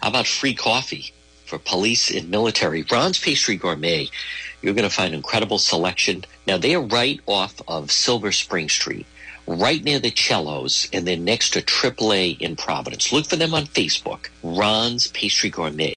how 0.00 0.10
about 0.10 0.28
free 0.28 0.54
coffee 0.54 1.12
for 1.44 1.58
police 1.58 2.08
and 2.08 2.30
military? 2.30 2.84
Ron's 2.84 3.18
Pastry 3.18 3.56
Gourmet, 3.56 4.10
you're 4.62 4.74
going 4.74 4.88
to 4.88 4.94
find 4.94 5.12
incredible 5.12 5.58
selection. 5.58 6.24
Now, 6.46 6.56
they 6.56 6.76
are 6.76 6.80
right 6.80 7.20
off 7.26 7.60
of 7.66 7.90
Silver 7.90 8.30
Spring 8.30 8.68
Street, 8.68 9.06
right 9.48 9.82
near 9.82 9.98
the 9.98 10.12
Cellos, 10.12 10.88
and 10.92 11.04
then 11.04 11.24
next 11.24 11.54
to 11.54 11.62
AAA 11.62 12.40
in 12.40 12.54
Providence. 12.54 13.12
Look 13.12 13.26
for 13.26 13.34
them 13.34 13.54
on 13.54 13.66
Facebook. 13.66 14.28
Ron's 14.44 15.08
Pastry 15.08 15.50
Gourmet. 15.50 15.90